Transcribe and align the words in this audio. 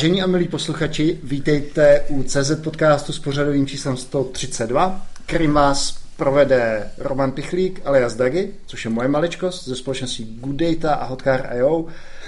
Vážení 0.00 0.22
a 0.22 0.26
milí 0.26 0.48
posluchači, 0.48 1.18
vítejte 1.22 2.00
u 2.08 2.22
CZ 2.22 2.52
podcastu 2.64 3.12
s 3.12 3.18
pořadovým 3.18 3.66
číslem 3.66 3.96
132, 3.96 5.06
kterým 5.26 5.52
vás 5.52 5.98
provede 6.16 6.90
Roman 6.98 7.32
Pichlík 7.32 7.80
alias 7.84 8.14
Dagi, 8.14 8.50
což 8.66 8.84
je 8.84 8.90
moje 8.90 9.08
maličkost 9.08 9.68
ze 9.68 9.76
společnosti 9.76 10.24
Good 10.24 10.56
Data 10.56 10.94
a 10.94 11.04
Hotcar.io 11.04 11.86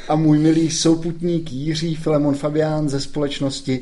a 0.09 0.17
můj 0.17 0.39
milý 0.39 0.71
souputník 0.71 1.53
Jiří 1.53 1.95
Filemon 1.95 2.35
Fabián 2.35 2.89
ze 2.89 3.01
společnosti 3.01 3.81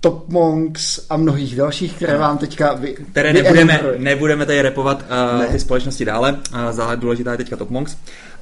Top 0.00 0.28
Monks 0.28 1.06
a 1.10 1.16
mnohých 1.16 1.56
dalších, 1.56 1.92
které 1.96 2.18
vám 2.18 2.38
teďka 2.38 2.72
vy, 2.74 2.96
Které 3.10 3.32
nebudeme, 3.32 3.80
nebudeme 3.98 4.46
tady 4.46 4.62
repovat 4.62 5.04
uh, 5.32 5.40
ne. 5.40 5.46
ty 5.46 5.60
společnosti 5.60 6.04
dále, 6.04 6.32
uh, 6.32 6.58
za 6.70 6.94
důležitá 6.94 7.32
je 7.32 7.36
teďka 7.36 7.56
Top 7.56 7.70
Monks. 7.70 7.96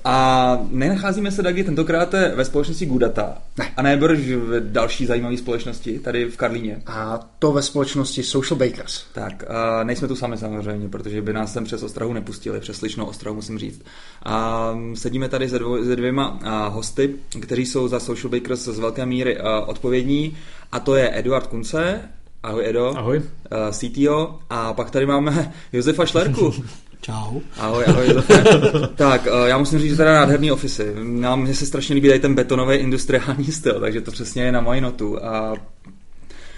A 0.04 0.58
nenacházíme 0.70 1.30
se 1.30 1.42
taky 1.42 1.64
tentokrát 1.64 2.12
ve 2.34 2.44
společnosti 2.44 2.86
Gudata. 2.86 3.38
Ne. 3.58 3.72
A 3.76 3.82
nebrž 3.82 4.18
v 4.20 4.60
další 4.60 5.06
zajímavé 5.06 5.36
společnosti 5.36 5.98
tady 5.98 6.24
v 6.24 6.36
Karlíně. 6.36 6.82
A 6.86 7.20
to 7.38 7.52
ve 7.52 7.62
společnosti 7.62 8.22
Social 8.22 8.58
Bakers. 8.58 9.04
Tak, 9.12 9.44
a 9.50 9.84
nejsme 9.84 10.08
tu 10.08 10.16
sami 10.16 10.38
samozřejmě, 10.38 10.88
protože 10.88 11.22
by 11.22 11.32
nás 11.32 11.52
sem 11.52 11.64
přes 11.64 11.82
Ostrahu 11.82 12.12
nepustili, 12.12 12.60
přes 12.60 12.76
Sličnou 12.76 13.04
Ostrahu 13.04 13.36
musím 13.36 13.58
říct. 13.58 13.82
A 14.24 14.74
sedíme 14.94 15.28
tady 15.28 15.48
se, 15.48 15.58
dvou, 15.58 15.84
se 15.84 15.96
dvěma 15.96 16.38
a, 16.44 16.68
hosty, 16.68 17.14
kteří 17.40 17.66
jsou 17.66 17.88
za 17.88 18.00
Social 18.00 18.30
Bakers 18.30 18.60
z 18.60 18.78
velké 18.78 19.06
míry 19.06 19.38
odpovědní. 19.66 20.36
A 20.72 20.80
to 20.80 20.94
je 20.94 21.18
Eduard 21.18 21.46
Kunce, 21.46 22.00
Ahoj 22.42 22.68
Edo. 22.68 22.92
Ahoj. 22.96 23.22
CTO. 23.70 24.38
A 24.50 24.72
pak 24.72 24.90
tady 24.90 25.06
máme 25.06 25.52
Josefa 25.72 26.06
Šlerku. 26.06 26.54
Čau. 27.04 27.40
Ahoj, 27.60 27.84
ahoj. 27.86 28.06
tak, 28.94 29.26
eh, 29.26 29.48
já 29.48 29.58
musím 29.58 29.78
říct, 29.78 29.90
že 29.90 29.96
teda 29.96 30.14
nádherný 30.14 30.52
ofisy. 30.52 30.94
Nám, 31.02 31.42
mně 31.42 31.54
se 31.54 31.66
strašně 31.66 31.94
líbí 31.94 32.08
tady 32.08 32.20
ten 32.20 32.34
betonový 32.34 32.76
industriální 32.76 33.52
styl, 33.52 33.80
takže 33.80 34.00
to 34.00 34.10
přesně 34.10 34.42
je 34.42 34.52
na 34.52 34.60
moji 34.60 34.80
notu. 34.80 35.24
A 35.24 35.54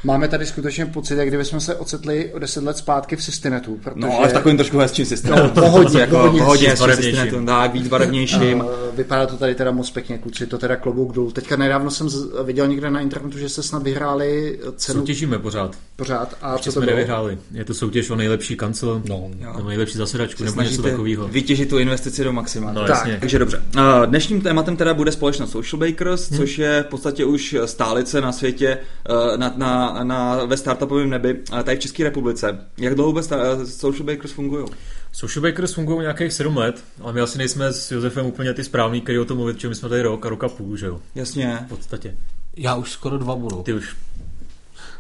Máme 0.06 0.28
tady 0.28 0.46
skutečně 0.46 0.86
pocit, 0.86 1.16
jak 1.16 1.28
kdyby 1.28 1.44
jsme 1.44 1.60
se 1.60 1.74
ocitli 1.74 2.32
o 2.32 2.38
deset 2.38 2.64
let 2.64 2.76
zpátky 2.76 3.16
v 3.16 3.22
Systinetu. 3.22 3.78
Protože... 3.84 4.00
No, 4.06 4.18
ale 4.18 4.28
v 4.28 4.32
takovým 4.32 4.56
trošku 4.56 4.78
hezčím 4.78 5.06
Systinetu. 5.06 5.42
No, 5.42 5.50
pohodně, 5.50 6.00
jako, 6.00 6.16
pohodně, 6.16 6.40
pohodně 6.40 6.76
Systinetu, 6.76 7.44
tak, 7.46 7.72
víc 7.72 7.88
barevnějším. 7.88 8.60
Uh, 8.60 8.66
vypadá 8.96 9.26
to 9.26 9.36
tady 9.36 9.54
teda 9.54 9.70
moc 9.70 9.90
pěkně, 9.90 10.18
kluci, 10.18 10.46
to 10.46 10.58
teda 10.58 10.76
klobouk 10.76 11.12
dolů. 11.12 11.30
Teďka 11.30 11.56
nedávno 11.56 11.90
jsem 11.90 12.08
viděl 12.44 12.68
někde 12.68 12.90
na 12.90 13.00
internetu, 13.00 13.38
že 13.38 13.48
se 13.48 13.62
snad 13.62 13.82
vyhráli 13.82 14.58
cenu. 14.76 15.00
Soutěžíme 15.00 15.38
pořád. 15.38 15.76
Pořád. 15.96 16.36
A 16.42 16.52
Ještě 16.52 16.64
co 16.64 16.74
to 16.74 16.80
jsme 16.80 16.86
bylo? 16.86 16.96
nevyhráli. 16.96 17.38
Je 17.52 17.64
to 17.64 17.74
soutěž 17.74 18.10
o 18.10 18.16
nejlepší 18.16 18.56
kancel, 18.56 19.02
no, 19.08 19.30
nebo 19.56 19.68
nejlepší 19.68 19.98
zasedačku, 19.98 20.44
nebo 20.44 20.62
něco 20.62 20.82
takového. 20.82 21.28
Vytěžit 21.28 21.68
tu 21.68 21.78
investici 21.78 22.24
do 22.24 22.32
maxima. 22.32 22.72
No, 22.72 22.86
tak, 22.86 23.08
takže 23.20 23.38
dobře. 23.38 23.62
Uh, 23.76 23.82
dnešním 24.06 24.40
tématem 24.40 24.76
teda 24.76 24.94
bude 24.94 25.12
společnost 25.12 25.50
Social 25.50 25.80
Bakers, 25.80 26.30
hmm. 26.30 26.38
což 26.38 26.58
je 26.58 26.84
v 26.86 26.90
podstatě 26.90 27.24
už 27.24 27.56
stálice 27.64 28.20
na 28.20 28.32
světě 28.32 28.78
uh, 29.10 29.36
na, 29.36 29.52
na, 29.56 29.95
na, 30.04 30.44
ve 30.44 30.56
startupovém 30.56 31.10
nebi, 31.10 31.34
tady 31.64 31.76
v 31.76 31.80
České 31.80 32.04
republice. 32.04 32.58
Jak 32.78 32.94
dlouho 32.94 33.10
vůbec 33.10 33.32
Social 33.64 34.06
Bakers 34.06 34.32
fungují? 34.32 34.66
Social 35.12 35.42
Bakers 35.42 35.74
fungují 35.74 36.00
nějakých 36.00 36.32
7 36.32 36.56
let, 36.56 36.84
ale 37.00 37.12
my 37.12 37.20
asi 37.20 37.38
nejsme 37.38 37.72
s 37.72 37.90
Josefem 37.90 38.26
úplně 38.26 38.54
ty 38.54 38.64
správní, 38.64 39.00
který 39.00 39.18
o 39.18 39.24
tom 39.24 39.36
mluvit, 39.36 39.60
že 39.60 39.68
my 39.68 39.74
jsme 39.74 39.88
tady 39.88 40.02
rok 40.02 40.26
a 40.26 40.28
roka 40.28 40.48
půl, 40.48 40.76
že 40.76 40.86
jo? 40.86 41.00
Jasně. 41.14 41.58
V 41.66 41.68
podstatě. 41.68 42.16
Já 42.56 42.74
už 42.74 42.90
skoro 42.90 43.18
dva 43.18 43.36
budu. 43.36 43.62
Ty 43.62 43.74
už. 43.74 43.96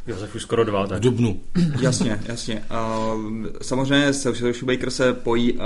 Josef 0.06 0.34
už 0.34 0.42
skoro 0.42 0.64
dva, 0.64 0.86
tak. 0.86 0.98
V 0.98 1.00
Dubnu. 1.00 1.40
jasně, 1.80 2.20
jasně. 2.26 2.64
Uh, 2.70 3.46
samozřejmě 3.62 4.12
se 4.12 4.34
Social 4.34 4.66
Baker 4.66 4.90
se 4.90 5.12
pojí 5.12 5.52
uh, 5.52 5.64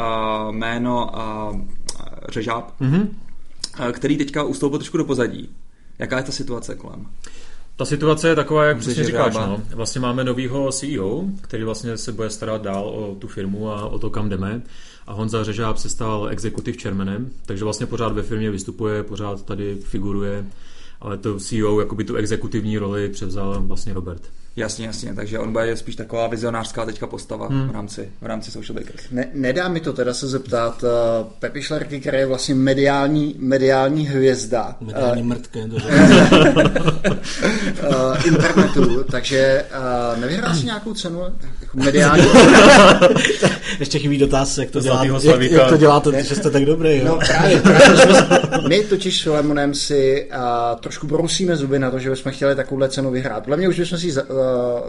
jméno 0.50 1.18
a 1.18 1.50
uh, 1.50 1.60
řežáb, 2.28 2.80
mm-hmm. 2.80 3.08
uh, 3.80 3.90
který 3.92 4.16
teďka 4.16 4.42
ustoupil 4.42 4.78
trošku 4.78 4.96
do 4.96 5.04
pozadí. 5.04 5.48
Jaká 5.98 6.16
je 6.16 6.22
ta 6.22 6.32
situace 6.32 6.74
kolem? 6.74 7.06
Ta 7.80 7.84
situace 7.84 8.28
je 8.28 8.34
taková, 8.34 8.64
jak 8.64 8.78
přesně 8.78 9.04
říkáš. 9.04 9.34
No. 9.34 9.62
Vlastně 9.74 10.00
máme 10.00 10.24
novýho 10.24 10.72
CEO, 10.72 11.24
který 11.40 11.64
vlastně 11.64 11.96
se 11.96 12.12
bude 12.12 12.30
starat 12.30 12.62
dál 12.62 12.88
o 12.88 13.14
tu 13.14 13.28
firmu 13.28 13.70
a 13.70 13.84
o 13.84 13.98
to, 13.98 14.10
kam 14.10 14.28
jdeme. 14.28 14.62
A 15.06 15.12
Honza 15.12 15.44
Řežáb 15.44 15.78
se 15.78 15.88
stal 15.88 16.28
executive 16.30 16.78
chairmanem, 16.82 17.30
takže 17.46 17.64
vlastně 17.64 17.86
pořád 17.86 18.12
ve 18.12 18.22
firmě 18.22 18.50
vystupuje, 18.50 19.02
pořád 19.02 19.44
tady 19.44 19.76
figuruje, 19.76 20.46
ale 21.00 21.18
to 21.18 21.38
CEO, 21.38 21.80
jakoby 21.80 22.04
tu 22.04 22.16
exekutivní 22.16 22.78
roli 22.78 23.08
převzal 23.08 23.62
vlastně 23.62 23.94
Robert. 23.94 24.22
Jasně, 24.60 24.86
jasně, 24.86 25.14
takže 25.14 25.38
on 25.38 25.52
bude 25.52 25.76
spíš 25.76 25.96
taková 25.96 26.26
vizionářská 26.26 26.86
teďka 26.86 27.06
postava 27.06 27.46
hmm. 27.46 27.68
v, 27.68 27.72
rámci, 27.72 28.08
v 28.20 28.26
rámci 28.26 28.50
Social 28.50 28.78
Bakers. 28.78 29.04
Ne, 29.10 29.28
nedá 29.32 29.68
mi 29.68 29.80
to 29.80 29.92
teda 29.92 30.14
se 30.14 30.28
zeptat, 30.28 30.82
uh, 30.82 30.88
Pepi 31.38 31.62
Šlerky, 31.62 32.00
který 32.00 32.18
je 32.18 32.26
vlastně 32.26 32.54
mediální, 32.54 33.34
mediální 33.38 34.06
hvězda. 34.06 34.76
Mediální 34.80 35.22
uh, 35.22 35.28
mrtké. 35.28 35.64
uh, 35.64 35.76
internetu, 38.26 39.04
takže 39.10 39.64
uh, 40.14 40.20
nevyhrál 40.20 40.54
si 40.54 40.66
nějakou 40.66 40.94
cenu 40.94 41.20
jako 41.60 41.78
mediální? 41.78 42.24
Ještě 43.80 43.98
chybí 43.98 44.18
dotaz, 44.18 44.58
jak 44.58 44.70
to, 44.70 44.80
děláte, 44.80 45.26
jak, 45.26 45.40
jak 45.42 45.68
to 45.68 45.76
děláte, 45.76 46.12
ne? 46.12 46.22
že 46.22 46.34
jste 46.34 46.50
tak 46.50 46.64
dobrý. 46.64 46.98
Jo? 46.98 47.04
No 47.04 47.18
právě, 47.26 47.60
právě 47.60 48.68
my 48.68 48.80
totiž 48.80 49.20
s 49.20 49.26
Lemonem 49.26 49.74
si 49.74 50.28
uh, 50.36 50.80
trošku 50.80 51.06
brousíme 51.06 51.56
zuby 51.56 51.78
na 51.78 51.90
to, 51.90 51.98
že 51.98 52.10
bychom 52.10 52.32
chtěli 52.32 52.54
takovouhle 52.54 52.88
cenu 52.88 53.10
vyhrát. 53.10 53.42
Podle 53.42 53.56
mě 53.56 53.68
už 53.68 53.78
bychom 53.78 53.98
si 53.98 54.12
za, 54.12 54.22
uh, 54.22 54.28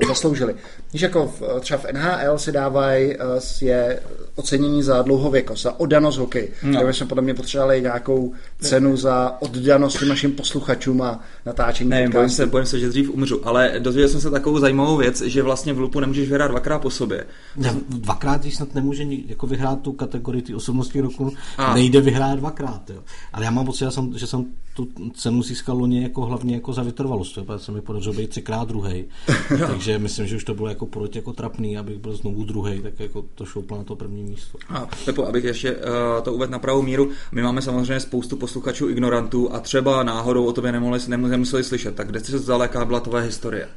zasloužili. 0.07 0.55
Když 0.89 1.01
jako 1.01 1.33
v, 1.39 1.59
třeba 1.59 1.79
v 1.79 1.85
NHL 1.93 2.37
si 2.37 2.51
dávají 2.51 3.17
uh, 3.17 3.23
je 3.61 3.99
ocenění 4.35 4.83
za 4.83 5.01
dlouhověkost, 5.01 5.63
za 5.63 5.79
oddanost 5.79 6.17
hokej. 6.17 6.49
No. 6.63 6.77
Tak 6.77 6.87
bychom 6.87 7.07
podle 7.07 7.23
mě 7.23 7.33
potřebovali 7.33 7.81
nějakou 7.81 8.33
cenu 8.59 8.97
za 8.97 9.37
oddanost 9.39 10.01
našim 10.01 10.31
posluchačům 10.31 11.01
a 11.01 11.19
natáčení. 11.45 11.89
Ne, 11.89 12.09
bojím 12.09 12.29
se, 12.29 12.45
bojím 12.45 12.65
se, 12.65 12.79
že 12.79 12.89
dřív 12.89 13.09
umřu, 13.09 13.47
ale 13.47 13.73
dozvěděl 13.79 14.09
jsem 14.09 14.21
se 14.21 14.31
takovou 14.31 14.59
zajímavou 14.59 14.97
věc, 14.97 15.21
že 15.21 15.43
vlastně 15.43 15.73
v 15.73 15.79
lupu 15.79 15.99
nemůžeš 15.99 16.29
vyhrát 16.29 16.51
dvakrát 16.51 16.79
po 16.79 16.89
sobě. 16.89 17.25
Ne, 17.55 17.75
dvakrát, 17.89 18.41
když 18.41 18.55
snad 18.55 18.75
nemůže 18.75 19.03
jako 19.27 19.47
vyhrát 19.47 19.81
tu 19.81 19.91
kategorii 19.91 20.41
ty 20.41 20.55
osobnosti 20.55 21.01
roku, 21.01 21.33
a. 21.57 21.73
nejde 21.73 22.01
vyhrát 22.01 22.39
dvakrát. 22.39 22.89
Jo. 22.89 23.01
Ale 23.33 23.45
já 23.45 23.51
mám 23.51 23.65
pocit, 23.65 23.85
že 23.85 23.91
jsem, 23.91 24.17
že 24.17 24.27
jsem 24.27 24.45
tu 24.73 24.87
cenu 25.13 25.43
získal 25.43 25.77
loni 25.77 26.03
jako 26.03 26.25
hlavně 26.25 26.55
jako 26.55 26.73
za 26.73 26.83
vytrvalost, 26.83 27.37
jo, 27.37 27.43
protože 27.43 27.65
se 27.65 27.71
mi 27.71 27.81
podařilo 27.81 28.15
být 28.15 28.29
třikrát 28.29 28.67
druhý. 28.67 29.05
Takže 29.67 29.99
myslím, 29.99 30.27
že 30.27 30.35
už 30.35 30.43
to 30.43 30.53
bylo 30.53 30.69
jako 30.69 30.85
proti 30.85 31.17
jako 31.17 31.33
trapný, 31.33 31.77
abych 31.77 31.97
byl 31.97 32.15
znovu 32.15 32.43
druhý, 32.43 32.81
tak 32.81 32.99
jako 32.99 33.25
to 33.35 33.45
šouplo 33.45 33.77
na 33.77 33.83
to 33.83 33.95
první 33.95 34.23
místo. 34.23 34.57
A 34.69 34.87
Pepo, 35.05 35.25
abych 35.25 35.43
ještě 35.43 35.75
uh, 35.75 35.81
to 36.23 36.33
uvedl 36.33 36.51
na 36.51 36.59
pravou 36.59 36.81
míru, 36.81 37.09
my 37.31 37.41
máme 37.41 37.61
samozřejmě 37.61 37.99
spoustu 37.99 38.37
posluchačů 38.37 38.89
ignorantů 38.89 39.53
a 39.53 39.59
třeba 39.59 40.03
náhodou 40.03 40.45
o 40.45 40.53
tobě 40.53 40.71
nemohli, 40.71 40.99
nemuseli 41.07 41.63
slyšet, 41.63 41.95
tak 41.95 42.07
kde 42.07 42.19
jsi 42.19 42.31
se 42.31 42.37
vzal, 42.37 42.61
jaká 42.61 42.85
byla 42.85 42.99
tvoje 42.99 43.23
historie? 43.23 43.67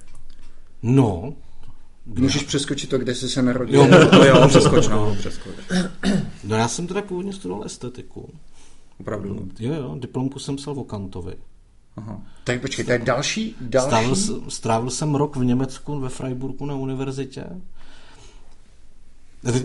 No, 0.82 1.34
Můžeš 2.06 2.42
přeskočit 2.42 2.90
to, 2.90 2.98
kde 2.98 3.14
jsi 3.14 3.28
se 3.28 3.42
narodil. 3.42 3.80
Jo, 3.80 4.08
to 4.10 4.24
jo, 4.24 4.44
přeskoč, 4.48 4.88
no, 4.88 5.16
přeskoč. 5.18 5.54
No 6.44 6.56
já 6.56 6.68
jsem 6.68 6.86
teda 6.86 7.02
původně 7.02 7.32
studoval 7.32 7.64
estetiku. 7.64 8.30
Opravdu? 9.00 9.48
Jo, 9.58 9.74
jo, 9.74 9.96
diplomku 9.98 10.38
jsem 10.38 10.56
psal 10.56 10.78
o 10.78 10.84
Kantovi. 10.84 11.34
Aha. 11.96 12.20
Tak 12.44 12.60
počkej, 12.60 12.84
tak 12.84 13.04
další, 13.04 13.56
další... 13.60 13.86
Strávil, 13.86 14.16
strávil 14.48 14.90
jsem 14.90 15.14
rok 15.14 15.36
v 15.36 15.44
Německu 15.44 16.00
ve 16.00 16.08
Freiburgu 16.08 16.66
na 16.66 16.74
univerzitě. 16.74 17.44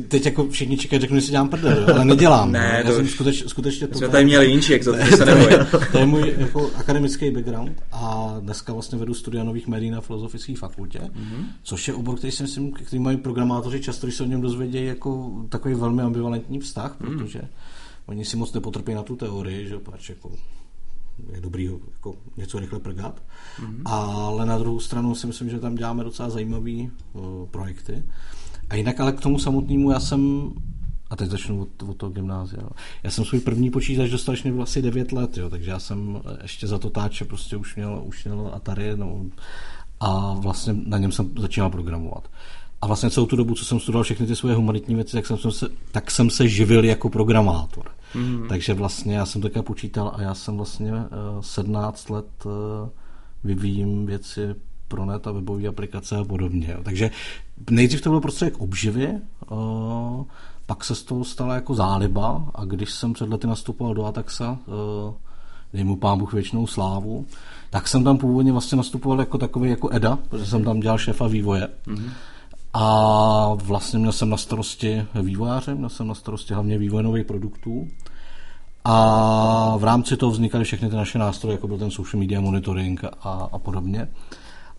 Teď, 0.08 0.26
jako 0.26 0.50
všichni 0.50 0.78
čekají, 0.78 1.02
řeknu, 1.02 1.20
že 1.20 1.26
si 1.26 1.32
dělám 1.32 1.50
prdel, 1.50 1.86
ale 1.94 2.06
nedělám. 2.06 2.52
ne, 2.52 2.84
to 2.84 2.92
já 2.92 2.96
jsem 2.96 3.08
skuteč, 3.08 3.44
skutečně 3.48 3.88
to... 3.88 3.98
Jsme 3.98 4.10
tady 4.10 4.26
měli 4.26 4.48
jinší 4.48 4.74
exoty, 4.74 5.04
se 5.06 5.26
neboj. 5.36 5.58
to 5.92 5.98
je 5.98 6.06
můj 6.06 6.36
jako 6.38 6.72
akademický 6.76 7.32
background 7.32 7.84
a 7.92 8.36
dneska 8.40 8.74
vlastně 8.74 9.00
vedu 9.00 9.14
studia 9.14 9.44
nových 9.44 9.68
médií 9.68 9.92
na 9.92 10.02
filozofické 10.02 10.56
fakultě, 10.56 11.00
mm-hmm. 11.00 11.44
což 11.64 11.88
je 11.88 11.94
obor, 11.94 12.18
který 12.18 12.32
si 12.32 12.44
myslím, 12.44 12.72
který 12.72 13.00
mají 13.00 13.18
programátoři 13.18 13.80
často, 13.82 14.08
když 14.08 14.16
se 14.16 14.24
o 14.24 14.28
něm 14.28 14.42
dozvědějí, 14.42 14.86
jako 14.86 15.32
takový 15.50 15.74
velmi 15.74 16.02
ambivalentní 16.02 16.60
vztah, 16.60 17.00
mm. 17.00 17.18
protože 17.18 17.42
oni 18.06 18.26
si 18.26 18.38
moc 18.38 18.54
nepotrpí 18.54 18.94
na 18.94 19.04
tu 19.04 19.16
teorii, 19.16 19.68
že 19.68 19.80
pač 19.80 20.10
jako 20.10 20.32
je 21.34 21.42
dobrý 21.42 21.70
jako 21.94 22.16
něco 22.38 22.60
rychle 22.60 22.80
prgat. 22.80 23.24
Mm-hmm. 23.60 23.82
Ale 23.86 24.46
na 24.46 24.58
druhou 24.58 24.80
stranu 24.80 25.16
si 25.16 25.28
myslím, 25.28 25.50
že 25.50 25.60
tam 25.60 25.76
děláme 25.76 26.04
docela 26.04 26.30
zajímavé 26.30 26.72
uh, 27.14 27.46
projekty. 27.52 28.04
A 28.70 28.76
jinak 28.76 29.00
ale 29.00 29.12
k 29.12 29.22
tomu 29.22 29.40
samotnému 29.40 29.92
já 29.92 30.00
jsem 30.00 30.52
a 31.10 31.16
teď 31.16 31.30
začnu 31.30 31.62
od, 31.62 31.84
od 31.84 31.98
toho 31.98 32.10
gymnázia. 32.10 32.62
Jo. 32.62 32.70
Já 33.04 33.12
jsem 33.12 33.26
svůj 33.26 33.40
první 33.40 33.72
počítač 33.72 34.10
dostal, 34.10 34.34
když 34.34 34.44
mi 34.44 34.52
bylo 34.52 34.64
asi 34.64 34.82
9 34.82 35.12
let, 35.12 35.38
jo, 35.38 35.50
takže 35.50 35.72
já 35.72 35.80
jsem 35.80 36.22
ještě 36.42 36.68
za 36.68 36.80
to 36.80 36.90
táče 36.90 37.26
prostě 37.26 37.58
už 37.58 37.76
měl, 37.76 38.02
už 38.06 38.26
měl 38.26 38.52
Atari 38.54 38.92
no, 38.96 39.26
a 40.00 40.34
vlastně 40.34 40.76
na 40.86 40.98
něm 40.98 41.12
jsem 41.12 41.32
začínal 41.38 41.70
programovat. 41.70 42.28
A 42.82 42.88
vlastně 42.88 43.10
celou 43.10 43.26
tu 43.26 43.36
dobu, 43.36 43.56
co 43.56 43.66
jsem 43.66 43.80
studoval 43.80 44.04
všechny 44.04 44.28
ty 44.28 44.36
svoje 44.36 44.56
humanitní 44.56 44.96
věci, 44.96 45.12
tak 45.18 45.28
jsem 45.28 45.38
se, 45.52 45.68
tak 45.92 46.12
jsem 46.12 46.30
se 46.30 46.48
živil 46.48 46.86
jako 46.86 47.10
programátor. 47.10 47.92
Mm-hmm. 48.16 48.48
Takže 48.48 48.74
vlastně 48.74 49.16
já 49.16 49.26
jsem 49.26 49.42
také 49.42 49.62
počítal 49.62 50.12
a 50.16 50.22
já 50.22 50.34
jsem 50.34 50.58
vlastně 50.58 50.92
uh, 50.92 51.00
eh, 51.02 51.42
17 51.42 52.10
let 52.10 52.46
uh, 52.46 52.52
vyvíjím 53.44 54.06
věci 54.06 54.56
pro 54.88 55.06
net 55.06 55.28
a 55.28 55.32
webové 55.32 55.68
aplikace 55.68 56.18
a 56.18 56.24
podobně. 56.24 56.78
Takže 56.84 57.12
nejdřív 57.70 58.02
to 58.02 58.10
bylo 58.10 58.22
prostředek 58.22 58.58
obživy, 58.58 59.20
uh, 59.52 60.24
pak 60.66 60.84
se 60.84 60.96
z 60.96 61.04
toho 61.04 61.24
stala 61.24 61.56
jako 61.56 61.76
záliba 61.76 62.52
a 62.56 62.66
když 62.66 62.92
jsem 62.92 63.14
před 63.14 63.30
lety 63.30 63.48
nastupoval 63.48 63.94
do 63.94 64.06
Ataxa 64.06 64.60
dej 65.74 65.84
mu 65.84 65.96
pán 65.96 66.18
Bůh 66.20 66.34
věčnou 66.34 66.68
slávu, 66.68 67.26
tak 67.70 67.88
jsem 67.88 68.04
tam 68.04 68.18
původně 68.18 68.52
vlastně 68.52 68.76
nastupoval 68.76 69.20
jako 69.20 69.38
takový 69.38 69.70
jako 69.70 69.90
Eda, 69.90 70.20
protože 70.30 70.46
jsem 70.46 70.64
tam 70.64 70.80
dělal 70.80 70.98
šéfa 70.98 71.28
vývoje. 71.28 71.68
Mm-hmm. 71.88 72.10
A 72.74 73.54
vlastně 73.54 74.00
měl 74.00 74.12
jsem 74.12 74.30
na 74.30 74.38
starosti 74.38 75.06
vývojáře, 75.22 75.76
měl 75.76 75.90
jsem 75.90 76.08
na 76.08 76.16
starosti 76.16 76.54
hlavně 76.54 76.78
vývoj 76.78 77.04
nových 77.04 77.26
produktů. 77.26 77.88
A 78.84 79.78
v 79.78 79.84
rámci 79.84 80.18
toho 80.18 80.32
vznikaly 80.32 80.64
všechny 80.64 80.90
ty 80.90 80.96
naše 80.96 81.20
nástroje, 81.20 81.54
jako 81.54 81.68
byl 81.68 81.78
ten 81.78 81.92
social 81.92 82.20
media 82.20 82.42
monitoring 82.42 83.04
a, 83.04 83.50
a 83.52 83.60
podobně. 83.60 84.08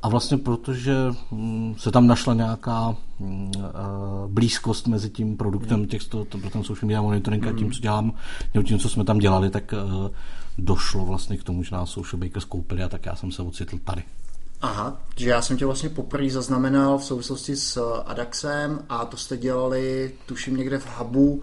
A 0.02 0.08
vlastně 0.08 0.38
protože 0.38 0.94
mm, 1.31 1.75
se 1.78 1.90
tam 1.90 2.06
našla 2.06 2.34
nějaká 2.34 2.96
mm, 3.19 3.52
eh, 3.56 3.60
blízkost 4.28 4.87
mezi 4.88 5.10
tím 5.10 5.37
produktem 5.37 5.87
těch, 5.87 6.04
to, 6.04 6.25
ten 6.25 6.64
social 6.64 6.87
media 6.87 7.02
monitoring 7.02 7.46
a 7.46 7.52
tím, 7.52 7.66
mm. 7.66 7.72
co 7.72 7.81
dělám, 7.81 8.12
nebo 8.54 8.66
tím, 8.66 8.78
co 8.78 8.88
jsme 8.88 9.04
tam 9.04 9.19
dělali, 9.19 9.50
tak 9.50 9.75
eh, 9.75 10.10
došlo 10.58 11.06
vlastně 11.06 11.37
k 11.37 11.44
tomu, 11.44 11.62
že 11.62 11.75
nás 11.75 11.90
Social 11.90 12.20
Bakers 12.20 12.44
koupili 12.44 12.82
a 12.82 12.88
tak 12.88 13.06
já 13.06 13.16
jsem 13.16 13.32
se 13.32 13.42
ocitl 13.42 13.78
tady. 13.78 14.02
Aha, 14.62 15.02
že 15.16 15.28
já 15.28 15.42
jsem 15.42 15.56
tě 15.56 15.66
vlastně 15.66 15.88
poprvé 15.88 16.30
zaznamenal 16.30 16.98
v 16.98 17.04
souvislosti 17.04 17.56
s 17.56 18.00
Adaxem 18.06 18.78
a 18.88 19.04
to 19.04 19.16
jste 19.16 19.36
dělali, 19.36 20.12
tuším 20.26 20.56
někde 20.56 20.78
v 20.78 20.86
hubu, 20.98 21.32
uh, 21.32 21.42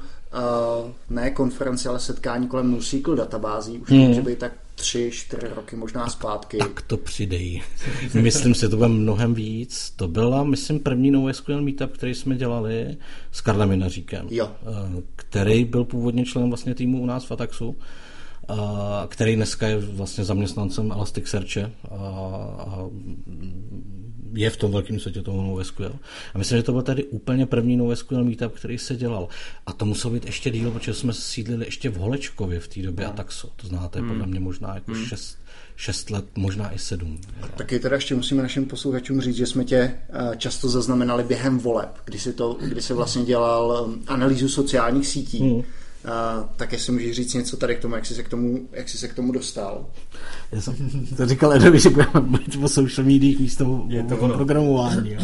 ne 1.09 1.31
konferenci, 1.31 1.89
ale 1.89 1.99
setkání 1.99 2.47
kolem 2.47 2.71
NoSQL 2.71 3.15
databází. 3.15 3.79
Už 3.79 3.89
hmm. 3.89 3.99
může 3.99 4.21
být 4.21 4.39
tak 4.39 4.51
tři, 4.75 5.09
čtyři 5.13 5.47
roky 5.55 5.75
možná 5.75 6.09
zpátky. 6.09 6.57
Tak 6.57 6.81
to 6.81 6.97
přidej. 6.97 7.61
myslím 8.13 8.55
si, 8.55 8.69
to 8.69 8.77
bylo 8.77 8.89
mnohem 8.89 9.33
víc. 9.33 9.93
To 9.95 10.07
byla, 10.07 10.43
myslím, 10.43 10.79
první 10.79 11.11
NoSQL 11.11 11.61
meetup, 11.61 11.91
který 11.91 12.15
jsme 12.15 12.35
dělali 12.35 12.97
s 13.31 13.41
Karlem 13.41 13.81
jo. 14.29 14.51
Uh, 14.61 15.01
který 15.15 15.65
byl 15.65 15.83
původně 15.83 16.25
členem 16.25 16.49
vlastně 16.49 16.75
týmu 16.75 17.01
u 17.01 17.05
nás 17.05 17.25
v 17.25 17.31
Ataxu 17.31 17.75
který 19.07 19.35
dneska 19.35 19.67
je 19.67 19.77
vlastně 19.77 20.23
zaměstnancem 20.23 20.91
Elasticsearche 20.91 21.71
a 21.91 22.85
je 24.33 24.49
v 24.49 24.57
tom 24.57 24.71
velkém 24.71 24.99
světě 24.99 25.21
toho 25.21 25.43
NoSQL. 25.43 25.95
A 26.33 26.37
myslím, 26.37 26.57
že 26.57 26.63
to 26.63 26.71
byl 26.71 26.81
tady 26.81 27.03
úplně 27.03 27.45
první 27.45 27.77
NoSQL 27.77 28.23
meetup, 28.23 28.53
který 28.53 28.77
se 28.77 28.95
dělal. 28.95 29.27
A 29.65 29.73
to 29.73 29.85
muselo 29.85 30.13
být 30.13 30.25
ještě 30.25 30.49
díl, 30.49 30.71
protože 30.71 30.93
jsme 30.93 31.13
sídlili 31.13 31.65
ještě 31.65 31.89
v 31.89 31.95
Holečkově 31.95 32.59
v 32.59 32.67
té 32.67 32.81
době 32.81 33.05
no. 33.05 33.11
a 33.11 33.15
tak 33.15 33.31
so. 33.31 33.53
To 33.55 33.67
znáte, 33.67 33.99
hmm. 33.99 34.07
podle 34.07 34.27
mě 34.27 34.39
možná 34.39 34.75
jako 34.75 34.91
hmm. 34.91 35.05
šest, 35.05 35.37
šest 35.75 36.09
let, 36.09 36.25
možná 36.35 36.73
i 36.73 36.79
sedm. 36.79 37.19
Taky 37.57 37.79
teda 37.79 37.95
ještě 37.95 38.15
musíme 38.15 38.41
našim 38.41 38.65
posluchačům 38.65 39.21
říct, 39.21 39.35
že 39.35 39.45
jsme 39.45 39.63
tě 39.63 39.77
eh, 39.77 40.37
často 40.37 40.69
zaznamenali 40.69 41.23
během 41.23 41.59
voleb, 41.59 41.99
kdy 42.05 42.19
si, 42.19 42.33
to, 42.33 42.57
kdy 42.61 42.81
si 42.81 42.93
vlastně 42.93 43.25
dělal 43.25 43.87
um, 43.87 44.03
analýzu 44.07 44.49
sociálních 44.49 45.07
sítí. 45.07 45.39
Hmm 45.39 45.63
Uh, 46.05 46.45
tak 46.55 46.71
jestli 46.71 46.93
můžeš 46.93 47.15
říct 47.15 47.33
něco 47.33 47.57
tady 47.57 47.75
k 47.75 47.79
tomu, 47.79 47.95
jak 47.95 48.05
jsi 48.05 48.15
se 48.15 48.23
k 48.23 48.29
tomu, 48.29 48.67
jak 48.71 48.89
jsi 48.89 48.97
se 48.97 49.07
k 49.07 49.13
tomu 49.13 49.31
dostal. 49.31 49.85
Já 50.51 50.61
jsem 50.61 50.75
to 51.17 51.25
říkal 51.25 51.53
Edovi, 51.53 51.79
že 51.79 51.89
budeme 51.89 52.19
mluvit 52.21 52.55
o 52.63 52.69
social 52.69 53.05
mediích 53.05 53.39
místo 53.39 53.65
o, 53.65 54.25
o 54.25 54.27
programování. 54.33 55.13
Jo. 55.13 55.21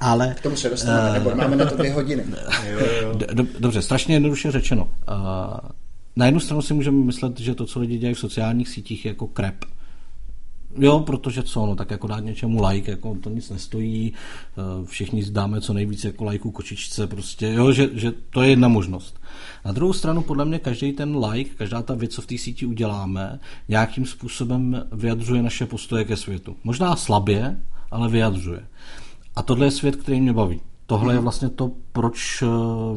Ale, 0.00 0.34
k 0.38 0.40
tomu 0.40 0.56
se 0.56 0.68
dostaneme, 0.68 1.08
uh, 1.08 1.14
nebo 1.14 1.36
máme 1.36 1.56
na 1.56 1.66
to 1.66 1.76
dvě 1.76 1.92
hodiny. 1.92 2.24
Do, 3.32 3.46
dobře, 3.58 3.82
strašně 3.82 4.14
jednoduše 4.14 4.50
řečeno. 4.50 4.84
Uh, 4.84 5.70
na 6.16 6.26
jednu 6.26 6.40
stranu 6.40 6.62
si 6.62 6.74
můžeme 6.74 7.04
myslet, 7.04 7.40
že 7.40 7.54
to, 7.54 7.66
co 7.66 7.80
lidi 7.80 7.98
dělají 7.98 8.14
v 8.14 8.18
sociálních 8.18 8.68
sítích, 8.68 9.04
je 9.04 9.08
jako 9.08 9.26
krep. 9.26 9.64
Jo, 10.78 11.00
protože 11.00 11.42
co, 11.42 11.66
no 11.66 11.76
tak 11.76 11.90
jako 11.90 12.06
dát 12.06 12.20
něčemu 12.20 12.66
like, 12.66 12.90
jako 12.90 13.16
to 13.20 13.30
nic 13.30 13.50
nestojí, 13.50 14.12
všichni 14.84 15.24
dáme 15.30 15.60
co 15.60 15.72
nejvíce 15.72 16.06
jako 16.06 16.24
lajku 16.24 16.50
kočičce, 16.50 17.06
prostě, 17.06 17.52
jo, 17.52 17.72
že, 17.72 17.88
že 17.92 18.12
to 18.30 18.42
je 18.42 18.50
jedna 18.50 18.68
možnost. 18.68 19.19
Na 19.64 19.72
druhou 19.72 19.92
stranu, 19.92 20.22
podle 20.22 20.44
mě, 20.44 20.58
každý 20.58 20.92
ten 20.92 21.24
like, 21.24 21.54
každá 21.54 21.82
ta 21.82 21.94
věc, 21.94 22.12
co 22.12 22.22
v 22.22 22.26
té 22.26 22.38
síti 22.38 22.66
uděláme, 22.66 23.40
nějakým 23.68 24.06
způsobem 24.06 24.86
vyjadřuje 24.92 25.42
naše 25.42 25.66
postoje 25.66 26.04
ke 26.04 26.16
světu. 26.16 26.56
Možná 26.64 26.96
slabě, 26.96 27.60
ale 27.90 28.08
vyjadřuje. 28.08 28.66
A 29.36 29.42
tohle 29.42 29.66
je 29.66 29.70
svět, 29.70 29.96
který 29.96 30.20
mě 30.20 30.32
baví. 30.32 30.60
Tohle 30.86 31.12
je 31.12 31.16
mhm. 31.16 31.22
vlastně 31.22 31.48
to, 31.48 31.72
proč 31.92 32.42
eh, 32.42 32.46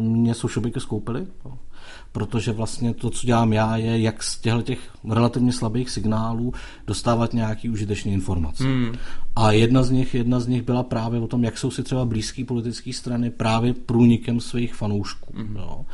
mě 0.01 0.33
social 0.33 0.65
skoupili 0.77 1.27
protože 2.13 2.51
vlastně 2.51 2.93
to, 2.93 3.09
co 3.09 3.27
dělám 3.27 3.53
já, 3.53 3.77
je, 3.77 4.01
jak 4.01 4.23
z 4.23 4.39
těchto 4.39 4.61
těch 4.61 4.79
relativně 5.09 5.51
slabých 5.51 5.89
signálů 5.89 6.53
dostávat 6.87 7.33
nějaký 7.33 7.69
užitečný 7.69 8.13
informace. 8.13 8.63
Hmm. 8.63 8.93
A 9.35 9.51
jedna 9.51 9.83
z 9.83 9.91
nich, 9.91 10.13
jedna 10.13 10.39
z 10.39 10.47
nich 10.47 10.61
byla 10.61 10.83
právě 10.83 11.19
o 11.19 11.27
tom, 11.27 11.43
jak 11.43 11.57
jsou 11.57 11.71
si 11.71 11.83
třeba 11.83 12.05
blízké 12.05 12.45
politické 12.45 12.93
strany 12.93 13.29
právě 13.29 13.73
průnikem 13.73 14.39
svých 14.39 14.75
fanoušků. 14.75 15.33
Hmm. 15.35 15.55
Jo. 15.55 15.85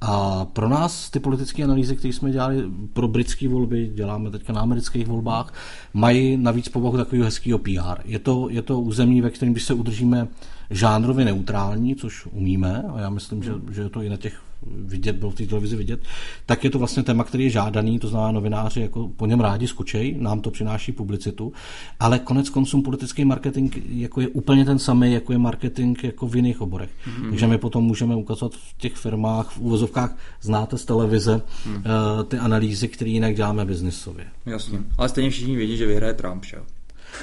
A 0.00 0.44
pro 0.44 0.68
nás 0.68 1.10
ty 1.10 1.20
politické 1.20 1.64
analýzy, 1.64 1.96
které 1.96 2.12
jsme 2.12 2.30
dělali 2.30 2.64
pro 2.92 3.08
britské 3.08 3.48
volby, 3.48 3.90
děláme 3.94 4.30
teďka 4.30 4.52
na 4.52 4.60
amerických 4.60 5.06
volbách, 5.06 5.54
mají 5.94 6.36
navíc 6.36 6.68
povahu 6.68 6.96
takového 6.96 7.24
hezkého 7.24 7.58
PR. 7.58 8.00
Je 8.04 8.18
to, 8.18 8.48
je 8.50 8.62
to 8.62 8.80
území, 8.80 9.20
ve 9.20 9.30
kterém, 9.30 9.52
když 9.52 9.64
se 9.64 9.74
udržíme 9.74 10.28
žánrově 10.70 11.24
neutrální, 11.24 11.96
což 11.96 12.26
umíme, 12.26 12.84
a 12.94 13.00
já 13.00 13.10
myslím, 13.10 13.42
že, 13.42 13.52
že 13.70 13.82
je 13.82 13.88
to 13.88 14.02
i 14.02 14.08
na 14.08 14.16
těch 14.16 14.40
vidět, 14.66 15.16
bylo 15.16 15.30
v 15.30 15.34
té 15.34 15.46
televizi 15.46 15.76
vidět, 15.76 16.00
tak 16.46 16.64
je 16.64 16.70
to 16.70 16.78
vlastně 16.78 17.02
téma, 17.02 17.24
který 17.24 17.44
je 17.44 17.50
žádaný, 17.50 17.98
to 17.98 18.08
znamená 18.08 18.32
novináři 18.32 18.80
jako 18.80 19.08
po 19.08 19.26
něm 19.26 19.40
rádi 19.40 19.66
skočej, 19.66 20.16
nám 20.18 20.40
to 20.40 20.50
přináší 20.50 20.92
publicitu, 20.92 21.52
ale 22.00 22.18
konec 22.18 22.50
konců 22.50 22.82
politický 22.82 23.24
marketing 23.24 23.76
jako 23.88 24.20
je 24.20 24.28
úplně 24.28 24.64
ten 24.64 24.78
samý, 24.78 25.12
jako 25.12 25.32
je 25.32 25.38
marketing 25.38 26.04
jako 26.04 26.26
v 26.26 26.36
jiných 26.36 26.60
oborech. 26.60 26.90
Mm-hmm. 26.90 27.30
Takže 27.30 27.46
my 27.46 27.58
potom 27.58 27.84
můžeme 27.84 28.16
ukazovat 28.16 28.54
v 28.54 28.78
těch 28.78 28.94
firmách, 28.94 29.50
v 29.50 29.58
úvozovkách 29.58 30.16
znáte 30.42 30.78
z 30.78 30.84
televize 30.84 31.42
mm. 31.66 31.84
ty 32.28 32.38
analýzy, 32.38 32.88
které 32.88 33.10
jinak 33.10 33.34
děláme 33.34 33.64
biznisově. 33.64 34.26
Jasně, 34.46 34.78
ale 34.98 35.08
stejně 35.08 35.30
všichni 35.30 35.56
vědí, 35.56 35.76
že 35.76 35.86
vyhraje 35.86 36.14
Trump, 36.14 36.44
že? 36.44 36.56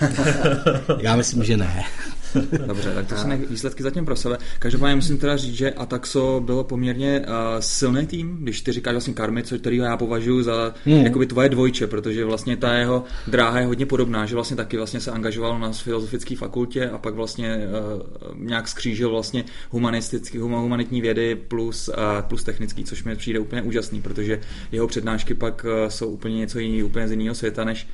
Já 1.00 1.16
myslím, 1.16 1.44
že 1.44 1.58
ne. 1.58 1.84
Dobře, 2.66 2.92
tak 2.96 3.08
to 3.08 3.16
jsou 3.16 3.28
výsledky 3.50 3.84
zatím 3.84 4.06
pro 4.06 4.16
sebe. 4.16 4.38
Každopádně 4.60 4.96
musím 4.96 5.18
teda 5.18 5.38
říct, 5.38 5.56
že 5.56 5.72
Ataxo 5.72 6.42
bylo 6.46 6.64
poměrně 6.64 7.20
uh, 7.20 7.26
silný 7.60 8.08
tým, 8.08 8.38
když 8.42 8.62
ty 8.62 8.72
říkáš 8.72 8.92
vlastně 8.92 9.14
Karmy, 9.14 9.44
co 9.44 9.60
kterýho 9.60 9.86
já 9.86 9.98
považuji 9.98 10.44
za 10.44 10.74
mm. 10.86 10.94
jakoby 10.94 11.26
tvoje 11.26 11.50
dvojče, 11.50 11.88
protože 11.88 12.26
vlastně 12.26 12.58
ta 12.58 12.74
jeho 12.74 13.04
dráha 13.28 13.60
je 13.60 13.66
hodně 13.66 13.86
podobná, 13.86 14.26
že 14.26 14.36
vlastně 14.36 14.58
taky 14.58 14.78
vlastně 14.78 15.00
se 15.00 15.12
angažoval 15.12 15.60
na 15.60 15.72
filozofické 15.72 16.36
fakultě 16.36 16.90
a 16.90 16.98
pak 16.98 17.14
vlastně 17.14 17.58
uh, 17.58 18.38
nějak 18.40 18.68
skřížil 18.68 19.10
vlastně 19.10 19.44
humanistický, 19.70 20.38
humanitní 20.38 21.02
vědy 21.02 21.36
plus, 21.36 21.88
uh, 21.88 21.94
plus 22.22 22.44
technický, 22.44 22.84
což 22.84 23.04
mi 23.04 23.16
přijde 23.16 23.40
úplně 23.40 23.62
úžasný, 23.62 24.02
protože 24.02 24.40
jeho 24.72 24.88
přednášky 24.88 25.34
pak 25.34 25.66
uh, 25.66 25.90
jsou 25.90 26.10
úplně 26.10 26.38
něco 26.38 26.60
jiného, 26.60 26.88
úplně 26.88 27.08
z 27.08 27.12
jiného 27.12 27.36
světa, 27.36 27.64
než 27.64 27.88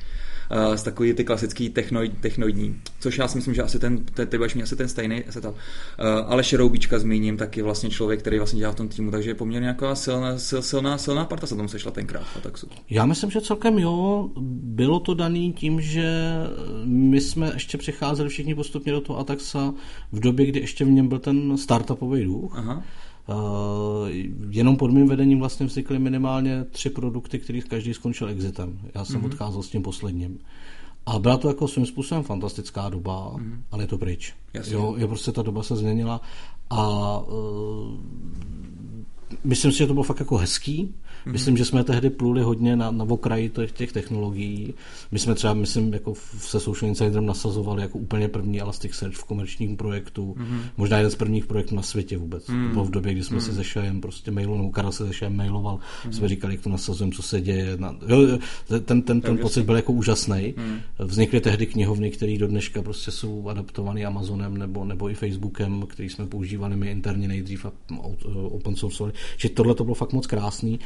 z 0.74 0.82
takový 0.82 1.12
ty 1.12 1.24
klasický 1.24 1.68
technoid, 1.68 2.18
technoidní, 2.20 2.80
což 3.00 3.18
já 3.18 3.28
si 3.28 3.38
myslím, 3.38 3.54
že 3.54 3.62
asi 3.62 3.78
ten, 3.78 4.04
ty, 4.04 4.26
ty 4.26 4.36
budeš 4.36 4.54
mít 4.54 4.62
asi 4.62 4.76
ten 4.76 4.88
stejný 4.88 5.24
setup. 5.30 5.54
Ale 6.26 6.44
Šeroubíčka 6.44 6.98
zmíním, 6.98 7.36
taky 7.36 7.62
vlastně 7.62 7.90
člověk, 7.90 8.20
který 8.20 8.38
vlastně 8.38 8.58
dělá 8.58 8.72
v 8.72 8.76
tom 8.76 8.88
týmu, 8.88 9.10
takže 9.10 9.30
je 9.30 9.34
poměrně 9.34 9.64
nějaká 9.64 9.94
silná, 9.94 10.38
sil, 10.46 10.62
silná, 10.62 10.98
silná 10.98 11.24
parta 11.24 11.46
se 11.46 11.56
tomu 11.56 11.68
sešla 11.68 11.90
tenkrát 11.90 12.22
v 12.22 12.36
Ataxu. 12.36 12.68
Já 12.90 13.06
myslím, 13.06 13.30
že 13.30 13.40
celkem 13.40 13.78
jo, 13.78 14.28
bylo 14.62 15.00
to 15.00 15.14
daný 15.14 15.52
tím, 15.52 15.80
že 15.80 16.32
my 16.84 17.20
jsme 17.20 17.50
ještě 17.54 17.78
přicházeli 17.78 18.28
všichni 18.28 18.54
postupně 18.54 18.92
do 18.92 19.00
toho 19.00 19.18
Ataxa 19.18 19.74
v 20.12 20.20
době, 20.20 20.46
kdy 20.46 20.60
ještě 20.60 20.84
v 20.84 20.90
něm 20.90 21.08
byl 21.08 21.18
ten 21.18 21.56
startupový 21.56 22.24
duch. 22.24 22.54
Aha. 22.58 22.82
Uh, 23.28 24.08
jenom 24.50 24.76
pod 24.76 24.90
mým 24.90 25.08
vedením 25.08 25.38
vlastně 25.38 25.66
vznikly 25.66 25.98
minimálně 25.98 26.64
tři 26.64 26.90
produkty, 26.90 27.38
kterých 27.38 27.64
každý 27.64 27.94
skončil 27.94 28.28
exitem. 28.28 28.78
Já 28.94 29.04
jsem 29.04 29.20
mm-hmm. 29.20 29.26
odcházel 29.26 29.62
s 29.62 29.68
tím 29.68 29.82
posledním. 29.82 30.38
A 31.06 31.18
byla 31.18 31.36
to 31.36 31.48
jako 31.48 31.68
svým 31.68 31.86
způsobem 31.86 32.24
fantastická 32.24 32.88
doba, 32.88 33.32
mm-hmm. 33.32 33.58
ale 33.70 33.82
je 33.82 33.86
to 33.86 33.98
pryč. 33.98 34.34
Jasně. 34.54 34.74
Jo, 34.74 34.94
je 34.98 35.06
prostě 35.06 35.32
ta 35.32 35.42
doba 35.42 35.62
se 35.62 35.76
změnila 35.76 36.20
a 36.70 37.18
uh, 37.18 37.96
myslím 39.44 39.72
si, 39.72 39.78
že 39.78 39.86
to 39.86 39.92
bylo 39.94 40.04
fakt 40.04 40.20
jako 40.20 40.36
hezký, 40.36 40.94
Mm-hmm. 41.26 41.32
Myslím, 41.32 41.56
že 41.56 41.64
jsme 41.64 41.84
tehdy 41.84 42.10
pluli 42.10 42.42
hodně 42.42 42.76
na, 42.76 42.90
na 42.90 43.04
okraji 43.04 43.48
těch, 43.48 43.72
těch 43.72 43.92
technologií. 43.92 44.74
My 45.10 45.18
jsme 45.18 45.34
třeba, 45.34 45.54
myslím, 45.54 45.92
jako 45.92 46.14
se 46.38 46.60
Social 46.60 46.88
Insiderem 46.88 47.26
nasazovali 47.26 47.82
jako 47.82 47.98
úplně 47.98 48.28
první 48.28 48.60
Elasticsearch 48.60 49.16
v 49.16 49.24
komerčním 49.24 49.76
projektu. 49.76 50.36
Mm-hmm. 50.38 50.60
Možná 50.76 50.96
jeden 50.96 51.10
z 51.10 51.14
prvních 51.14 51.46
projektů 51.46 51.74
na 51.74 51.82
světě 51.82 52.18
vůbec. 52.18 52.48
Mm-hmm. 52.48 52.68
To 52.68 52.72
bylo 52.72 52.84
v 52.84 52.90
době, 52.90 53.12
kdy 53.12 53.24
jsme 53.24 53.38
mm-hmm. 53.38 53.40
si 53.40 53.52
ze 53.52 53.64
Šajem 53.64 54.00
prostě 54.00 54.30
mailu, 54.30 54.56
nebo 54.56 54.70
Karel 54.70 54.92
se 54.92 55.06
ze 55.06 55.12
Šajem 55.12 55.36
mailoval, 55.36 55.78
mm-hmm. 55.78 56.10
jsme 56.10 56.28
říkali, 56.28 56.54
jak 56.54 56.62
to 56.62 56.70
nasazujeme, 56.70 57.12
co 57.16 57.22
se 57.22 57.40
děje. 57.40 57.76
Na, 57.76 57.96
jo, 58.06 58.38
ten, 58.68 58.82
ten, 58.82 59.02
ten, 59.02 59.20
ten 59.20 59.38
pocit 59.38 59.62
byl 59.62 59.76
jako 59.76 59.92
úžasný. 59.92 60.34
Mm-hmm. 60.34 60.80
Vznikly 60.98 61.40
tehdy 61.40 61.66
knihovny, 61.66 62.10
které 62.10 62.38
do 62.38 62.46
dneška 62.46 62.82
prostě 62.82 63.10
jsou 63.10 63.48
adaptované 63.48 64.04
Amazonem 64.04 64.58
nebo, 64.58 64.84
nebo 64.84 65.10
i 65.10 65.14
Facebookem, 65.14 65.86
který 65.88 66.08
jsme 66.08 66.26
používali 66.26 66.76
my 66.76 66.90
interně 66.90 67.28
nejdřív 67.28 67.66
a 67.66 67.72
open 68.42 68.76
source. 68.76 69.12
Že 69.36 69.48
tohle 69.48 69.74
to 69.74 69.84
bylo 69.84 69.94
fakt 69.94 70.12
moc 70.12 70.26
krásný. 70.26 70.78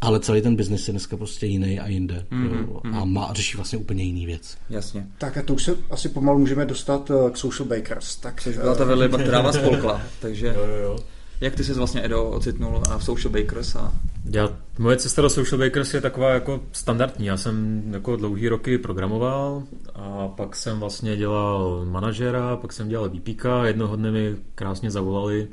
Ale 0.00 0.20
celý 0.20 0.42
ten 0.42 0.56
biznis 0.56 0.88
je 0.88 0.92
dneska 0.92 1.16
prostě 1.16 1.46
jiný 1.46 1.80
a 1.80 1.88
jinde. 1.88 2.26
Mm-hmm. 2.30 3.00
A 3.00 3.04
má, 3.04 3.32
řeší 3.32 3.56
vlastně 3.56 3.78
úplně 3.78 4.04
jiný 4.04 4.26
věc. 4.26 4.56
Jasně. 4.70 5.06
Tak 5.18 5.36
a 5.36 5.42
to 5.42 5.54
už 5.54 5.64
se 5.64 5.76
asi 5.90 6.08
pomalu 6.08 6.38
můžeme 6.38 6.66
dostat 6.66 7.10
eh, 7.10 7.30
k 7.30 7.36
Social 7.36 7.68
Bakers. 7.68 8.16
Tak, 8.16 8.42
Což 8.42 8.56
byla 8.56 8.74
ta 8.74 8.84
velryba, 8.84 9.18
která 9.18 9.40
vás 9.40 9.58
polkla. 9.58 10.02
Takže... 10.20 10.46
Jo, 10.46 10.66
jo, 10.66 10.76
jo. 10.82 10.98
Jak 11.40 11.54
ty 11.54 11.64
jsi 11.64 11.74
vlastně, 11.74 12.04
Edo, 12.04 12.24
ocitnul 12.24 12.82
v 12.98 13.04
Social 13.04 13.32
Bakers? 13.32 13.76
A... 13.76 13.92
Já, 14.30 14.48
moje 14.78 14.96
cesta 14.96 15.22
do 15.22 15.30
Social 15.30 15.58
Bakers 15.58 15.94
je 15.94 16.00
taková 16.00 16.30
jako 16.30 16.60
standardní. 16.72 17.26
Já 17.26 17.36
jsem 17.36 17.82
jako 17.92 18.16
dlouhý 18.16 18.48
roky 18.48 18.78
programoval 18.78 19.62
a 19.94 20.28
pak 20.28 20.56
jsem 20.56 20.80
vlastně 20.80 21.16
dělal 21.16 21.84
manažera, 21.84 22.56
pak 22.56 22.72
jsem 22.72 22.88
dělal 22.88 23.10
VPK. 23.10 23.44
Jednoho 23.64 23.96
dne 23.96 24.10
mi 24.10 24.36
krásně 24.54 24.90
zavolali, 24.90 25.48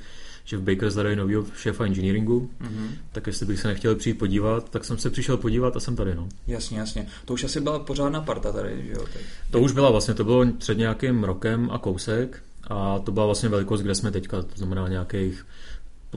že 0.45 0.57
v 0.57 0.61
Bakers 0.61 0.93
hledají 0.93 1.15
nového 1.15 1.45
šéfa 1.57 1.85
engineeringu, 1.85 2.49
mm-hmm. 2.61 2.87
tak 3.11 3.27
jestli 3.27 3.45
bych 3.45 3.59
se 3.59 3.67
nechtěl 3.67 3.95
přijít 3.95 4.13
podívat, 4.13 4.69
tak 4.69 4.85
jsem 4.85 4.97
se 4.97 5.09
přišel 5.09 5.37
podívat 5.37 5.75
a 5.75 5.79
jsem 5.79 5.95
tady. 5.95 6.15
No. 6.15 6.29
Jasně, 6.47 6.79
jasně. 6.79 7.07
To 7.25 7.33
už 7.33 7.43
asi 7.43 7.61
byla 7.61 7.79
pořádná 7.79 8.21
parta 8.21 8.51
tady, 8.51 8.83
že 8.87 8.91
jo? 8.91 9.05
Teď. 9.13 9.21
To 9.51 9.59
už 9.59 9.71
byla 9.71 9.91
vlastně, 9.91 10.13
to 10.13 10.23
bylo 10.23 10.45
před 10.57 10.77
nějakým 10.77 11.23
rokem 11.23 11.69
a 11.71 11.77
kousek 11.77 12.43
a 12.67 12.99
to 12.99 13.11
byla 13.11 13.25
vlastně 13.25 13.49
velikost, 13.49 13.81
kde 13.81 13.95
jsme 13.95 14.11
teďka, 14.11 14.41
to 14.41 14.55
znamená 14.55 14.87
nějakých 14.87 15.45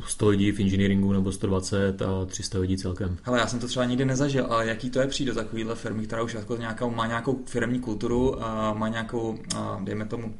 100 0.06 0.28
lidí 0.28 0.52
v 0.52 0.60
engineeringu 0.60 1.12
nebo 1.12 1.32
120 1.32 2.02
a 2.02 2.24
300 2.24 2.58
lidí 2.58 2.76
celkem. 2.76 3.18
Hele, 3.22 3.38
já 3.38 3.46
jsem 3.46 3.58
to 3.58 3.66
třeba 3.66 3.84
nikdy 3.84 4.04
nezažil, 4.04 4.46
ale 4.48 4.66
jaký 4.66 4.90
to 4.90 5.00
je 5.00 5.06
přijít 5.06 5.26
do 5.26 5.34
takovéhle 5.34 5.74
firmy, 5.74 6.06
která 6.06 6.22
už 6.22 6.34
jako 6.34 6.56
nějakou, 6.56 6.90
má 6.90 7.06
nějakou 7.06 7.40
firmní 7.46 7.80
kulturu, 7.80 8.44
a 8.44 8.72
má 8.72 8.88
nějakou, 8.88 9.38
a 9.56 9.80
dejme 9.84 10.06
tomu, 10.06 10.34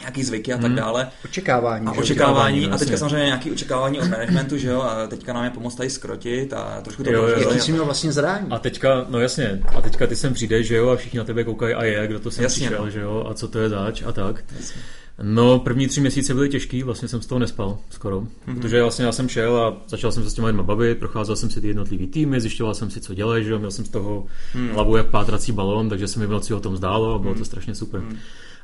nějaký 0.00 0.24
zvyky 0.24 0.52
a 0.52 0.56
tak 0.56 0.66
hmm. 0.66 0.74
dále. 0.74 1.08
Očekávání. 1.24 1.86
A 1.86 1.92
očekávání. 1.92 2.66
A 2.66 2.78
teďka 2.78 2.96
samozřejmě 2.96 3.26
nějaký 3.26 3.50
očekávání 3.50 4.00
od 4.00 4.08
managementu, 4.10 4.56
že 4.56 4.68
jo, 4.68 4.82
a 4.82 5.06
teďka 5.06 5.32
nám 5.32 5.44
je 5.44 5.50
pomoct 5.50 5.74
tady 5.74 5.90
skrotit 5.90 6.52
a 6.52 6.80
trošku 6.80 7.04
to 7.04 7.10
jo, 7.10 7.28
jo, 7.28 7.40
jo. 7.40 7.60
jsi 7.60 7.72
měl 7.72 7.84
vlastně 7.84 8.12
zadání. 8.12 8.46
A 8.50 8.58
teďka, 8.58 9.06
no 9.08 9.20
jasně, 9.20 9.62
a 9.76 9.80
teďka 9.80 10.06
ty 10.06 10.16
sem 10.16 10.34
přijdeš, 10.34 10.66
že 10.66 10.76
jo, 10.76 10.88
a 10.88 10.96
všichni 10.96 11.18
na 11.18 11.24
tebe 11.24 11.44
koukají 11.44 11.74
a 11.74 11.84
je, 11.84 12.06
kdo 12.06 12.20
to 12.20 12.30
sem 12.30 12.42
jasně, 12.42 12.66
přišel, 12.66 12.84
no. 12.84 12.90
že 12.90 13.00
jo, 13.00 13.26
a 13.30 13.34
co 13.34 13.48
to 13.48 13.58
je 13.58 13.68
zač 13.68 14.02
a 14.02 14.12
tak. 14.12 14.44
Jasně. 14.56 14.82
No, 15.22 15.58
první 15.58 15.88
tři 15.88 16.00
měsíce 16.00 16.34
byly 16.34 16.48
těžký, 16.48 16.82
vlastně 16.82 17.08
jsem 17.08 17.22
z 17.22 17.26
toho 17.26 17.38
nespal 17.38 17.78
skoro, 17.90 18.20
mm-hmm. 18.20 18.54
protože 18.54 18.82
vlastně 18.82 19.04
já 19.04 19.12
jsem 19.12 19.28
šel 19.28 19.56
a 19.56 19.76
začal 19.88 20.12
jsem 20.12 20.24
se 20.24 20.30
s 20.30 20.34
těma 20.34 20.46
lidma 20.46 20.62
bavit, 20.62 20.98
procházel 20.98 21.36
jsem 21.36 21.50
si 21.50 21.60
ty 21.60 21.68
jednotlivý 21.68 22.06
týmy, 22.06 22.40
zjišťoval 22.40 22.74
jsem 22.74 22.90
si, 22.90 23.00
co 23.00 23.14
dělají, 23.14 23.44
že 23.44 23.50
jo, 23.50 23.58
měl 23.58 23.70
jsem 23.70 23.84
z 23.84 23.88
toho 23.88 24.26
mm. 24.54 24.68
hlavu 24.68 24.96
jak 24.96 25.06
pátrací 25.06 25.52
balon, 25.52 25.88
takže 25.88 26.08
se 26.08 26.20
mi 26.20 26.26
v 26.26 26.30
noci 26.30 26.54
o 26.54 26.60
tom 26.60 26.76
zdálo 26.76 27.14
a 27.14 27.18
bylo 27.18 27.32
mm. 27.32 27.38
to 27.38 27.44
strašně 27.44 27.74
super. 27.74 28.00
Mm. 28.00 28.16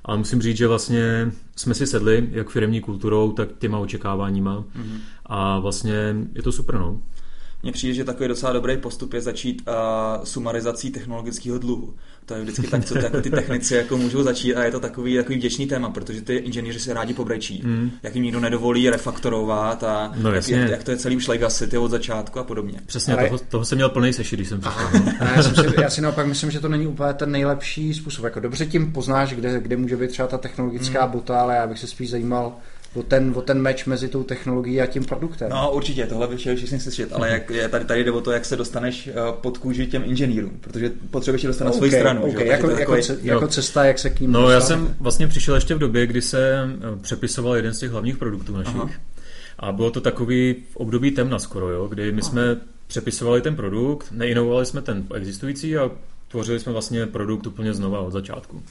Ale 0.07 0.19
musím 0.19 0.43
říct, 0.43 0.57
že 0.57 0.69
vlastně 0.69 1.33
jsme 1.57 1.75
si 1.75 1.87
sedli, 1.87 2.29
jak 2.31 2.51
firmní 2.51 2.81
kulturou, 2.81 3.33
tak 3.33 3.49
těma 3.59 3.79
očekáváníma 3.79 4.61
mm-hmm. 4.61 4.99
a 5.27 5.59
vlastně 5.59 6.17
je 6.35 6.43
to 6.43 6.53
super, 6.53 6.75
no. 6.75 7.03
Mně 7.63 7.73
přijde, 7.73 7.95
že 7.95 8.05
takový 8.05 8.29
docela 8.29 8.53
dobrý 8.53 8.77
postup 8.77 9.15
je 9.15 9.21
začít 9.21 9.63
uh, 9.69 10.25
sumarizací 10.25 10.91
technologického 10.91 11.59
dluhu. 11.59 11.95
To 12.27 12.35
je 12.35 12.43
vždycky 12.43 12.67
tak, 12.67 12.85
co 12.85 12.95
ty, 12.95 13.05
jako 13.05 13.21
ty 13.21 13.31
technici 13.31 13.75
jako 13.75 13.97
můžou 13.97 14.23
začít 14.23 14.55
a 14.55 14.65
je 14.65 14.71
to 14.71 14.81
takový, 14.81 15.17
takový 15.17 15.39
vděčný 15.39 15.67
téma, 15.67 15.91
protože 15.91 16.21
ty 16.21 16.37
inženýři 16.37 16.81
se 16.81 16.95
rádi 16.95 17.15
pobrečí, 17.15 17.63
mm. 17.65 17.91
jak 18.03 18.15
jim 18.15 18.25
nikdo 18.25 18.41
nedovolí 18.41 18.91
refaktorovat 18.91 19.85
a 19.85 20.13
no, 20.17 20.33
jak, 20.33 20.49
jak, 20.49 20.71
jak, 20.71 20.85
to 20.85 20.91
je 20.91 20.97
celý 20.97 21.17
už 21.17 21.29
legacy 21.29 21.67
ty 21.67 21.79
od 21.79 21.91
začátku 21.91 22.39
a 22.39 22.45
podobně. 22.45 22.81
Přesně, 22.87 23.15
Ale... 23.15 23.29
toho, 23.29 23.39
toho 23.39 23.65
jsem 23.65 23.77
měl 23.77 23.89
plný 23.89 24.13
sešit, 24.13 24.37
když 24.37 24.49
jsem 24.49 24.61
přišel. 24.61 24.91
No. 24.93 25.13
já, 25.37 25.43
jsem 25.43 25.55
si, 25.55 25.81
já 25.81 25.91
si 25.91 26.01
naopak 26.01 26.27
myslím, 26.27 26.51
že 26.51 26.61
to 26.61 26.69
není 26.69 26.87
úplně 26.87 27.15
ten 27.15 27.31
nejlepší 27.31 27.95
způsob. 27.95 28.25
Jako 28.25 28.41
dobře 28.41 28.67
tím 28.67 28.93
poznáš, 28.93 29.35
kde, 29.35 29.61
kde 29.61 29.77
může 29.77 29.97
být 29.97 30.11
třeba 30.11 30.29
ta 30.29 30.39
technologická 30.39 31.07
mm. 31.07 31.13
bota, 31.13 31.41
ale 31.41 31.57
já 31.57 31.67
bych 31.67 31.79
se 31.79 31.87
spíš 31.87 32.11
zajímal, 32.11 32.53
o 32.97 33.03
ten, 33.03 33.33
o 33.37 33.43
ten 33.43 33.63
meč 33.63 33.85
mezi 33.85 34.09
tou 34.09 34.23
technologií 34.23 34.81
a 34.81 34.87
tím 34.87 35.05
produktem. 35.05 35.51
No 35.51 35.73
určitě, 35.73 36.07
tohle 36.07 36.27
by 36.27 36.37
chtěl 36.37 36.57
všichni 36.57 36.81
slyšet, 36.81 37.13
ale 37.13 37.31
jak 37.31 37.51
je 37.51 37.69
tady, 37.69 37.85
tady 37.85 38.05
jde 38.05 38.11
o 38.13 38.21
to, 38.21 38.31
jak 38.33 38.45
se 38.45 38.57
dostaneš 38.57 39.07
eh, 39.09 39.13
pod 39.41 39.59
kůži 39.59 39.87
těm 39.87 40.03
inženýrům, 40.07 40.59
protože 40.61 40.91
potřebuješ 41.11 41.43
je 41.43 41.47
dostat 41.47 41.65
na 41.65 41.73
svoji 41.73 41.91
stranu. 41.91 42.23
Okay. 42.23 42.45
Že? 42.47 42.53
Jako, 42.53 42.71
jako, 42.71 42.97
ce, 43.03 43.19
jako 43.23 43.49
cesta, 43.49 43.85
jak 43.85 43.99
se 43.99 44.11
k 44.11 44.21
ním 44.21 44.33
No 44.33 44.41
dostane. 44.41 44.55
já 44.55 44.61
jsem 44.61 44.97
vlastně 45.01 45.27
přišel 45.29 45.55
ještě 45.55 45.75
v 45.75 45.79
době, 45.79 46.07
kdy 46.07 46.23
se 46.23 46.69
eh, 46.69 46.97
přepisoval 47.03 47.57
jeden 47.57 47.75
z 47.75 47.79
těch 47.79 47.91
hlavních 47.91 48.17
produktů 48.17 48.57
našich. 48.57 48.77
Aha. 48.77 48.91
A 49.59 49.73
bylo 49.73 49.91
to 49.91 50.01
takový 50.01 50.55
v 50.73 50.77
období 50.77 51.11
temna 51.11 51.39
skoro, 51.39 51.71
jo, 51.71 51.89
kdy 51.89 52.13
my 52.13 52.23
jsme 52.23 52.43
Aha. 52.43 52.57
přepisovali 52.87 53.41
ten 53.41 53.57
produkt, 53.57 54.07
neinovovali 54.13 54.67
jsme 54.67 54.83
ten 54.83 55.05
existující 55.15 55.77
a 55.77 55.91
tvořili 56.29 56.61
jsme 56.61 56.73
vlastně 56.73 57.07
produkt 57.07 57.47
úplně 57.47 57.75
znova 57.75 58.01
od 58.01 58.11
začátku. 58.11 58.63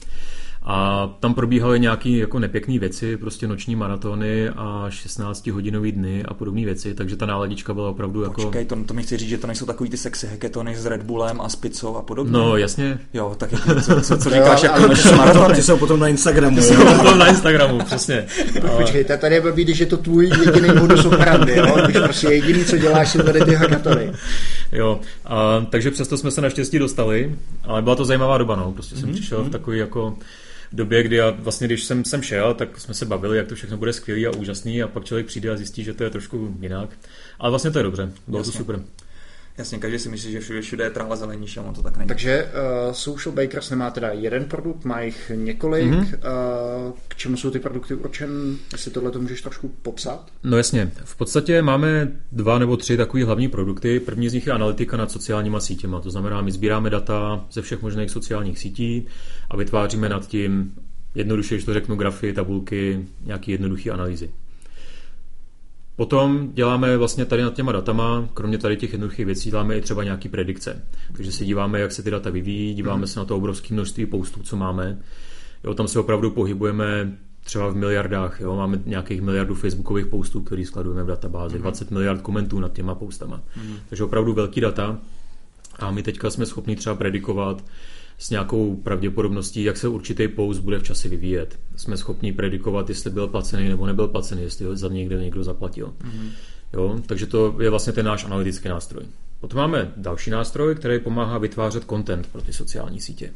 A 0.68 1.10
tam 1.20 1.34
probíhaly 1.34 1.80
nějaké 1.80 2.10
jako 2.10 2.40
nepěkné 2.40 2.80
věci, 2.80 3.18
prostě 3.18 3.48
noční 3.48 3.76
maratony 3.76 4.50
a 4.50 4.86
16 4.90 5.48
hodinový 5.48 5.92
dny 5.92 6.24
a 6.24 6.34
podobné 6.34 6.66
věci, 6.66 6.94
takže 6.94 7.16
ta 7.16 7.26
náladička 7.26 7.74
byla 7.74 7.90
opravdu 7.90 8.24
jako... 8.24 8.42
Počkej, 8.42 8.66
to, 8.66 8.84
to 8.86 8.94
mi 8.94 9.04
chci 9.04 9.18
říct, 9.18 9.30
že 9.30 9.38
to 9.38 9.48
nejsou 9.48 9.66
takový 9.66 9.90
ty 9.90 9.98
sexy 9.98 10.28
heketony 10.28 10.76
s 10.76 10.86
Red 10.86 11.04
Bullem 11.04 11.42
a 11.42 11.50
s 11.50 11.56
pizzou 11.56 11.98
a 11.98 12.02
podobně. 12.02 12.32
No, 12.32 12.58
jasně. 12.58 13.00
Jo, 13.14 13.36
tak 13.38 13.52
jako, 13.52 13.82
co, 13.82 14.02
co, 14.02 14.18
co 14.18 14.30
říkáš, 14.34 14.64
jako 14.64 14.80
noční 14.80 15.12
maratony? 15.12 15.56
Ty 15.56 15.64
jsou 15.64 15.78
potom 15.78 16.00
na 16.00 16.08
Instagramu. 16.08 16.58
Ty 16.58 16.62
jsou 16.64 16.96
potom 16.98 17.20
na 17.20 17.28
Instagramu, 17.30 17.80
přesně. 17.80 18.26
Počkej, 18.78 19.04
to 19.04 19.18
tady 19.18 19.36
je 19.36 19.42
blbý, 19.42 19.64
když 19.64 19.80
je 19.80 19.86
to 19.86 19.98
tvůj 19.98 20.32
jediný 20.46 20.70
modus 20.80 21.06
operandi, 21.06 21.56
jo? 21.56 21.78
Když 21.86 21.98
prostě 21.98 22.28
jediný, 22.28 22.66
co 22.66 22.78
děláš, 22.78 23.12
jsou 23.12 23.22
tady 23.22 23.46
ty 23.46 23.56
heketony. 23.56 24.12
Jo, 24.72 25.00
a, 25.26 25.66
takže 25.70 25.92
přesto 25.92 26.18
jsme 26.18 26.32
se 26.32 26.42
naštěstí 26.42 26.80
dostali, 26.80 27.36
ale 27.64 27.82
byla 27.82 27.96
to 27.96 28.06
zajímavá 28.06 28.38
doba, 28.38 28.56
no. 28.56 28.72
Prostě 28.72 28.96
jsem 28.96 29.10
mm-hmm. 29.10 29.14
přišel 29.14 29.44
v 29.44 29.50
takový 29.50 29.80
jako 29.80 30.18
době, 30.76 31.04
kdy 31.04 31.16
já 31.16 31.30
vlastně, 31.30 31.68
když 31.68 31.84
jsem 31.84 32.06
sem 32.06 32.22
šel, 32.22 32.54
tak 32.54 32.80
jsme 32.80 32.94
se 32.94 33.06
bavili, 33.06 33.38
jak 33.38 33.48
to 33.48 33.56
všechno 33.56 33.78
bude 33.78 33.94
skvělý 33.94 34.28
a 34.28 34.32
úžasný 34.32 34.84
a 34.84 34.88
pak 34.88 35.06
člověk 35.06 35.28
přijde 35.28 35.52
a 35.52 35.58
zjistí, 35.58 35.84
že 35.84 35.94
to 35.94 36.04
je 36.04 36.10
trošku 36.10 36.58
jinak. 36.62 36.90
Ale 37.40 37.50
vlastně 37.50 37.72
to 37.72 37.80
je 37.80 37.84
dobře, 37.84 38.12
bylo 38.28 38.40
Jasně. 38.40 38.52
to 38.52 38.58
super. 38.58 38.82
Jasně, 39.58 39.78
každý 39.78 40.00
si 40.00 40.10
myslí, 40.10 40.32
že 40.32 40.40
všude, 40.40 40.62
všude 40.62 40.84
je 40.84 40.90
tráva 40.90 41.16
zelenější, 41.16 41.60
ale 41.60 41.74
to 41.74 41.82
tak 41.82 41.98
není. 41.98 42.08
Takže 42.08 42.44
uh, 42.44 42.94
Social 42.94 43.36
Bakers 43.36 43.70
nemá 43.70 43.92
teda 43.92 44.12
jeden 44.12 44.46
produkt, 44.46 44.86
má 44.86 45.02
jich 45.02 45.32
několik. 45.36 45.86
Mm-hmm. 45.86 46.88
Uh, 46.88 46.94
k 47.08 47.16
čemu 47.16 47.38
jsou 47.38 47.52
ty 47.52 47.60
produkty 47.60 47.94
určen? 47.94 48.58
Jestli 48.72 48.92
tohle 48.92 49.12
to 49.12 49.22
můžeš 49.22 49.42
trošku 49.42 49.72
popsat? 49.82 50.32
No 50.44 50.58
jasně. 50.58 50.92
V 51.04 51.18
podstatě 51.18 51.62
máme 51.62 52.12
dva 52.32 52.60
nebo 52.60 52.78
tři 52.78 52.98
takové 52.98 53.26
hlavní 53.26 53.48
produkty. 53.48 54.00
První 54.00 54.30
z 54.30 54.34
nich 54.34 54.48
je 54.48 54.54
analytika 54.54 54.98
nad 54.98 55.12
sociálníma 55.12 55.60
sítěma. 55.60 56.02
To 56.02 56.10
znamená, 56.10 56.42
my 56.42 56.52
sbíráme 56.52 56.90
data 56.90 57.46
ze 57.52 57.62
všech 57.62 57.82
možných 57.82 58.12
sociálních 58.12 58.60
sítí 58.60 59.06
a 59.50 59.58
vytváříme 59.58 60.10
nad 60.10 60.28
tím, 60.28 60.76
jednoduše, 61.16 61.56
když 61.56 61.66
to 61.66 61.74
řeknu, 61.74 61.96
grafy, 61.96 62.34
tabulky, 62.34 63.06
nějaké 63.26 63.52
jednoduché 63.52 63.92
analýzy. 63.92 64.30
Potom 65.96 66.50
děláme 66.54 66.98
vlastně 66.98 67.26
tady 67.26 67.44
nad 67.44 67.54
těma 67.54 67.72
datama, 67.72 68.30
kromě 68.34 68.58
tady 68.58 68.78
těch 68.78 68.92
jednoduchých 68.92 69.26
věcí, 69.26 69.50
děláme 69.50 69.78
i 69.78 69.82
třeba 69.82 70.04
nějaký 70.04 70.30
predikce. 70.30 70.84
Takže 71.16 71.32
se 71.32 71.46
díváme, 71.46 71.80
jak 71.80 71.92
se 71.92 72.04
ty 72.04 72.12
data 72.12 72.30
vyvíjí, 72.30 72.74
díváme 72.74 73.02
mm. 73.02 73.08
se 73.08 73.20
na 73.20 73.26
to 73.26 73.38
obrovské 73.38 73.74
množství 73.74 74.06
postů, 74.06 74.44
co 74.44 74.56
máme. 74.56 75.00
Jo, 75.64 75.74
tam 75.74 75.88
se 75.88 76.00
opravdu 76.00 76.32
pohybujeme 76.32 77.18
třeba 77.44 77.68
v 77.68 77.76
miliardách. 77.76 78.42
Jo? 78.42 78.56
Máme 78.56 78.80
nějakých 78.86 79.22
miliardů 79.22 79.56
facebookových 79.56 80.06
postů, 80.06 80.42
který 80.42 80.66
skladujeme 80.66 81.04
v 81.04 81.08
databázi, 81.08 81.56
mm. 81.56 81.62
20 81.62 81.92
miliard 81.92 82.22
komentů 82.22 82.60
nad 82.60 82.74
těma 82.74 82.96
postama. 82.96 83.42
Mm. 83.58 83.76
Takže 83.90 84.04
opravdu 84.04 84.34
velký 84.34 84.62
data. 84.62 84.98
A 85.80 85.92
my 85.92 86.04
teďka 86.04 86.30
jsme 86.30 86.46
schopni 86.46 86.76
třeba 86.76 86.96
predikovat, 86.96 87.64
s 88.18 88.30
nějakou 88.30 88.76
pravděpodobností, 88.76 89.64
jak 89.64 89.78
se 89.78 89.88
určitý 89.88 90.28
post 90.28 90.60
bude 90.60 90.80
v 90.80 90.84
čase 90.84 91.10
vyvíjet. 91.10 91.60
Jsme 91.76 91.98
schopni 91.98 92.34
predikovat, 92.34 92.90
jestli 92.90 93.10
byl 93.12 93.28
placený 93.28 93.70
nebo 93.70 93.86
nebyl 93.86 94.08
placený, 94.08 94.42
jestli 94.42 94.66
ho 94.66 94.76
za 94.76 94.88
někde 94.88 95.24
někdo 95.24 95.44
zaplatil. 95.44 95.88
Mm-hmm. 95.88 96.30
Jo, 96.74 97.00
takže 97.06 97.26
to 97.26 97.56
je 97.62 97.70
vlastně 97.70 97.94
ten 97.94 98.06
náš 98.06 98.26
analytický 98.26 98.70
nástroj. 98.70 99.06
Potom 99.40 99.58
máme 99.58 99.94
další 99.98 100.30
nástroj, 100.30 100.76
který 100.76 101.00
pomáhá 101.00 101.38
vytvářet 101.38 101.84
content 101.90 102.28
pro 102.28 102.42
ty 102.42 102.54
sociální 102.54 103.02
sítě, 103.02 103.34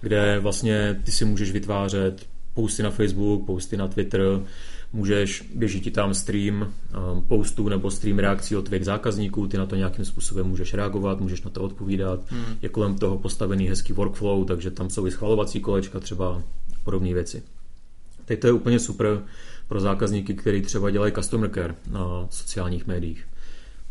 kde 0.00 0.38
vlastně 0.38 1.00
ty 1.04 1.12
si 1.12 1.24
můžeš 1.24 1.52
vytvářet 1.52 2.26
posty 2.54 2.82
na 2.82 2.90
Facebook, 2.90 3.46
posty 3.46 3.76
na 3.76 3.88
Twitter, 3.88 4.20
můžeš, 4.92 5.44
běží 5.54 5.80
ti 5.80 5.90
tam 5.90 6.14
stream 6.14 6.62
um, 6.62 7.22
postů 7.22 7.68
nebo 7.68 7.90
stream 7.90 8.18
reakcí 8.18 8.56
od 8.56 8.64
tvých 8.64 8.84
zákazníků, 8.84 9.46
ty 9.46 9.56
na 9.56 9.66
to 9.66 9.76
nějakým 9.76 10.04
způsobem 10.04 10.46
můžeš 10.46 10.74
reagovat, 10.74 11.20
můžeš 11.20 11.42
na 11.42 11.50
to 11.50 11.62
odpovídat, 11.62 12.20
hmm. 12.28 12.44
je 12.62 12.68
kolem 12.68 12.98
toho 12.98 13.18
postavený 13.18 13.68
hezký 13.68 13.92
workflow, 13.92 14.44
takže 14.44 14.70
tam 14.70 14.90
jsou 14.90 15.06
i 15.06 15.10
schvalovací 15.10 15.60
kolečka 15.60 16.00
třeba 16.00 16.42
podobné 16.84 17.14
věci. 17.14 17.42
Teď 18.24 18.40
to 18.40 18.46
je 18.46 18.52
úplně 18.52 18.78
super 18.78 19.22
pro 19.68 19.80
zákazníky, 19.80 20.34
kteří 20.34 20.62
třeba 20.62 20.90
dělají 20.90 21.12
customer 21.12 21.50
care 21.50 21.74
na 21.90 22.26
sociálních 22.30 22.86
médiích. 22.86 23.24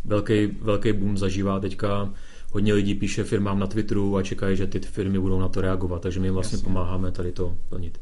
Velký, 0.06 0.48
velký 0.48 0.94
boom 0.94 1.18
zažívá 1.18 1.60
teďka 1.60 2.14
hodně 2.52 2.74
lidí 2.74 2.96
píše 2.96 3.24
firmám 3.24 3.60
na 3.60 3.68
Twitteru 3.68 4.18
a 4.18 4.24
čekají, 4.24 4.58
že 4.58 4.68
ty 4.68 4.80
firmy 4.80 5.20
budou 5.20 5.40
na 5.40 5.48
to 5.48 5.62
reagovat, 5.62 6.02
takže 6.02 6.20
my 6.20 6.28
jim 6.28 6.34
vlastně 6.34 6.56
Jasně. 6.56 6.64
pomáháme 6.64 7.12
tady 7.12 7.32
to 7.32 7.58
plnit. 7.70 8.00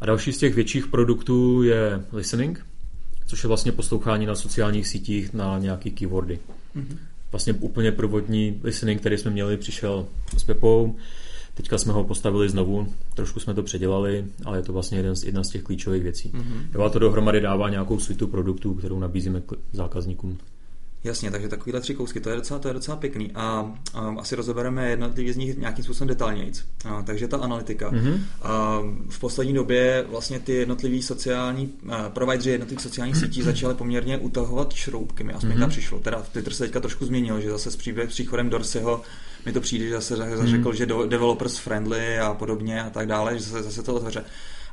A 0.00 0.06
další 0.06 0.32
z 0.32 0.38
těch 0.38 0.54
větších 0.54 0.86
produktů 0.86 1.62
je 1.62 2.04
listening, 2.12 2.66
což 3.26 3.44
je 3.44 3.48
vlastně 3.48 3.72
poslouchání 3.72 4.26
na 4.26 4.34
sociálních 4.34 4.88
sítích 4.88 5.32
na 5.32 5.58
nějaký 5.58 5.90
keywordy. 5.90 6.38
Mm-hmm. 6.76 6.96
Vlastně 7.32 7.52
úplně 7.52 7.92
prvodní 7.92 8.60
listening, 8.62 9.00
který 9.00 9.18
jsme 9.18 9.30
měli, 9.30 9.56
přišel 9.56 10.06
s 10.36 10.44
Pepou. 10.44 10.96
Teďka 11.54 11.78
jsme 11.78 11.92
ho 11.92 12.04
postavili 12.04 12.48
znovu, 12.48 12.94
trošku 13.14 13.40
jsme 13.40 13.54
to 13.54 13.62
předělali, 13.62 14.24
ale 14.44 14.58
je 14.58 14.62
to 14.62 14.72
vlastně 14.72 14.98
jeden 14.98 15.16
z, 15.16 15.24
jedna 15.24 15.44
z 15.44 15.48
těch 15.48 15.62
klíčových 15.62 16.02
věcí. 16.02 16.32
Mm-hmm. 16.34 16.62
Jo, 16.74 16.82
a 16.82 16.88
to 16.88 16.98
dohromady 16.98 17.40
dává 17.40 17.70
nějakou 17.70 17.98
svitu 17.98 18.26
produktů, 18.26 18.74
kterou 18.74 18.98
nabízíme 18.98 19.42
zákazníkům. 19.72 20.38
Jasně, 21.04 21.30
takže 21.30 21.48
takovýhle 21.48 21.80
tři 21.80 21.94
kousky, 21.94 22.20
to 22.20 22.30
je 22.30 22.36
docela, 22.36 22.60
to 22.60 22.68
je 22.68 22.74
docela 22.74 22.96
pěkný 22.96 23.30
a, 23.34 23.72
a 23.94 24.14
asi 24.18 24.36
rozebereme 24.36 24.90
jednotlivý 24.90 25.32
z 25.32 25.36
nich 25.36 25.58
nějakým 25.58 25.84
způsobem 25.84 26.08
detailněji. 26.08 26.52
Takže 27.04 27.28
ta 27.28 27.36
analytika. 27.36 27.90
Mm-hmm. 27.90 28.20
A, 28.42 28.80
v 29.08 29.18
poslední 29.18 29.54
době 29.54 30.04
vlastně 30.08 30.40
ty 30.40 30.52
jednotlivý 30.52 31.02
sociální, 31.02 31.72
provideři 32.08 32.50
jednotlivých 32.50 32.82
sociálních 32.82 33.16
sítí 33.20 33.42
začaly 33.42 33.74
poměrně 33.74 34.18
utahovat 34.18 34.72
šroubky, 34.72 35.24
mi 35.24 35.32
aspoň 35.32 35.50
mm-hmm. 35.50 35.58
tam 35.58 35.70
přišlo. 35.70 35.98
Teda 35.98 36.22
Twitter 36.32 36.52
se 36.52 36.64
teďka 36.64 36.80
trošku 36.80 37.06
změnil, 37.06 37.40
že 37.40 37.50
zase 37.50 37.70
s 37.70 37.76
příchodem 38.06 38.50
Dorseyho 38.50 39.02
mi 39.46 39.52
to 39.52 39.60
přijde, 39.60 39.84
že 39.84 39.94
zase 39.94 40.16
zařekl, 40.16 40.70
mm-hmm. 40.70 40.74
že 40.74 40.86
developers 40.86 41.58
friendly 41.58 42.18
a 42.18 42.34
podobně 42.34 42.82
a 42.82 42.90
tak 42.90 43.06
dále, 43.06 43.38
že 43.38 43.44
zase, 43.44 43.62
zase 43.62 43.82
to 43.82 43.94
otevře. 43.94 44.24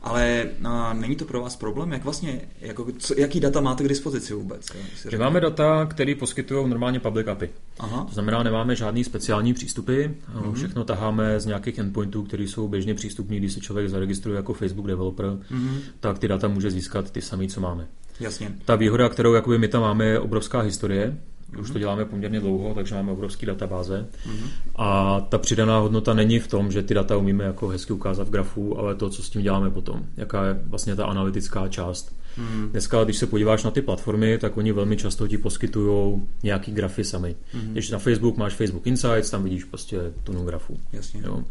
Ale 0.05 0.45
a, 0.63 0.93
není 0.93 1.15
to 1.15 1.25
pro 1.25 1.41
vás 1.41 1.55
problém? 1.55 1.91
Jak 1.91 2.03
vlastně, 2.03 2.41
jako, 2.61 2.87
co, 2.97 3.13
jaký 3.17 3.39
data 3.39 3.61
máte 3.61 3.83
k 3.83 3.87
dispozici 3.87 4.33
vůbec? 4.33 4.67
My 5.11 5.17
máme 5.17 5.39
data, 5.39 5.85
které 5.85 6.15
poskytují 6.15 6.69
normálně 6.69 6.99
public 6.99 7.27
API. 7.27 7.49
Aha. 7.79 8.05
To 8.05 8.13
znamená, 8.13 8.43
nemáme 8.43 8.75
žádný 8.75 9.03
speciální 9.03 9.53
přístupy, 9.53 10.03
mm-hmm. 10.03 10.53
všechno 10.53 10.83
taháme 10.83 11.39
z 11.39 11.45
nějakých 11.45 11.77
endpointů, 11.77 12.23
které 12.23 12.43
jsou 12.43 12.67
běžně 12.67 12.93
přístupné, 12.95 13.37
když 13.37 13.53
se 13.53 13.59
člověk 13.59 13.89
zaregistruje 13.89 14.35
jako 14.35 14.53
Facebook 14.53 14.87
developer, 14.87 15.25
mm-hmm. 15.25 15.77
tak 15.99 16.19
ty 16.19 16.27
data 16.27 16.47
může 16.47 16.71
získat 16.71 17.11
ty 17.11 17.21
samé, 17.21 17.47
co 17.47 17.61
máme. 17.61 17.87
Jasně. 18.19 18.51
Ta 18.65 18.75
výhoda, 18.75 19.09
kterou 19.09 19.33
jakoby 19.33 19.57
my 19.57 19.67
tam 19.67 19.81
máme, 19.81 20.05
je 20.05 20.19
obrovská 20.19 20.59
historie, 20.59 21.17
už 21.59 21.71
to 21.71 21.79
děláme 21.79 22.05
poměrně 22.05 22.39
dlouho, 22.39 22.73
takže 22.73 22.95
máme 22.95 23.11
obrovský 23.11 23.45
databáze. 23.45 24.07
Mm-hmm. 24.27 24.47
A 24.75 25.19
ta 25.21 25.37
přidaná 25.37 25.79
hodnota 25.79 26.13
není 26.13 26.39
v 26.39 26.47
tom, 26.47 26.71
že 26.71 26.83
ty 26.83 26.93
data 26.93 27.17
umíme 27.17 27.43
jako 27.43 27.67
hezky 27.67 27.93
ukázat 27.93 28.27
v 28.27 28.31
grafu, 28.31 28.79
ale 28.79 28.95
to, 28.95 29.09
co 29.09 29.23
s 29.23 29.29
tím 29.29 29.41
děláme 29.41 29.71
potom. 29.71 30.05
Jaká 30.17 30.45
je 30.45 30.59
vlastně 30.65 30.95
ta 30.95 31.05
analytická 31.05 31.67
část. 31.67 32.15
Mm-hmm. 32.37 32.69
Dneska, 32.69 33.03
když 33.03 33.17
se 33.17 33.27
podíváš 33.27 33.63
na 33.63 33.71
ty 33.71 33.81
platformy, 33.81 34.37
tak 34.37 34.57
oni 34.57 34.71
velmi 34.71 34.97
často 34.97 35.27
ti 35.27 35.37
poskytují 35.37 36.21
nějaký 36.43 36.71
grafy 36.71 37.03
sami. 37.03 37.35
Mm-hmm. 37.55 37.71
Když 37.71 37.89
na 37.89 37.99
Facebook 37.99 38.37
máš 38.37 38.53
Facebook 38.53 38.87
Insights, 38.87 39.29
tam 39.29 39.43
vidíš 39.43 39.63
prostě 39.63 39.99
tunu 40.23 40.45
grafu. 40.45 40.79
Jasně. 40.93 41.21
Jo. 41.25 41.43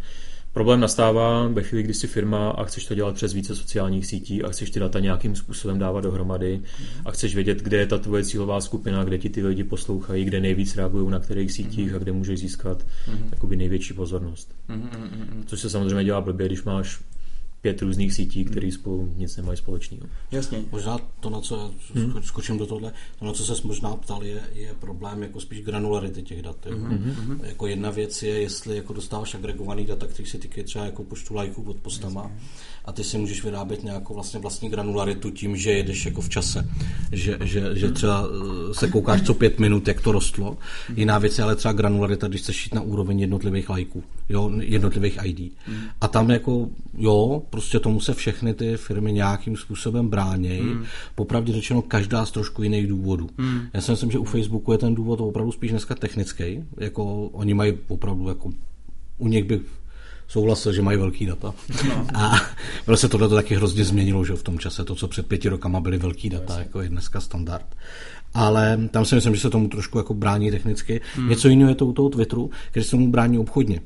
Problém 0.54 0.80
nastává 0.80 1.48
ve 1.48 1.62
chvíli, 1.62 1.82
kdy 1.82 1.94
jsi 1.94 2.06
firma 2.06 2.50
a 2.50 2.64
chceš 2.64 2.86
to 2.86 2.94
dělat 2.94 3.14
přes 3.14 3.32
více 3.32 3.56
sociálních 3.56 4.06
sítí 4.06 4.42
a 4.42 4.48
chceš 4.48 4.70
ty 4.70 4.80
data 4.80 5.00
nějakým 5.00 5.36
způsobem 5.36 5.78
dávat 5.78 6.00
dohromady 6.00 6.60
a 7.04 7.10
chceš 7.10 7.34
vědět, 7.34 7.62
kde 7.62 7.76
je 7.76 7.86
ta 7.86 7.98
tvoje 7.98 8.24
cílová 8.24 8.60
skupina, 8.60 9.04
kde 9.04 9.18
ti 9.18 9.30
ty 9.30 9.46
lidi 9.46 9.64
poslouchají, 9.64 10.24
kde 10.24 10.40
nejvíc 10.40 10.76
reagují 10.76 11.10
na 11.10 11.20
kterých 11.20 11.52
sítích 11.52 11.94
a 11.94 11.98
kde 11.98 12.12
můžeš 12.12 12.40
získat 12.40 12.86
mm-hmm. 13.38 13.56
největší 13.56 13.94
pozornost. 13.94 14.54
Mm-hmm. 14.68 15.44
Což 15.46 15.60
se 15.60 15.70
samozřejmě 15.70 16.04
dělá 16.04 16.20
blbě, 16.20 16.46
když 16.46 16.62
máš 16.62 17.00
pět 17.64 17.82
různých 17.82 18.14
sítí, 18.14 18.44
které 18.44 18.72
spolu 18.72 19.14
nic 19.16 19.36
nemají 19.36 19.58
společného. 19.58 20.06
Jasně. 20.30 20.64
Možná 20.72 20.98
to, 21.20 21.30
na 21.30 21.40
co 21.40 21.74
hmm. 21.94 22.22
skočím 22.22 22.58
do 22.58 22.66
tohle, 22.66 22.92
to, 23.18 23.24
na 23.24 23.32
co 23.32 23.44
se 23.44 23.66
možná 23.66 23.96
ptal, 23.96 24.24
je, 24.24 24.40
je 24.52 24.74
problém 24.74 25.22
jako 25.22 25.40
spíš 25.40 25.60
granularity 25.60 26.22
těch 26.22 26.42
dat. 26.42 26.66
Hmm. 26.66 27.40
Jako 27.42 27.66
jedna 27.66 27.90
věc 27.90 28.22
je, 28.22 28.40
jestli 28.40 28.76
jako 28.76 28.92
dostáváš 28.92 29.34
agregovaný 29.34 29.86
data, 29.86 30.06
který 30.06 30.28
se 30.28 30.38
týkají 30.38 30.64
třeba 30.64 30.84
jako 30.84 31.04
počtu 31.04 31.34
lajků 31.34 31.62
pod 31.62 31.76
postama. 31.76 32.22
Jasně 32.22 32.40
a 32.84 32.92
ty 32.92 33.04
si 33.04 33.18
můžeš 33.18 33.44
vyrábět 33.44 33.84
nějakou 33.84 34.14
vlastně 34.14 34.40
vlastní 34.40 34.68
granularitu 34.68 35.30
tím, 35.30 35.56
že 35.56 35.72
jedeš 35.72 36.06
jako 36.06 36.20
v 36.20 36.28
čase. 36.28 36.68
Že, 37.12 37.38
že, 37.44 37.70
že 37.72 37.90
třeba 37.90 38.24
eh, 38.70 38.74
se 38.74 38.88
koukáš 38.88 39.22
co 39.22 39.34
pět 39.34 39.58
minut, 39.58 39.88
jak 39.88 40.00
to 40.00 40.12
rostlo. 40.12 40.58
Jiná 40.96 41.18
věc 41.18 41.38
je 41.38 41.44
ale 41.44 41.56
třeba 41.56 41.72
granularita, 41.72 42.28
když 42.28 42.40
chceš 42.40 42.66
jít 42.66 42.74
na 42.74 42.80
úroveň 42.80 43.20
jednotlivých 43.20 43.70
lajků, 43.70 44.04
jo, 44.28 44.50
jednotlivých 44.60 45.18
ID. 45.24 45.52
A 46.00 46.08
tam 46.08 46.30
jako, 46.30 46.68
jo, 46.98 47.42
prostě 47.50 47.80
tomu 47.80 48.00
se 48.00 48.14
všechny 48.14 48.54
ty 48.54 48.76
firmy 48.76 49.12
nějakým 49.12 49.56
způsobem 49.56 50.08
bránějí. 50.08 50.60
Hmm. 50.60 50.84
Popravdě 51.14 51.52
řečeno, 51.52 51.82
každá 51.82 52.26
z 52.26 52.30
trošku 52.30 52.62
jiných 52.62 52.86
důvodů. 52.86 53.30
Hmm. 53.38 53.60
Já 53.74 53.80
si 53.80 53.90
myslím, 53.90 54.10
že 54.10 54.18
u 54.18 54.24
Facebooku 54.24 54.72
je 54.72 54.78
ten 54.78 54.94
důvod 54.94 55.20
opravdu 55.20 55.52
spíš 55.52 55.70
dneska 55.70 55.94
technický. 55.94 56.64
Jako 56.76 57.26
oni 57.26 57.54
mají 57.54 57.72
opravdu 57.88 58.28
jako 58.28 58.50
u 59.18 59.28
nich 59.28 59.44
by 59.44 59.60
souhlasil, 60.28 60.72
že 60.72 60.82
mají 60.82 60.98
velký 60.98 61.26
data. 61.26 61.54
No. 61.88 62.06
A 62.14 62.32
se 62.94 63.08
tohle 63.08 63.28
to 63.28 63.34
taky 63.34 63.56
hrozně 63.56 63.84
změnilo, 63.84 64.24
že 64.24 64.32
v 64.32 64.42
tom 64.42 64.58
čase 64.58 64.84
to, 64.84 64.94
co 64.94 65.08
před 65.08 65.26
pěti 65.26 65.48
rokama 65.48 65.80
byly 65.80 65.98
velký 65.98 66.30
data, 66.30 66.58
jako 66.58 66.80
je 66.80 66.88
dneska 66.88 67.20
standard. 67.20 67.66
Ale 68.34 68.78
tam 68.90 69.04
si 69.04 69.14
myslím, 69.14 69.34
že 69.34 69.40
se 69.40 69.50
tomu 69.50 69.68
trošku 69.68 69.98
jako 69.98 70.14
brání 70.14 70.50
technicky. 70.50 71.00
Hmm. 71.14 71.28
Něco 71.28 71.48
jiného 71.48 71.68
je 71.68 71.74
to 71.74 71.86
u 71.86 71.92
toho 71.92 72.08
Twitteru, 72.08 72.50
který 72.70 72.84
se 72.84 72.90
tomu 72.90 73.10
brání 73.10 73.38
obchodně. 73.38 73.80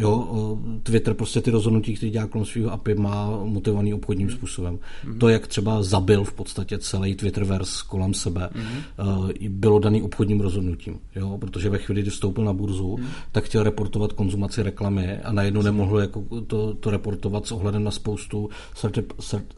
Jo, 0.00 0.58
Twitter 0.82 1.14
prostě 1.14 1.40
ty 1.40 1.50
rozhodnutí, 1.50 1.94
které 1.94 2.10
dělá 2.10 2.26
kolem 2.26 2.44
svého 2.44 2.72
API, 2.72 2.94
má 2.94 3.44
motivovaný 3.44 3.94
obchodním 3.94 4.30
způsobem. 4.30 4.78
Mm-hmm. 4.78 5.18
To, 5.18 5.28
jak 5.28 5.46
třeba 5.46 5.82
zabil 5.82 6.24
v 6.24 6.32
podstatě 6.32 6.78
celý 6.78 7.14
Twitterverse 7.14 7.84
kolem 7.88 8.14
sebe, 8.14 8.50
mm-hmm. 8.52 9.48
bylo 9.48 9.78
daný 9.78 10.02
obchodním 10.02 10.40
rozhodnutím. 10.40 10.98
Jo, 11.16 11.38
protože 11.38 11.70
ve 11.70 11.78
chvíli, 11.78 12.02
kdy 12.02 12.10
vstoupil 12.10 12.44
na 12.44 12.52
burzu, 12.52 12.96
mm-hmm. 12.96 13.06
tak 13.32 13.44
chtěl 13.44 13.62
reportovat 13.62 14.12
konzumaci 14.12 14.62
reklamy 14.62 15.18
a 15.18 15.32
najednou 15.32 15.62
nemohl 15.62 16.00
jako 16.00 16.24
to, 16.46 16.74
to 16.74 16.90
reportovat 16.90 17.46
s 17.46 17.52
ohledem 17.52 17.84
na 17.84 17.90
spoustu 17.90 18.48
third, 18.80 18.98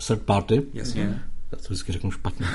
third 0.06 0.22
party. 0.22 0.62
Jasně 0.74 1.22
já 1.52 1.58
to 1.58 1.64
vždycky 1.64 1.92
řeknu 1.92 2.10
špatně, 2.10 2.46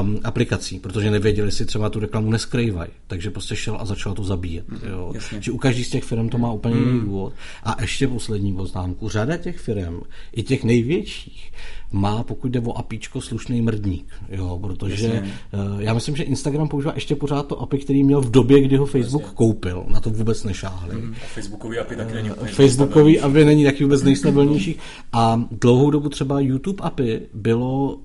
um, 0.00 0.20
aplikací, 0.24 0.78
protože 0.78 1.10
nevěděli, 1.10 1.48
jestli 1.48 1.64
třeba 1.66 1.90
tu 1.90 2.00
reklamu 2.00 2.30
neskrývají. 2.30 2.90
Takže 3.06 3.30
prostě 3.30 3.56
šel 3.56 3.76
a 3.80 3.84
začal 3.84 4.14
to 4.14 4.24
zabíjet. 4.24 4.68
Mm, 4.68 4.80
jo. 4.90 5.12
Či 5.40 5.50
u 5.50 5.58
každý 5.58 5.84
z 5.84 5.90
těch 5.90 6.04
firm 6.04 6.28
to 6.28 6.38
má 6.38 6.52
úplně 6.52 6.74
mm. 6.74 6.86
jiný 6.86 7.00
důvod. 7.00 7.32
A 7.62 7.76
ještě 7.80 8.08
poslední 8.08 8.54
poznámku. 8.54 9.08
Řada 9.08 9.36
těch 9.36 9.58
firm, 9.58 10.00
i 10.32 10.42
těch 10.42 10.64
největších, 10.64 11.52
má, 11.92 12.22
pokud 12.22 12.50
jde 12.50 12.60
o 12.60 12.78
apíčko, 12.78 13.20
slušný 13.20 13.60
mrdník. 13.60 14.06
Jo, 14.28 14.58
protože 14.62 15.06
Jasně. 15.06 15.32
Uh, 15.72 15.82
já 15.82 15.94
myslím, 15.94 16.16
že 16.16 16.22
Instagram 16.22 16.68
používá 16.68 16.92
ještě 16.94 17.16
pořád 17.16 17.46
to 17.46 17.60
API, 17.60 17.78
který 17.78 18.04
měl 18.04 18.20
v 18.20 18.30
době, 18.30 18.62
kdy 18.62 18.76
ho 18.76 18.86
Facebook 18.86 19.22
Jasně. 19.22 19.36
koupil. 19.36 19.84
Na 19.88 20.00
to 20.00 20.10
vůbec 20.10 20.44
nešáhli. 20.44 20.94
Mm. 20.94 21.14
A 21.16 21.26
Facebookový 21.26 21.78
API 21.78 21.96
taky 21.96 22.14
není 22.14 22.30
úplně 22.30 22.52
Facebookový 22.52 23.20
API 23.20 23.44
není 23.44 23.64
taky 23.64 23.84
vůbec 23.84 24.02
nejstabilnější. 24.02 24.76
A 25.12 25.44
dlouhou 25.50 25.90
dobu 25.90 26.08
třeba 26.08 26.40
YouTube 26.40 26.82
API 26.82 27.20
bylo 27.34 27.98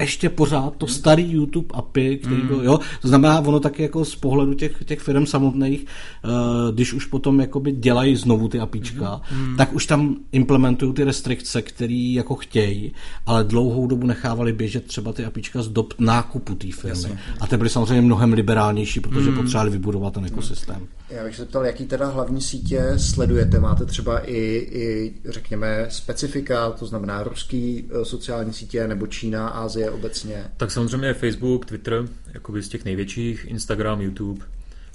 ještě 0.00 0.28
pořád 0.28 0.76
to 0.76 0.86
starý 0.86 1.32
YouTube 1.32 1.66
API, 1.74 2.16
který 2.16 2.42
byl, 2.42 2.58
mm. 2.58 2.64
jo, 2.64 2.78
to 3.02 3.08
znamená, 3.08 3.40
ono 3.40 3.60
taky 3.60 3.82
jako 3.82 4.04
z 4.04 4.16
pohledu 4.16 4.54
těch, 4.54 4.84
těch 4.84 5.00
firm 5.00 5.26
samotných, 5.26 5.86
uh, 6.24 6.74
když 6.74 6.92
už 6.92 7.06
potom 7.06 7.40
jakoby 7.40 7.72
dělají 7.72 8.16
znovu 8.16 8.48
ty 8.48 8.60
APIčka, 8.60 9.20
mm. 9.32 9.56
tak 9.56 9.72
už 9.72 9.86
tam 9.86 10.16
implementují 10.32 10.92
ty 10.92 11.04
restrikce, 11.04 11.62
které 11.62 12.12
jako 12.14 12.34
chtějí, 12.34 12.92
ale 13.26 13.44
dlouhou 13.44 13.86
dobu 13.86 14.06
nechávali 14.06 14.52
běžet 14.52 14.86
třeba 14.86 15.12
ty 15.12 15.24
APIčka 15.24 15.62
z 15.62 15.68
dob 15.68 15.94
nákupu 15.98 16.54
té 16.54 16.72
firmy. 16.72 16.88
Jasně. 16.88 17.18
A 17.40 17.46
ty 17.46 17.56
byly 17.56 17.70
samozřejmě 17.70 18.02
mnohem 18.02 18.32
liberálnější, 18.32 19.00
protože 19.00 19.30
mm. 19.30 19.36
potřebovali 19.36 19.70
vybudovat 19.70 20.14
ten 20.14 20.24
ekosystém. 20.24 20.86
Já 21.10 21.24
bych 21.24 21.36
se 21.36 21.44
ptal, 21.44 21.66
jaký 21.66 21.86
teda 21.86 22.06
hlavní 22.06 22.40
sítě 22.40 22.92
sledujete? 22.96 23.60
Máte 23.60 23.86
třeba 23.86 24.18
i, 24.18 24.36
i 24.70 25.14
řekněme, 25.28 25.86
specifika, 25.88 26.70
to 26.70 26.86
znamená 26.86 27.22
ruský 27.22 27.88
eh, 27.90 28.04
sociální 28.04 28.52
sítě 28.52 28.88
nebo 28.88 29.06
Čína, 29.06 29.48
Ázie 29.48 29.90
obecně? 29.90 30.44
Tak 30.56 30.70
samozřejmě 30.70 31.14
Facebook, 31.14 31.66
Twitter, 31.66 32.08
jakoby 32.34 32.62
z 32.62 32.68
těch 32.68 32.84
největších, 32.84 33.44
Instagram, 33.48 34.00
YouTube. 34.00 34.44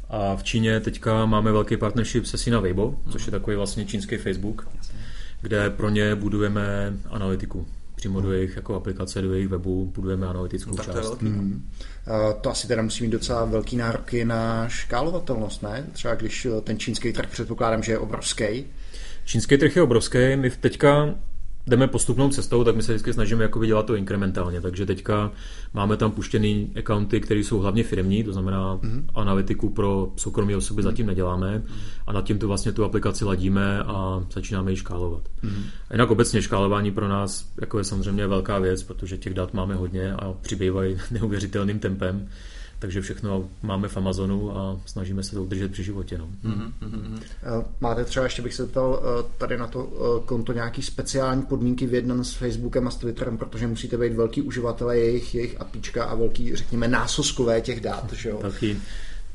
A 0.09 0.35
v 0.35 0.43
Číně 0.43 0.79
teďka 0.79 1.25
máme 1.25 1.51
velký 1.51 1.77
partnership 1.77 2.25
se 2.25 2.37
Sina 2.37 2.59
Weibo, 2.59 2.95
což 3.09 3.25
je 3.25 3.31
takový 3.31 3.55
vlastně 3.55 3.85
čínský 3.85 4.17
Facebook, 4.17 4.67
kde 5.41 5.69
pro 5.69 5.89
ně 5.89 6.15
budujeme 6.15 6.93
analytiku 7.09 7.67
přímo 7.95 8.21
do 8.21 8.31
jejich 8.31 8.55
jako 8.55 8.75
aplikace, 8.75 9.21
do 9.21 9.33
jejich 9.33 9.47
webu 9.47 9.91
budujeme 9.95 10.27
analytickou 10.27 10.75
no, 10.75 10.83
část. 10.83 11.09
To, 11.09 11.15
hmm. 11.15 11.69
uh, 12.07 12.41
to 12.41 12.49
asi 12.49 12.67
teda 12.67 12.81
musí 12.81 13.03
mít 13.03 13.09
docela 13.09 13.45
velký 13.45 13.77
nároky 13.77 14.25
na 14.25 14.69
škálovatelnost, 14.69 15.63
ne? 15.63 15.85
Třeba 15.93 16.15
když 16.15 16.47
ten 16.63 16.79
čínský 16.79 17.13
trh 17.13 17.29
předpokládám, 17.29 17.83
že 17.83 17.91
je 17.91 17.99
obrovský. 17.99 18.65
Čínský 19.25 19.57
trh 19.57 19.75
je 19.75 19.81
obrovský. 19.81 20.35
My 20.35 20.49
teďka 20.49 21.15
jdeme 21.67 21.87
postupnou 21.87 22.29
cestou, 22.29 22.63
tak 22.63 22.75
my 22.75 22.83
se 22.83 22.91
vždycky 22.91 23.13
snažíme 23.13 23.43
jako 23.43 23.65
dělat 23.65 23.85
to 23.85 23.95
inkrementálně. 23.95 24.61
Takže 24.61 24.85
teďka 24.85 25.31
máme 25.73 25.97
tam 25.97 26.11
puštěný 26.11 26.71
accounty, 26.79 27.21
které 27.21 27.39
jsou 27.39 27.59
hlavně 27.59 27.83
firmní, 27.83 28.23
to 28.23 28.33
znamená 28.33 28.77
mm-hmm. 28.77 29.05
analytiku 29.15 29.69
pro 29.69 30.11
soukromé 30.15 30.55
osoby 30.55 30.81
mm-hmm. 30.81 30.85
zatím 30.85 31.07
neděláme 31.07 31.63
a 32.07 32.13
nad 32.13 32.25
tím 32.25 32.39
tu 32.39 32.47
vlastně 32.47 32.71
tu 32.71 32.83
aplikaci 32.83 33.25
ladíme 33.25 33.79
a 33.79 34.25
začínáme 34.33 34.71
ji 34.71 34.77
škálovat. 34.77 35.23
Mm-hmm. 35.43 35.63
A 35.89 35.93
jinak 35.93 36.11
obecně 36.11 36.41
škálování 36.41 36.91
pro 36.91 37.07
nás 37.07 37.45
jako 37.61 37.77
je 37.77 37.83
samozřejmě 37.83 38.27
velká 38.27 38.59
věc, 38.59 38.83
protože 38.83 39.17
těch 39.17 39.33
dat 39.33 39.53
máme 39.53 39.75
hodně 39.75 40.13
a 40.13 40.33
přibývají 40.41 40.97
neuvěřitelným 41.11 41.79
tempem 41.79 42.27
takže 42.85 43.01
všechno 43.01 43.49
máme 43.63 43.87
v 43.87 43.97
Amazonu 43.97 44.57
a 44.57 44.79
snažíme 44.85 45.23
se 45.23 45.35
to 45.35 45.43
udržet 45.43 45.71
při 45.71 45.83
životě. 45.83 46.17
No. 46.17 46.27
Mm-hmm. 46.43 47.19
Máte 47.81 48.05
třeba, 48.05 48.23
ještě 48.23 48.41
bych 48.41 48.53
se 48.53 48.67
ptal, 48.67 48.99
eh, 49.03 49.23
tady 49.37 49.57
na 49.57 49.67
to 49.67 49.87
eh, 49.93 50.25
konto 50.25 50.53
nějaký 50.53 50.81
speciální 50.81 51.41
podmínky 51.41 51.87
vyjednan 51.87 52.23
s 52.23 52.33
Facebookem 52.33 52.87
a 52.87 52.91
s 52.91 52.95
Twitterem, 52.95 53.37
protože 53.37 53.67
musíte 53.67 53.97
být 53.97 54.13
velký 54.13 54.41
uživatelé 54.41 54.97
jejich, 54.99 55.35
jejich 55.35 55.61
apíčka 55.61 56.05
a 56.05 56.15
velký, 56.15 56.55
řekněme, 56.55 56.87
násoskové 56.87 57.61
těch 57.61 57.79
dát, 57.79 58.13
že 58.13 58.29
jo? 58.29 58.37
Taky. 58.37 58.77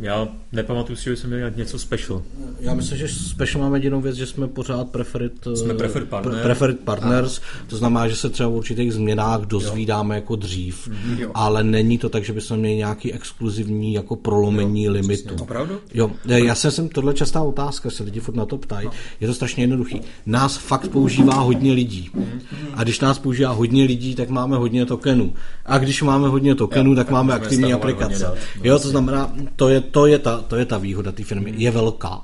Já 0.00 0.28
nepamatuju 0.52 0.96
si, 0.96 1.04
že 1.04 1.16
jsme 1.16 1.36
měli 1.36 1.52
něco 1.56 1.78
special. 1.78 2.22
Já 2.60 2.74
myslím, 2.74 2.98
že 2.98 3.08
special 3.08 3.62
máme 3.62 3.78
jedinou 3.78 4.00
věc, 4.00 4.16
že 4.16 4.26
jsme 4.26 4.48
pořád 4.48 4.88
preferit, 4.88 5.32
jsme 5.54 5.74
preferred, 5.74 6.08
partner. 6.08 6.42
preferred 6.42 6.80
partners, 6.80 7.38
a. 7.38 7.42
to 7.66 7.76
znamená, 7.76 8.08
že 8.08 8.16
se 8.16 8.30
třeba 8.30 8.48
v 8.48 8.52
určitých 8.52 8.92
změnách 8.92 9.40
dozvídáme 9.40 10.14
jo. 10.14 10.20
jako 10.20 10.36
dřív, 10.36 10.88
mm-hmm. 10.88 11.30
ale 11.34 11.64
není 11.64 11.98
to 11.98 12.08
tak, 12.08 12.24
že 12.24 12.32
bychom 12.32 12.56
měli 12.56 12.76
nějaký 12.76 13.12
exkluzivní 13.12 13.94
jako 13.94 14.16
prolomení 14.16 14.84
jo, 14.84 14.92
limitu. 14.92 15.34
Opravdu? 15.40 15.78
Jo, 15.94 16.10
já 16.24 16.54
jsem, 16.54 16.88
tohle 16.88 17.14
častá 17.14 17.42
otázka, 17.42 17.90
se 17.90 18.02
lidi 18.02 18.20
furt 18.20 18.34
na 18.34 18.46
to 18.46 18.58
ptají, 18.58 18.86
no. 18.86 18.92
je 19.20 19.26
to 19.26 19.34
strašně 19.34 19.62
jednoduchý. 19.62 20.00
Nás 20.26 20.56
fakt 20.56 20.88
používá 20.88 21.34
hodně 21.34 21.72
lidí. 21.72 22.10
Mm-hmm. 22.14 22.40
A 22.74 22.82
když 22.82 23.00
nás 23.00 23.18
používá 23.18 23.50
hodně 23.50 23.84
lidí, 23.84 24.14
tak 24.14 24.28
máme 24.28 24.56
hodně 24.56 24.86
tokenů. 24.86 25.34
A 25.66 25.78
když 25.78 26.02
máme 26.02 26.28
hodně 26.28 26.54
tokenů, 26.54 26.90
jo, 26.90 26.96
tak, 26.96 27.06
tak 27.06 27.12
máme 27.12 27.34
aktivní 27.34 27.72
aplikace. 27.72 28.32
Jo, 28.64 28.78
to 28.78 28.88
znamená, 28.88 29.32
to 29.56 29.68
je 29.68 29.89
to 29.90 30.07
je 30.07 30.18
ta, 30.18 30.40
to 30.40 30.57
je 30.57 30.64
ta 30.64 30.79
výhoda 30.79 31.12
té 31.12 31.24
firmy, 31.24 31.53
je 31.57 31.70
velká. 31.70 32.22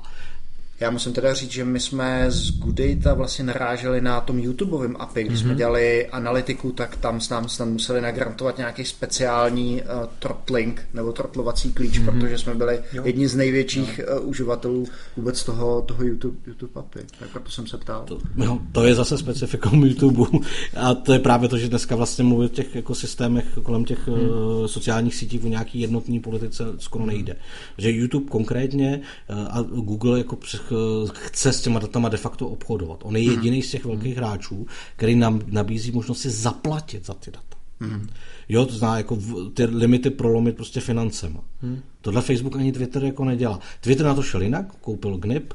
Já 0.79 0.89
musím 0.89 1.13
teda 1.13 1.33
říct, 1.33 1.51
že 1.51 1.65
my 1.65 1.79
jsme 1.79 2.25
z 2.31 2.51
Goodata 2.51 3.13
vlastně 3.13 3.45
naráželi 3.45 4.01
na 4.01 4.21
tom 4.21 4.39
YouTubeovém 4.39 4.95
API, 4.99 5.23
když 5.23 5.37
mm-hmm. 5.37 5.41
jsme 5.41 5.49
mhm. 5.49 5.57
dělali 5.57 6.07
analytiku, 6.07 6.71
tak 6.71 6.97
tam 6.97 7.21
s 7.21 7.29
nám 7.29 7.49
snad 7.49 7.65
museli 7.65 8.01
nagrantovat 8.01 8.57
nějaký 8.57 8.85
speciální 8.85 9.81
uh, 9.81 10.05
throttling 10.19 10.87
nebo 10.93 11.11
throttlovací 11.11 11.71
klíč, 11.71 11.99
mm-hmm. 11.99 12.05
protože 12.05 12.37
jsme 12.37 12.55
byli 12.55 12.79
jo. 12.93 13.05
jedni 13.05 13.27
z 13.27 13.35
největších 13.35 14.01
no. 14.09 14.21
uh, 14.21 14.29
uživatelů 14.29 14.85
vůbec 15.17 15.43
toho, 15.43 15.81
toho 15.81 16.03
YouTube, 16.03 16.37
YouTube 16.47 16.71
API. 16.75 16.99
Tak 17.19 17.29
proto 17.29 17.51
jsem 17.51 17.67
se 17.67 17.77
ptal. 17.77 18.03
To, 18.05 18.17
no, 18.35 18.61
to 18.71 18.83
je 18.83 18.95
zase 18.95 19.17
specifikum 19.17 19.83
YouTube 19.83 20.23
a 20.75 20.93
to 20.93 21.13
je 21.13 21.19
právě 21.19 21.49
to, 21.49 21.57
že 21.57 21.69
dneska 21.69 21.95
vlastně 21.95 22.23
mluvit 22.23 22.51
o 22.51 22.55
těch 22.55 22.75
ekosystémech 22.75 23.45
kolem 23.63 23.85
těch 23.85 24.07
mm. 24.07 24.13
uh, 24.13 24.65
sociálních 24.65 25.15
sítí 25.15 25.39
o 25.39 25.47
nějaký 25.47 25.79
jednotný 25.79 26.19
politice 26.19 26.63
skoro 26.77 27.05
nejde. 27.05 27.35
Že 27.77 27.91
YouTube 27.91 28.29
konkrétně 28.29 29.01
uh, 29.29 29.37
a 29.49 29.61
Google 29.61 30.17
jako 30.17 30.35
Eh, 30.71 31.09
chce 31.13 31.53
s 31.53 31.61
těma 31.61 31.79
datama 31.79 32.09
de 32.09 32.17
facto 32.17 32.47
obchodovat. 32.47 32.99
On 33.03 33.15
je 33.15 33.23
mhm. 33.23 33.31
jediný 33.31 33.61
z 33.61 33.71
těch 33.71 33.85
velkých 33.85 34.15
mhm. 34.15 34.25
hráčů, 34.25 34.67
který 34.95 35.15
nám 35.15 35.41
nabízí 35.47 35.91
možnost 35.91 36.19
si 36.19 36.29
zaplatit 36.29 37.05
za 37.05 37.13
ty 37.13 37.31
data. 37.31 37.57
Mm. 37.79 38.09
Jo, 38.49 38.65
to 38.65 38.73
znamená 38.73 38.97
jako 38.97 39.17
ty 39.53 39.65
limity 39.65 40.09
prolomit 40.09 40.55
prostě 40.55 40.79
financema. 40.79 41.39
Mm. 41.61 41.79
Tohle 42.01 42.21
Facebook 42.21 42.55
ani 42.55 42.71
Twitter 42.71 43.03
jako 43.03 43.25
nedělá. 43.25 43.59
Twitter 43.81 44.05
na 44.05 44.13
to 44.13 44.23
šel 44.23 44.41
jinak, 44.41 44.75
koupil 44.81 45.17
GNIP, 45.17 45.53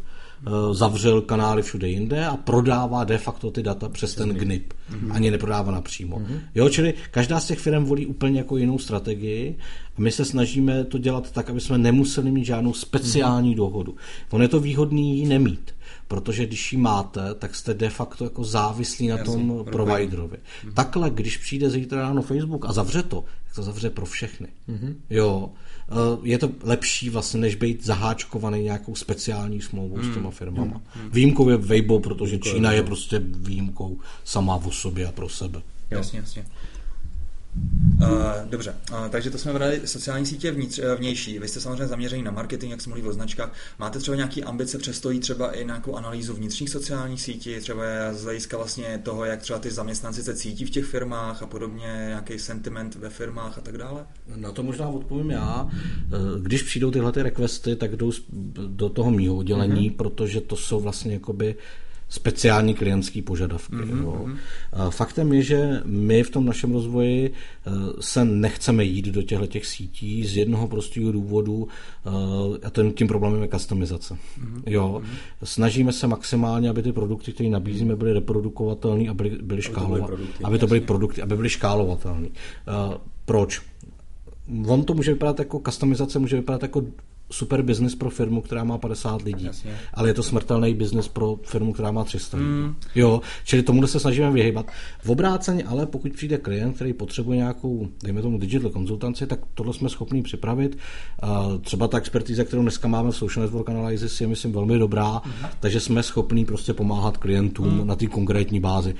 zavřel 0.72 1.20
kanály 1.20 1.62
všude 1.62 1.88
jinde 1.88 2.26
a 2.26 2.36
prodává 2.36 3.04
de 3.04 3.18
facto 3.18 3.50
ty 3.50 3.62
data 3.62 3.88
přes 3.88 4.14
ten 4.14 4.28
GNIP. 4.28 4.72
Mm-hmm. 4.72 5.12
Ani 5.12 5.30
neprodává 5.30 5.72
napřímo. 5.72 6.16
Mm-hmm. 6.18 6.40
Jo, 6.54 6.68
čili 6.68 6.94
každá 7.10 7.40
z 7.40 7.46
těch 7.46 7.58
firm 7.58 7.84
volí 7.84 8.06
úplně 8.06 8.38
jako 8.38 8.56
jinou 8.56 8.78
strategii 8.78 9.56
a 9.96 10.00
my 10.00 10.10
se 10.10 10.24
snažíme 10.24 10.84
to 10.84 10.98
dělat 10.98 11.30
tak, 11.30 11.50
aby 11.50 11.60
jsme 11.60 11.78
nemuseli 11.78 12.30
mít 12.30 12.44
žádnou 12.44 12.74
speciální 12.74 13.52
mm-hmm. 13.52 13.56
dohodu. 13.56 13.96
On 14.30 14.42
je 14.42 14.48
to 14.48 14.60
výhodný 14.60 15.18
ji 15.18 15.26
nemít 15.26 15.74
protože 16.08 16.46
když 16.46 16.72
ji 16.72 16.78
máte, 16.78 17.34
tak 17.34 17.54
jste 17.54 17.74
de 17.74 17.90
facto 17.90 18.24
jako 18.24 18.44
závislí 18.44 19.08
na 19.08 19.16
Jasně, 19.16 19.32
tom 19.32 19.64
providerovi. 19.64 20.36
Mm-hmm. 20.36 20.72
Takhle, 20.72 21.10
když 21.10 21.36
přijde 21.36 21.70
zítra 21.70 22.00
ráno 22.00 22.22
Facebook 22.22 22.66
a 22.66 22.72
zavře 22.72 23.02
to, 23.02 23.24
tak 23.44 23.54
to 23.54 23.62
zavře 23.62 23.90
pro 23.90 24.06
všechny. 24.06 24.48
Mm-hmm. 24.68 24.94
Jo, 25.10 25.50
Eh, 25.50 25.71
je 26.22 26.38
to 26.38 26.50
lepší 26.62 27.10
vlastně, 27.10 27.40
než 27.40 27.54
být 27.54 27.84
zaháčkovaný 27.84 28.62
nějakou 28.62 28.94
speciální 28.94 29.60
smlouvou 29.60 29.96
hmm. 29.96 30.10
s 30.10 30.14
těma 30.14 30.30
firmama. 30.30 30.80
Hmm. 30.94 31.10
Výjimkou 31.10 31.48
je 31.48 31.56
Weibo, 31.56 32.00
protože 32.00 32.38
Čína 32.38 32.72
je 32.72 32.82
prostě 32.82 33.22
výjimkou 33.24 33.98
sama 34.24 34.54
o 34.54 34.70
sobě 34.70 35.06
a 35.06 35.12
pro 35.12 35.28
sebe. 35.28 35.62
Jasně, 35.90 36.18
jasně. 36.18 36.44
Uh, 38.02 38.08
dobře, 38.50 38.74
uh, 38.90 39.08
takže 39.08 39.30
to 39.30 39.38
jsme 39.38 39.52
brali 39.52 39.80
sociální 39.84 40.26
sítě 40.26 40.50
vnitř, 40.50 40.78
uh, 40.78 40.84
vnější. 40.98 41.38
Vy 41.38 41.48
jste 41.48 41.60
samozřejmě 41.60 41.86
zaměření 41.86 42.22
na 42.22 42.30
marketing, 42.30 42.70
jak 42.70 42.80
se 42.80 42.90
mluví 42.90 43.08
o 43.08 43.12
značkách. 43.12 43.52
Máte 43.78 43.98
třeba 43.98 44.16
nějaké 44.16 44.42
ambice, 44.42 44.78
přestojí 44.78 45.20
třeba 45.20 45.52
i 45.52 45.64
nějakou 45.64 45.96
analýzu 45.96 46.34
vnitřních 46.34 46.70
sociálních 46.70 47.22
sítí, 47.22 47.60
třeba 47.60 47.82
z 48.12 48.24
hlediska 48.24 48.56
vlastně 48.56 49.00
toho, 49.02 49.24
jak 49.24 49.40
třeba 49.40 49.58
ty 49.58 49.70
zaměstnanci 49.70 50.22
se 50.22 50.34
cítí 50.34 50.64
v 50.64 50.70
těch 50.70 50.84
firmách 50.84 51.42
a 51.42 51.46
podobně, 51.46 52.04
nějaký 52.08 52.38
sentiment 52.38 52.94
ve 52.94 53.10
firmách 53.10 53.58
a 53.58 53.60
tak 53.60 53.78
dále? 53.78 54.06
Na 54.36 54.52
to 54.52 54.62
možná 54.62 54.88
odpovím 54.88 55.30
já. 55.30 55.70
Když 56.42 56.62
přijdou 56.62 56.90
tyhle 56.90 57.12
ty 57.12 57.22
requesty, 57.22 57.76
tak 57.76 57.96
jdou 57.96 58.12
do 58.66 58.88
toho 58.88 59.10
mýho 59.10 59.36
oddělení, 59.36 59.90
mm-hmm. 59.90 59.96
protože 59.96 60.40
to 60.40 60.56
jsou 60.56 60.80
vlastně 60.80 61.12
jakoby 61.12 61.54
speciální 62.12 62.74
klientský 62.74 63.22
požadavky. 63.22 63.76
Mm-hmm. 63.76 64.02
Jo. 64.02 64.24
Mhm. 64.24 64.38
Faktem 64.90 65.32
je, 65.32 65.42
že 65.42 65.82
my 65.84 66.22
v 66.22 66.30
tom 66.30 66.44
našem 66.44 66.72
rozvoji 66.72 67.32
eh, 67.32 67.70
se 68.00 68.24
nechceme 68.24 68.84
jít 68.84 69.06
do 69.06 69.22
těchto 69.22 69.46
těch 69.46 69.66
sítí 69.66 70.26
z 70.26 70.36
jednoho 70.36 70.68
prostého 70.68 71.12
důvodu 71.12 71.68
eh, 72.06 72.66
a 72.66 72.70
ten, 72.70 72.92
tím 72.92 73.08
problémem 73.08 73.42
je 73.42 73.48
customizace. 73.48 74.14
Mm-hmm. 74.14 74.62
Jo. 74.66 75.00
Mm-hmm. 75.02 75.44
Snažíme 75.44 75.92
se 75.92 76.06
maximálně, 76.06 76.70
aby 76.70 76.82
ty 76.82 76.92
produkty, 76.92 77.32
které 77.32 77.48
nabízíme, 77.48 77.96
byly 77.96 78.12
reprodukovatelné 78.12 79.08
a 79.08 79.14
byly, 79.14 79.30
byly 79.42 79.62
škálovatelné. 79.62 80.26
Aby 80.44 80.58
to 80.58 80.66
byly 80.66 80.80
produkty, 80.80 81.22
aby 81.22 81.36
byly 81.36 81.48
škálovatelné. 81.48 82.28
Eh, 82.28 82.98
proč? 83.24 83.62
On 84.66 84.84
to 84.84 84.94
může 84.94 85.12
vypadat 85.12 85.38
jako 85.38 85.60
customizace, 85.66 86.18
může 86.18 86.36
vypadat 86.36 86.62
jako 86.62 86.82
super 87.32 87.62
biznis 87.62 87.94
pro 87.94 88.10
firmu, 88.10 88.40
která 88.40 88.64
má 88.64 88.78
50 88.78 89.22
lidí, 89.22 89.44
Jasně. 89.44 89.76
ale 89.94 90.08
je 90.08 90.14
to 90.14 90.22
smrtelný 90.22 90.74
biznis 90.74 91.08
pro 91.08 91.38
firmu, 91.42 91.72
která 91.72 91.90
má 91.90 92.04
300 92.04 92.36
lidí. 92.36 92.48
Mm. 92.48 92.74
Jo, 92.94 93.20
čili 93.44 93.62
tomu 93.62 93.86
se 93.86 94.00
snažíme 94.00 94.30
vyhybat. 94.30 94.66
V 95.04 95.10
obráceně 95.10 95.64
ale 95.64 95.86
pokud 95.86 96.12
přijde 96.12 96.38
klient, 96.38 96.74
který 96.74 96.92
potřebuje 96.92 97.36
nějakou, 97.36 97.88
dejme 98.02 98.22
tomu 98.22 98.38
digital 98.38 98.70
konzultanci, 98.70 99.26
tak 99.26 99.40
tohle 99.54 99.74
jsme 99.74 99.88
schopni 99.88 100.22
připravit. 100.22 100.78
Třeba 101.60 101.88
ta 101.88 101.98
expertíza, 101.98 102.44
kterou 102.44 102.62
dneska 102.62 102.88
máme 102.88 103.10
v 103.10 103.16
Social 103.16 103.46
Network 103.46 103.68
Analysis, 103.68 104.20
je 104.20 104.26
myslím 104.26 104.52
velmi 104.52 104.78
dobrá, 104.78 105.22
mm. 105.24 105.32
takže 105.60 105.80
jsme 105.80 106.02
schopni 106.02 106.44
prostě 106.44 106.74
pomáhat 106.74 107.16
klientům 107.16 107.80
mm. 107.80 107.86
na 107.86 107.96
té 107.96 108.06
konkrétní 108.06 108.60
bázi 108.60 108.94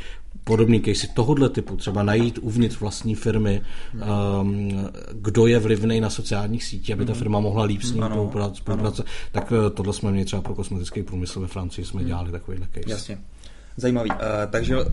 podobný 0.45 0.81
casey 0.81 1.11
tohohle 1.15 1.49
typu, 1.49 1.77
třeba 1.77 2.03
najít 2.03 2.39
uvnitř 2.43 2.81
vlastní 2.81 3.15
firmy, 3.15 3.63
um, 4.41 4.89
kdo 5.13 5.47
je 5.47 5.59
vlivný 5.59 6.01
na 6.01 6.11
sociálních 6.11 6.65
sítích, 6.65 6.95
aby 6.95 7.05
ta 7.05 7.15
firma 7.15 7.41
mohla 7.41 7.65
líp 7.65 7.83
s 7.83 7.93
ním 7.93 8.05
spolupracovat, 8.53 9.09
tak 9.33 9.51
uh, 9.51 9.71
tohle 9.71 9.93
jsme 9.93 10.11
měli 10.11 10.25
třeba 10.25 10.43
pro 10.43 10.55
kosmetický 10.55 11.03
průmysl 11.03 11.41
ve 11.41 11.47
Francii, 11.47 11.85
jsme 11.85 12.01
hmm. 12.01 12.09
dělali 12.09 12.33
takovýhle 12.33 12.67
case. 12.75 12.91
Jasně. 12.91 13.19
Zajímavý. 13.77 14.11
Uh, 14.11 14.17
takže 14.51 14.77
uh, 14.77 14.85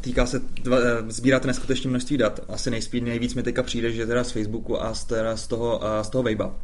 týká 0.00 0.26
se, 0.26 0.40
dva, 0.62 0.76
uh, 0.76 0.84
sbíráte 1.08 1.46
neskutečně 1.46 1.90
množství 1.90 2.16
dat. 2.16 2.40
Asi 2.48 2.70
nejspíš 2.70 3.00
nejvíc 3.00 3.34
mi 3.34 3.42
teďka 3.42 3.62
přijde, 3.62 3.92
že 3.92 4.06
teda 4.06 4.24
z 4.24 4.30
Facebooku 4.30 4.82
a 4.82 4.94
z, 4.94 5.04
teda 5.04 5.36
z 5.36 5.46
toho, 5.46 5.78
uh, 5.78 5.84
z 6.02 6.08
toho 6.08 6.22
Weiba, 6.22 6.54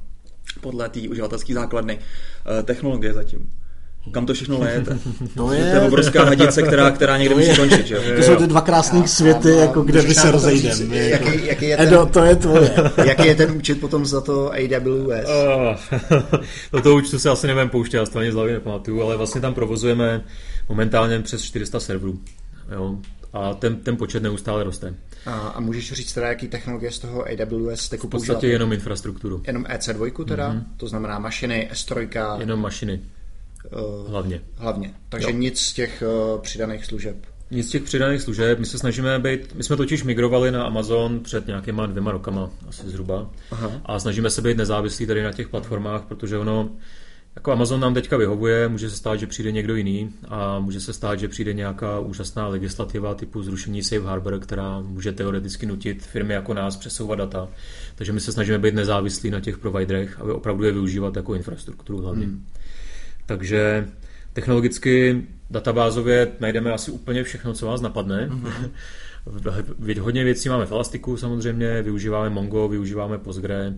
podle 0.61 0.89
té 0.89 1.01
uživatelské 1.01 1.55
základny. 1.55 1.99
Uh, 1.99 2.63
technologie 2.63 3.13
zatím 3.13 3.51
kam 4.13 4.27
to 4.27 4.35
všechno 4.35 4.59
lejete. 4.61 4.99
To 5.37 5.53
je, 5.53 5.61
to 5.61 5.77
je 5.77 5.81
obrovská 5.81 6.25
hadice, 6.25 6.63
která, 6.63 6.91
která 6.91 7.17
někde 7.19 7.35
musí 7.35 7.57
končit. 7.57 7.87
Že? 7.87 7.97
To 8.17 8.23
jsou 8.23 8.37
ty 8.37 8.47
dva 8.47 8.61
krásné 8.61 9.09
světy, 9.09 9.51
jako 9.51 9.83
kde 9.83 10.03
my 10.03 10.15
se 10.15 10.31
rozejdeme. 10.31 10.97
Jaký, 10.97 11.47
jaký 11.47 11.65
je 11.69 11.77
ten, 11.77 11.89
Edo, 11.89 12.07
to 12.07 12.25
je 12.25 12.37
tvoje. 12.37 12.75
jaký 13.05 13.27
je 13.27 13.35
ten 13.35 13.51
účet 13.51 13.81
potom 13.81 14.07
za 14.07 14.21
to 14.21 14.53
AWS? 14.53 15.29
do 16.73 16.81
toho 16.83 16.97
účtu 16.97 17.19
se 17.19 17.31
asi 17.31 17.47
nevím 17.47 17.69
pouštět, 17.69 17.97
já 17.97 18.07
to 18.07 18.19
ani 18.19 18.33
z 18.33 18.35
hlavy 18.35 18.53
nepamatuju, 18.53 19.03
ale 19.03 19.17
vlastně 19.17 19.41
tam 19.41 19.55
provozujeme 19.55 20.25
momentálně 20.69 21.21
přes 21.21 21.43
400 21.43 21.81
serverů. 21.81 22.19
Jo, 22.73 22.97
a 23.33 23.55
ten, 23.55 23.77
ten 23.77 23.97
počet 23.97 24.23
neustále 24.23 24.65
roste. 24.65 24.95
A, 25.27 25.33
a 25.33 25.61
můžeš 25.61 25.93
říct 25.93 26.13
teda, 26.13 26.29
jaký 26.29 26.49
technologie 26.49 26.91
z 26.91 26.99
toho 26.99 27.25
AWS 27.25 27.81
jste 27.81 27.97
V 27.97 28.01
podstatě 28.01 28.11
používáte? 28.11 28.47
jenom 28.47 28.73
infrastrukturu. 28.73 29.43
Jenom 29.47 29.65
EC2 29.65 30.25
teda? 30.25 30.53
Mm-hmm. 30.53 30.63
To 30.77 30.89
znamená 30.89 31.19
mašiny, 31.19 31.71
S3? 31.73 32.09
Jenom 32.41 32.61
mašiny. 32.61 33.01
Uh, 33.65 34.11
hlavně. 34.11 34.41
Hlavně. 34.57 34.95
Takže 35.09 35.29
jo. 35.31 35.37
nic 35.37 35.61
z 35.61 35.73
těch 35.73 36.03
uh, 36.33 36.41
přidaných 36.41 36.85
služeb. 36.85 37.17
Nic 37.51 37.69
z 37.69 37.71
těch 37.71 37.83
přidaných 37.83 38.23
služeb. 38.23 38.59
My 38.59 38.67
se 38.67 38.79
snažíme 38.79 39.19
být, 39.19 39.55
my 39.55 39.63
jsme 39.63 39.77
totiž 39.77 40.03
migrovali 40.03 40.51
na 40.51 40.65
Amazon 40.65 41.21
před 41.21 41.47
nějakýma 41.47 41.87
dvěma 41.87 42.13
rokama, 42.13 42.51
asi 42.69 42.91
zhruba. 42.91 43.31
Aha. 43.51 43.73
A 43.85 43.99
snažíme 43.99 44.31
se 44.31 44.43
být 44.43 44.57
nezávislí 44.57 45.07
tady 45.07 45.23
na 45.23 45.33
těch 45.33 45.49
platformách, 45.49 46.03
protože 46.03 46.39
ono, 46.39 46.71
jako 47.37 47.53
Amazon 47.53 47.81
nám 47.81 47.95
teďka 47.95 48.17
vyhovuje, 48.17 48.69
může 48.69 48.91
se 48.91 48.97
stát, 48.97 49.17
že 49.17 49.27
přijde 49.27 49.53
někdo 49.53 49.77
jiný 49.77 50.11
a 50.29 50.59
může 50.59 50.81
se 50.81 50.93
stát, 50.93 51.21
že 51.21 51.29
přijde 51.29 51.53
nějaká 51.53 52.01
úžasná 52.01 52.49
legislativa 52.49 53.15
typu 53.15 53.43
zrušení 53.43 53.83
Safe 53.83 54.07
Harbor, 54.07 54.39
která 54.39 54.81
může 54.81 55.13
teoreticky 55.13 55.67
nutit 55.67 56.07
firmy 56.07 56.35
jako 56.35 56.55
nás 56.55 56.77
přesouvat 56.77 57.19
data. 57.19 57.49
Takže 57.95 58.13
my 58.13 58.21
se 58.21 58.33
snažíme 58.33 58.59
být 58.59 58.75
nezávislí 58.75 59.31
na 59.31 59.41
těch 59.41 59.59
providerech, 59.59 60.21
aby 60.21 60.33
opravdu 60.33 60.65
je 60.65 60.73
využívat 60.73 61.17
jako 61.17 61.35
infrastrukturu 61.35 61.99
hlavně. 61.99 62.27
Hmm. 62.27 62.45
Takže 63.29 63.89
technologicky 64.33 65.23
databázově 65.51 66.29
najdeme 66.41 66.73
asi 66.73 66.91
úplně 66.91 67.25
všechno, 67.25 67.53
co 67.53 67.67
vás 67.67 67.81
napadne. 67.81 68.31
Mm-hmm. 69.27 70.01
Hodně 70.01 70.25
věcí 70.25 70.49
máme 70.49 70.67
v 70.67 70.73
Elastiku 70.73 71.17
samozřejmě, 71.17 71.83
využíváme 71.83 72.31
Mongo, 72.31 72.69
využíváme 72.69 73.19
Postgre. 73.19 73.75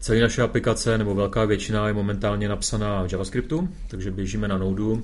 Celé 0.00 0.20
naše 0.20 0.42
aplikace, 0.42 0.98
nebo 0.98 1.14
velká 1.14 1.44
většina, 1.44 1.88
je 1.88 1.92
momentálně 1.92 2.48
napsaná 2.48 3.02
v 3.02 3.12
JavaScriptu, 3.12 3.68
takže 3.88 4.10
běžíme 4.10 4.48
na 4.48 4.58
Node, 4.58 5.02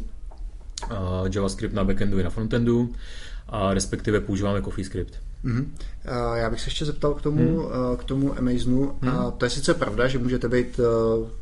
JavaScript 1.35 1.75
na 1.75 1.85
backendu 1.85 2.19
i 2.19 2.23
na 2.23 2.31
frontendu, 2.31 2.93
a 3.49 3.75
respektive 3.75 4.21
používáme 4.21 4.63
CoffeeScript. 4.63 5.24
Mm-hmm. 5.45 5.67
Já 6.35 6.51
bych 6.51 6.61
se 6.61 6.67
ještě 6.67 6.85
zeptal 6.85 7.15
k 7.15 7.23
tomu, 7.23 7.61
hmm. 7.61 7.97
k 7.97 8.05
tomu 8.05 8.39
Amazonu. 8.39 8.97
Hmm. 9.01 9.13
A 9.13 9.31
to 9.31 9.47
je 9.47 9.51
sice 9.51 9.75
pravda, 9.75 10.07
že 10.09 10.19
můžete 10.19 10.49
být, 10.49 10.81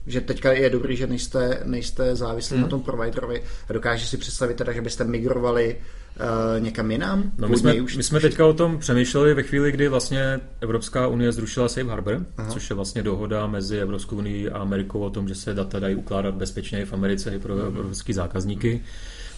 že 0.06 0.20
teďka 0.20 0.52
je 0.52 0.70
dobrý, 0.70 0.96
že 0.96 1.06
nejste, 1.06 1.60
nejste 1.64 2.16
závislí 2.16 2.54
hmm. 2.54 2.62
na 2.62 2.68
tom 2.68 2.82
providerovi 2.82 3.42
a 3.68 3.72
dokáže 3.72 4.06
si 4.06 4.16
představit 4.16 4.56
teda, 4.56 4.72
že 4.72 4.82
byste 4.82 5.04
migrovali 5.04 5.76
uh, 5.76 6.64
někam 6.64 6.90
jinam? 6.90 7.32
No, 7.38 7.48
my, 7.48 7.56
jsme, 7.56 7.74
už 7.74 7.96
my 7.96 8.02
jsme 8.02 8.20
teďka 8.20 8.46
o 8.46 8.52
tom 8.52 8.78
přemýšleli 8.78 9.34
ve 9.34 9.42
chvíli, 9.42 9.72
kdy 9.72 9.88
vlastně 9.88 10.40
Evropská 10.60 11.06
unie 11.06 11.32
zrušila 11.32 11.68
Safe 11.68 11.90
Harbor, 11.90 12.26
Aha. 12.36 12.50
což 12.50 12.70
je 12.70 12.76
vlastně 12.76 13.02
dohoda 13.02 13.46
mezi 13.46 13.78
Evropskou 13.78 14.16
unii 14.16 14.50
a 14.50 14.58
Amerikou 14.58 15.00
o 15.00 15.10
tom, 15.10 15.28
že 15.28 15.34
se 15.34 15.54
data 15.54 15.78
dají 15.78 15.94
ukládat 15.94 16.34
bezpečně 16.34 16.86
v 16.86 16.92
Americe 16.92 17.34
i 17.34 17.38
pro 17.38 17.54
hmm. 17.54 17.66
evropské 17.66 18.14
zákazníky. 18.14 18.80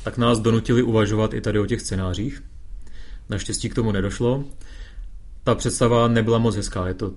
Tak 0.04 0.18
nás 0.18 0.38
donutili 0.38 0.82
uvažovat 0.82 1.34
i 1.34 1.40
tady 1.40 1.58
o 1.58 1.66
těch 1.66 1.80
scénářích. 1.80 2.42
Naštěstí 3.28 3.68
k 3.68 3.74
tomu 3.74 3.92
nedošlo. 3.92 4.44
Ta 5.44 5.54
představa 5.54 6.08
nebyla 6.08 6.38
moc 6.38 6.56
hezká, 6.56 6.88
je 6.88 6.94
to 6.94 7.12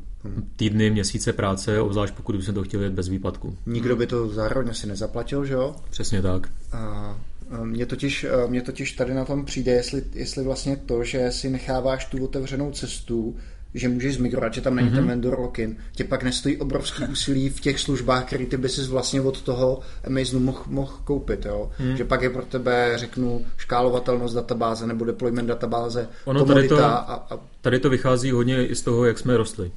týdny, 0.55 0.89
měsíce 0.89 1.33
práce, 1.33 1.81
obzvlášť 1.81 2.13
pokud 2.13 2.35
bychom 2.35 2.55
to 2.55 2.63
chtěli 2.63 2.83
jít 2.83 2.93
bez 2.93 3.07
výpadku. 3.07 3.57
Nikdo 3.65 3.95
by 3.95 4.07
to 4.07 4.27
zároveň 4.27 4.69
asi 4.69 4.87
nezaplatil, 4.87 5.45
že 5.45 5.53
jo? 5.53 5.75
Přesně 5.89 6.21
tak. 6.21 6.49
A 6.71 7.17
mě 7.63 7.85
totiž, 7.85 8.25
mě 8.47 8.61
totiž 8.61 8.91
tady 8.91 9.13
na 9.13 9.25
tom 9.25 9.45
přijde, 9.45 9.71
jestli, 9.71 10.03
jestli 10.13 10.43
vlastně 10.43 10.75
to, 10.75 11.03
že 11.03 11.31
si 11.31 11.49
necháváš 11.49 12.05
tu 12.05 12.23
otevřenou 12.23 12.71
cestu, 12.71 13.35
že 13.73 13.89
můžeš 13.89 14.15
zmigrovat, 14.15 14.53
že 14.53 14.61
tam 14.61 14.75
není 14.75 14.89
mm-hmm. 14.89 14.95
ten 14.95 15.07
vendor 15.07 15.39
lock-in, 15.39 15.77
tě 15.91 16.03
pak 16.03 16.23
nestojí 16.23 16.57
obrovský 16.57 17.03
úsilí 17.11 17.49
v 17.49 17.59
těch 17.59 17.79
službách, 17.79 18.25
které 18.25 18.45
ty 18.45 18.57
by 18.57 18.69
si 18.69 18.81
vlastně 18.81 19.21
od 19.21 19.41
toho 19.41 19.79
Amazonu 20.07 20.45
mohl 20.45 20.63
mohl 20.67 20.93
koupit. 21.03 21.45
Jo? 21.45 21.71
Mm. 21.79 21.97
Že 21.97 22.03
pak 22.03 22.21
je 22.21 22.29
pro 22.29 22.45
tebe, 22.45 22.93
řeknu, 22.95 23.45
škálovatelnost 23.57 24.35
databáze 24.35 24.87
nebo 24.87 25.05
deployment 25.05 25.47
databáze, 25.47 26.07
ono 26.25 26.45
tady 26.45 26.67
to, 26.67 26.83
a, 26.83 26.95
a... 26.95 27.39
tady 27.61 27.79
to 27.79 27.89
vychází 27.89 28.31
hodně 28.31 28.67
i 28.67 28.75
z 28.75 28.81
toho, 28.81 29.05
jak 29.05 29.19
jsme 29.19 29.37
rostli. 29.37 29.71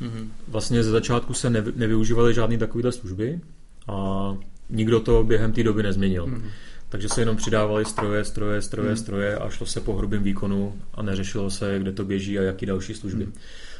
Mm-hmm. 0.00 0.28
Vlastně 0.48 0.82
ze 0.82 0.90
začátku 0.90 1.34
se 1.34 1.50
nevy, 1.50 1.72
nevyužívaly 1.76 2.34
žádné 2.34 2.58
takovéhle 2.58 2.92
služby 2.92 3.40
a 3.88 4.36
nikdo 4.70 5.00
to 5.00 5.24
během 5.24 5.52
té 5.52 5.62
doby 5.62 5.82
nezměnil. 5.82 6.26
Mm-hmm. 6.26 6.50
Takže 6.90 7.08
se 7.08 7.20
jenom 7.20 7.36
přidávaly 7.36 7.84
stroje, 7.84 8.24
stroje, 8.24 8.62
stroje, 8.62 8.88
hmm. 8.88 8.96
stroje 8.96 9.36
a 9.36 9.50
šlo 9.50 9.66
se 9.66 9.80
po 9.80 9.94
hrubém 9.94 10.22
výkonu 10.22 10.74
a 10.94 11.02
neřešilo 11.02 11.50
se, 11.50 11.78
kde 11.78 11.92
to 11.92 12.04
běží 12.04 12.38
a 12.38 12.42
jaký 12.42 12.66
další 12.66 12.94
služby. 12.94 13.24
Hmm. 13.24 13.32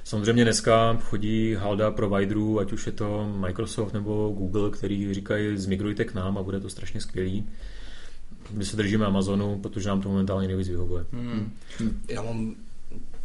Samozřejmě 0.05 0.45
dneska 0.45 0.97
chodí 1.03 1.55
halda 1.55 1.91
providerů, 1.91 2.61
ať 2.61 2.73
už 2.73 2.87
je 2.87 2.93
to 2.93 3.35
Microsoft 3.37 3.93
nebo 3.93 4.29
Google, 4.29 4.71
který 4.71 5.15
říkají 5.15 5.57
zmigrujte 5.57 6.05
k 6.05 6.15
nám 6.15 6.39
a 6.39 6.43
bude 6.43 6.61
to 6.61 6.71
strašně 6.71 7.01
skvělý. 7.01 7.47
My 8.51 8.65
se 8.65 8.77
držíme 8.77 9.07
Amazonu, 9.07 9.59
protože 9.59 9.89
nám 9.89 10.01
to 10.01 10.09
momentálně 10.09 10.49
nejvíc 10.49 10.69
vyhovuje. 10.69 11.05
Hmm. 11.13 11.53
Hmm. 11.79 12.03
Já 12.09 12.23
mám 12.23 12.55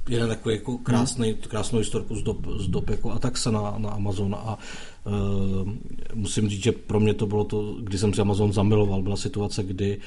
jeden 0.10 0.28
takový 0.28 0.56
jako 0.56 0.78
krásný, 0.78 1.32
hmm. 1.32 1.42
krásnou 1.42 1.80
historku 1.80 2.16
z 2.16 2.24
dob, 2.24 2.48
z 2.58 2.68
dob 2.68 2.90
jako 2.90 3.12
Ataxa 3.12 3.52
na, 3.52 3.76
na 3.78 3.90
Amazon 3.90 4.36
a 4.36 4.54
uh, 4.54 4.60
musím 6.14 6.50
říct, 6.50 6.64
že 6.64 6.72
pro 6.72 7.00
mě 7.00 7.14
to 7.14 7.26
bylo 7.26 7.44
to, 7.44 7.76
kdy 7.82 7.98
jsem 7.98 8.14
si 8.14 8.22
Amazon 8.22 8.54
zamiloval, 8.54 9.02
byla 9.02 9.18
situace, 9.18 9.64
kdy 9.64 9.98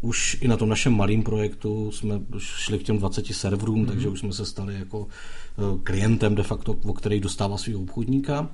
už 0.00 0.38
i 0.40 0.48
na 0.48 0.56
tom 0.56 0.68
našem 0.68 0.96
malém 0.96 1.22
projektu 1.22 1.90
jsme 1.92 2.20
šli 2.38 2.78
k 2.78 2.82
těm 2.82 2.98
20 2.98 3.26
serverům, 3.26 3.76
hmm. 3.76 3.86
takže 3.86 4.08
už 4.08 4.20
jsme 4.20 4.32
se 4.32 4.46
stali 4.46 4.74
jako 4.74 4.98
uh, 4.98 5.06
klientem 5.82 6.34
de 6.34 6.42
facto, 6.42 6.76
o 6.84 6.92
který 6.92 7.20
dostává 7.20 7.56
svého 7.56 7.80
obchodníka. 7.80 8.48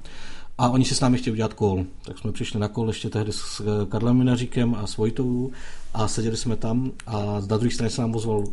A 0.58 0.68
oni 0.68 0.84
si 0.84 0.94
s 0.94 1.00
námi 1.00 1.18
chtěli 1.18 1.32
udělat 1.32 1.54
kol. 1.54 1.84
Tak 2.04 2.18
jsme 2.18 2.32
přišli 2.32 2.60
na 2.60 2.68
kol 2.68 2.88
ještě 2.88 3.10
tehdy 3.10 3.32
s 3.32 3.62
Karlem 3.88 4.16
Minaříkem 4.16 4.74
a 4.74 4.86
s 4.86 4.96
Vojtou 4.96 5.50
a 5.94 6.08
seděli 6.08 6.36
jsme 6.36 6.56
tam 6.56 6.92
a 7.06 7.40
z 7.40 7.46
druhé 7.46 7.70
strany 7.70 7.90
se 7.90 8.00
nám 8.00 8.14
ozval 8.14 8.44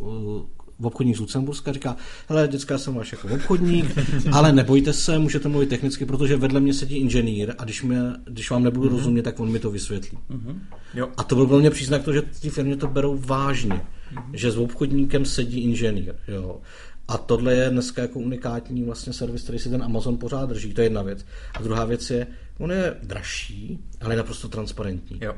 uh, 0.80 0.86
obchodník 0.86 1.16
z 1.16 1.20
Lucemburska, 1.20 1.72
říká, 1.72 1.96
hele, 2.28 2.48
dětská 2.48 2.78
jsem 2.78 2.94
váš 2.94 3.12
jako 3.12 3.28
obchodník, 3.28 3.98
ale 4.32 4.52
nebojte 4.52 4.92
se, 4.92 5.18
můžete 5.18 5.48
mluvit 5.48 5.68
technicky, 5.68 6.06
protože 6.06 6.36
vedle 6.36 6.60
mě 6.60 6.74
sedí 6.74 6.96
inženýr 6.96 7.54
a 7.58 7.64
když, 7.64 7.82
mě, 7.82 8.00
když 8.24 8.50
vám 8.50 8.62
nebudu 8.62 8.88
mm-hmm. 8.88 8.92
rozumět, 8.92 9.22
tak 9.22 9.40
on 9.40 9.50
mi 9.50 9.58
to 9.58 9.70
vysvětlí. 9.70 10.18
Mm-hmm. 10.30 10.58
Jo. 10.94 11.08
A 11.16 11.22
to 11.22 11.34
byl 11.34 11.46
pro 11.46 11.58
mě 11.58 11.70
příznak 11.70 12.02
toho, 12.02 12.14
že 12.14 12.22
ty 12.22 12.50
firmy 12.50 12.76
to 12.76 12.86
berou 12.86 13.16
vážně, 13.16 13.74
mm-hmm. 13.74 14.30
že 14.32 14.50
s 14.50 14.58
obchodníkem 14.58 15.24
sedí 15.24 15.60
inženýr. 15.60 16.14
Jo. 16.28 16.60
A 17.08 17.18
tohle 17.18 17.54
je 17.54 17.70
dneska 17.70 18.02
jako 18.02 18.18
unikátní 18.18 18.84
vlastně 18.84 19.12
servis, 19.12 19.42
který 19.42 19.58
si 19.58 19.70
ten 19.70 19.82
Amazon 19.82 20.18
pořád 20.18 20.48
drží. 20.48 20.74
To 20.74 20.80
je 20.80 20.84
jedna 20.84 21.02
věc. 21.02 21.26
A 21.54 21.62
druhá 21.62 21.84
věc 21.84 22.10
je, 22.10 22.26
on 22.58 22.70
je 22.70 22.96
dražší, 23.02 23.78
ale 24.00 24.12
je 24.12 24.18
naprosto 24.18 24.48
transparentní. 24.48 25.18
Jo 25.22 25.34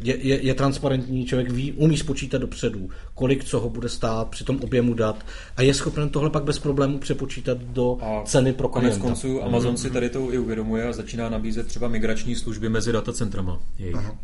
je, 0.00 0.16
je, 0.26 0.42
je 0.42 0.54
transparentní, 0.54 1.26
člověk 1.26 1.50
ví, 1.50 1.72
umí 1.72 1.96
spočítat 1.96 2.38
dopředu, 2.38 2.90
kolik 3.14 3.44
co 3.44 3.60
ho 3.60 3.70
bude 3.70 3.88
stát 3.88 4.28
při 4.28 4.44
tom 4.44 4.58
objemu 4.60 4.94
dat 4.94 5.26
a 5.56 5.62
je 5.62 5.74
schopen 5.74 6.08
tohle 6.08 6.30
pak 6.30 6.44
bez 6.44 6.58
problému 6.58 6.98
přepočítat 6.98 7.58
do 7.58 7.98
a 8.00 8.22
ceny 8.24 8.52
pro 8.52 8.68
klienta. 8.68 8.98
Konec 8.98 9.02
konců 9.02 9.42
Amazon 9.42 9.74
mm-hmm. 9.74 9.78
si 9.78 9.90
tady 9.90 10.10
to 10.10 10.32
i 10.32 10.38
uvědomuje 10.38 10.88
a 10.88 10.92
začíná 10.92 11.28
nabízet 11.28 11.66
třeba 11.66 11.88
migrační 11.88 12.34
služby 12.34 12.68
mezi 12.68 12.92
datacentrama 12.92 13.60
jejich. 13.78 13.96
Aha 13.96 14.18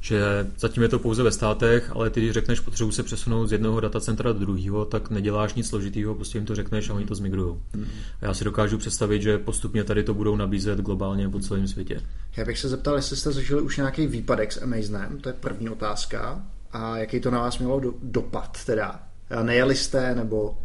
že 0.00 0.46
zatím 0.58 0.82
je 0.82 0.88
to 0.88 0.98
pouze 0.98 1.22
ve 1.22 1.32
státech, 1.32 1.90
ale 1.94 2.10
ty, 2.10 2.20
když 2.20 2.32
řekneš, 2.32 2.60
potřebuji 2.60 2.92
se 2.92 3.02
přesunout 3.02 3.46
z 3.46 3.52
jednoho 3.52 3.80
datacentra 3.80 4.32
do 4.32 4.38
druhého, 4.38 4.84
tak 4.84 5.10
neděláš 5.10 5.54
nic 5.54 5.68
složitého, 5.68 6.14
prostě 6.14 6.38
jim 6.38 6.46
to 6.46 6.54
řekneš 6.54 6.90
a 6.90 6.94
oni 6.94 7.06
to 7.06 7.14
zmigrují. 7.14 7.56
Mm. 7.74 7.86
A 8.22 8.26
já 8.26 8.34
si 8.34 8.44
dokážu 8.44 8.78
představit, 8.78 9.22
že 9.22 9.38
postupně 9.38 9.84
tady 9.84 10.04
to 10.04 10.14
budou 10.14 10.36
nabízet 10.36 10.78
globálně 10.78 11.28
po 11.28 11.40
celém 11.40 11.68
světě. 11.68 12.00
Já 12.36 12.44
bych 12.44 12.58
se 12.58 12.68
zeptal, 12.68 12.96
jestli 12.96 13.16
jste 13.16 13.32
zažili 13.32 13.62
už 13.62 13.76
nějaký 13.76 14.06
výpadek 14.06 14.52
s 14.52 14.62
Amazonem, 14.62 15.18
to 15.20 15.28
je 15.28 15.32
první 15.32 15.68
otázka. 15.68 16.42
A 16.72 16.98
jaký 16.98 17.20
to 17.20 17.30
na 17.30 17.40
vás 17.40 17.58
mělo 17.58 17.80
do, 17.80 17.94
dopad 18.02 18.64
teda? 18.64 19.02
Nejeli 19.42 19.76
jste 19.76 20.14
nebo 20.14 20.58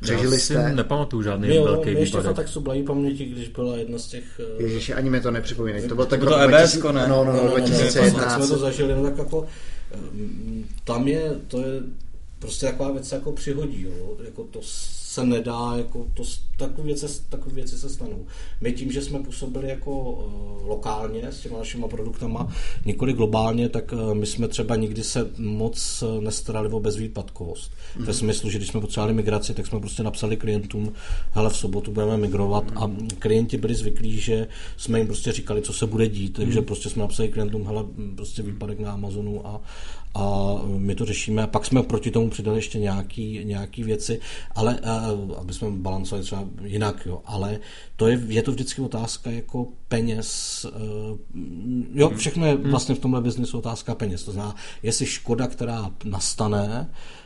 Přežili 0.00 0.34
Já 0.34 0.40
jste? 0.40 0.72
nepamatuju 0.72 1.22
žádný 1.22 1.54
jo, 1.54 1.64
velký 1.64 1.90
výpadek. 1.90 2.14
ještě 2.14 2.34
tak 2.34 2.48
sublají 2.48 2.82
paměti, 2.82 3.24
když 3.24 3.48
byla 3.48 3.76
jedna 3.76 3.98
z 3.98 4.06
těch... 4.06 4.40
Eh, 4.58 4.62
Ježiši, 4.62 4.94
ani 4.94 5.10
mi 5.10 5.20
to 5.20 5.30
nepřipomínají. 5.30 5.88
To 5.88 5.94
bylo 5.94 6.06
tak 6.06 6.20
to 6.20 6.36
EBS, 6.36 6.82
ne? 6.82 7.08
No, 7.08 7.24
no, 7.24 7.32
no, 7.32 7.42
no, 7.44 7.48
2011. 7.48 8.12
No, 8.16 8.38
no, 8.38 8.46
jsme 8.46 8.54
to 8.54 8.58
zažili, 8.58 8.94
no 8.94 9.02
tak 9.02 9.18
jako... 9.18 9.46
Eh, 9.92 9.98
tam 10.84 11.08
je, 11.08 11.32
to 11.48 11.60
je 11.60 11.80
prostě 12.38 12.66
taková 12.66 12.92
věc 12.92 13.12
jako 13.12 13.32
přihodí, 13.32 13.82
jo. 13.82 14.16
Jako 14.24 14.44
to 14.44 14.60
se 15.10 15.26
nedá, 15.26 15.72
jako 15.76 16.06
to, 16.14 16.22
takové, 16.56 16.82
věci, 16.82 17.06
takové 17.28 17.54
věci 17.54 17.78
se 17.78 17.88
stanou. 17.88 18.26
My 18.60 18.72
tím, 18.72 18.92
že 18.92 19.02
jsme 19.02 19.18
působili 19.18 19.68
jako 19.68 20.10
uh, 20.10 20.68
lokálně 20.68 21.26
s 21.26 21.40
těma 21.40 21.58
našimi 21.58 21.84
produktama, 21.90 22.52
nikoli 22.84 23.12
globálně, 23.12 23.68
tak 23.68 23.92
uh, 23.92 24.14
my 24.14 24.26
jsme 24.26 24.48
třeba 24.48 24.76
nikdy 24.76 25.04
se 25.04 25.30
moc 25.38 26.02
uh, 26.02 26.22
nestarali 26.22 26.68
o 26.68 26.80
bezvýpadkovost. 26.80 27.72
Mm. 27.98 28.04
Ve 28.04 28.14
smyslu, 28.14 28.50
že 28.50 28.58
když 28.58 28.68
jsme 28.68 28.80
potřebovali 28.80 29.14
migraci, 29.14 29.54
tak 29.54 29.66
jsme 29.66 29.80
prostě 29.80 30.02
napsali 30.02 30.36
klientům, 30.36 30.92
hele, 31.30 31.50
v 31.50 31.56
sobotu 31.56 31.92
budeme 31.92 32.16
migrovat 32.16 32.70
mm. 32.70 32.78
a 32.78 32.90
klienti 33.18 33.56
byli 33.56 33.74
zvyklí, 33.74 34.20
že 34.20 34.46
jsme 34.76 34.98
jim 34.98 35.06
prostě 35.06 35.32
říkali, 35.32 35.62
co 35.62 35.72
se 35.72 35.86
bude 35.86 36.08
dít, 36.08 36.36
takže 36.36 36.60
mm. 36.60 36.66
prostě 36.66 36.88
jsme 36.88 37.00
napsali 37.02 37.28
klientům, 37.28 37.66
hele, 37.66 37.84
prostě 38.14 38.42
výpadek 38.42 38.78
na 38.78 38.92
Amazonu 38.92 39.46
a, 39.46 39.60
a 40.14 40.54
my 40.66 40.94
to 40.94 41.04
řešíme. 41.04 41.46
Pak 41.46 41.66
jsme 41.66 41.82
proti 41.82 42.10
tomu 42.10 42.30
přidali 42.30 42.58
ještě 42.58 42.78
nějaký, 42.78 43.40
nějaký 43.44 43.84
věci, 43.84 44.20
ale 44.54 44.80
aby 45.36 45.52
jsme 45.52 45.70
balancovali 45.70 46.24
třeba 46.24 46.44
jinak, 46.64 47.06
jo. 47.06 47.22
ale 47.24 47.58
to 47.96 48.08
je, 48.08 48.20
je 48.26 48.42
to 48.42 48.52
vždycky 48.52 48.82
otázka 48.82 49.30
jako 49.30 49.66
peněz. 49.88 50.66
Jo, 51.94 52.08
hmm. 52.08 52.18
všechno 52.18 52.46
je 52.46 52.52
hmm. 52.52 52.70
vlastně 52.70 52.94
v 52.94 52.98
tomhle 52.98 53.20
biznesu 53.20 53.58
otázka 53.58 53.94
peněz. 53.94 54.24
To 54.24 54.32
znamená, 54.32 54.56
jestli 54.82 55.06
škoda, 55.06 55.46
která 55.46 55.90
nastane, 56.04 56.90
Eh, 56.90 57.19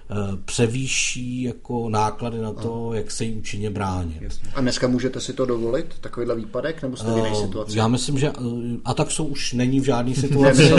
převýší 0.44 1.42
jako 1.42 1.88
náklady 1.88 2.38
na 2.38 2.52
to, 2.52 2.90
a. 2.90 2.96
jak 2.96 3.10
se 3.10 3.24
jí 3.24 3.36
účinně 3.36 3.70
bránit. 3.70 4.22
A 4.54 4.60
dneska 4.60 4.88
můžete 4.88 5.20
si 5.20 5.32
to 5.32 5.46
dovolit, 5.46 5.86
takovýhle 6.00 6.36
výpadek, 6.36 6.82
nebo 6.82 6.96
jste 6.96 7.12
v 7.12 7.16
jiné 7.16 7.30
eh, 7.32 7.34
situaci? 7.34 7.78
Já 7.78 7.88
myslím, 7.88 8.18
že 8.18 8.28
eh, 8.28 8.32
a 8.84 8.94
tak 8.94 9.10
jsou 9.10 9.24
už 9.24 9.52
není 9.52 9.80
v 9.80 9.84
žádné 9.84 10.14
situaci. 10.14 10.70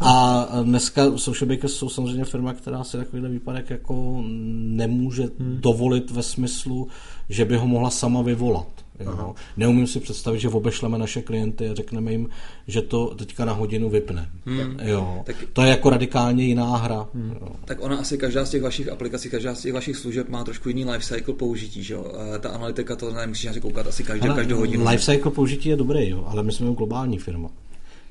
a, 0.00 0.40
a 0.40 0.62
dneska 0.62 1.02
Social 1.16 1.48
Bakers 1.48 1.72
jsou 1.72 1.88
samozřejmě 1.88 2.24
firma, 2.24 2.52
která 2.52 2.84
si 2.84 2.96
takovýhle 2.96 3.28
výpadek 3.28 3.70
jako 3.70 4.22
nemůže 4.54 5.22
hmm. 5.22 5.58
dovolit 5.60 6.10
ve 6.10 6.22
smyslu, 6.22 6.88
že 7.28 7.44
by 7.44 7.56
ho 7.56 7.66
mohla 7.66 7.90
sama 7.90 8.22
vyvolat. 8.22 8.83
Jo. 9.00 9.34
Neumím 9.56 9.86
si 9.86 10.00
představit, 10.00 10.38
že 10.38 10.48
obešleme 10.48 10.98
naše 10.98 11.22
klienty 11.22 11.70
a 11.70 11.74
řekneme 11.74 12.12
jim, 12.12 12.28
že 12.66 12.82
to 12.82 13.14
teďka 13.14 13.44
na 13.44 13.52
hodinu 13.52 13.90
vypne. 13.90 14.30
Hmm. 14.46 14.78
Jo. 14.82 15.22
Tak, 15.24 15.36
to 15.52 15.62
je 15.62 15.68
jako 15.68 15.90
radikálně 15.90 16.44
jiná 16.44 16.76
hra. 16.76 17.08
Hmm. 17.14 17.36
Jo. 17.40 17.48
Tak 17.64 17.78
ona 17.80 17.96
asi 17.96 18.18
každá 18.18 18.44
z 18.44 18.50
těch 18.50 18.62
vašich 18.62 18.88
aplikací, 18.88 19.30
každá 19.30 19.54
z 19.54 19.60
těch 19.62 19.72
vašich 19.72 19.96
služeb 19.96 20.28
má 20.28 20.44
trošku 20.44 20.68
jiný 20.68 20.84
life 20.84 21.14
cycle 21.14 21.34
použití. 21.34 21.82
Že 21.82 21.94
jo? 21.94 22.12
Ta 22.40 22.48
analytika 22.48 22.96
to 22.96 23.12
nemusíš 23.12 23.58
koukat 23.62 23.86
asi 23.86 24.04
každý, 24.04 24.28
každou 24.28 24.56
hodinu. 24.56 24.88
Life 24.88 25.04
cycle 25.04 25.30
použití 25.30 25.68
je 25.68 25.76
dobrý, 25.76 26.08
jo, 26.08 26.24
ale 26.28 26.42
my 26.42 26.52
jsme 26.52 26.74
globální 26.74 27.18
firma. 27.18 27.50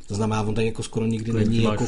To 0.07 0.15
znamená, 0.15 0.41
on 0.41 0.55
tady 0.55 0.67
jako 0.67 0.83
skoro 0.83 1.05
nikdy 1.05 1.33
není 1.33 1.63
jako 1.63 1.87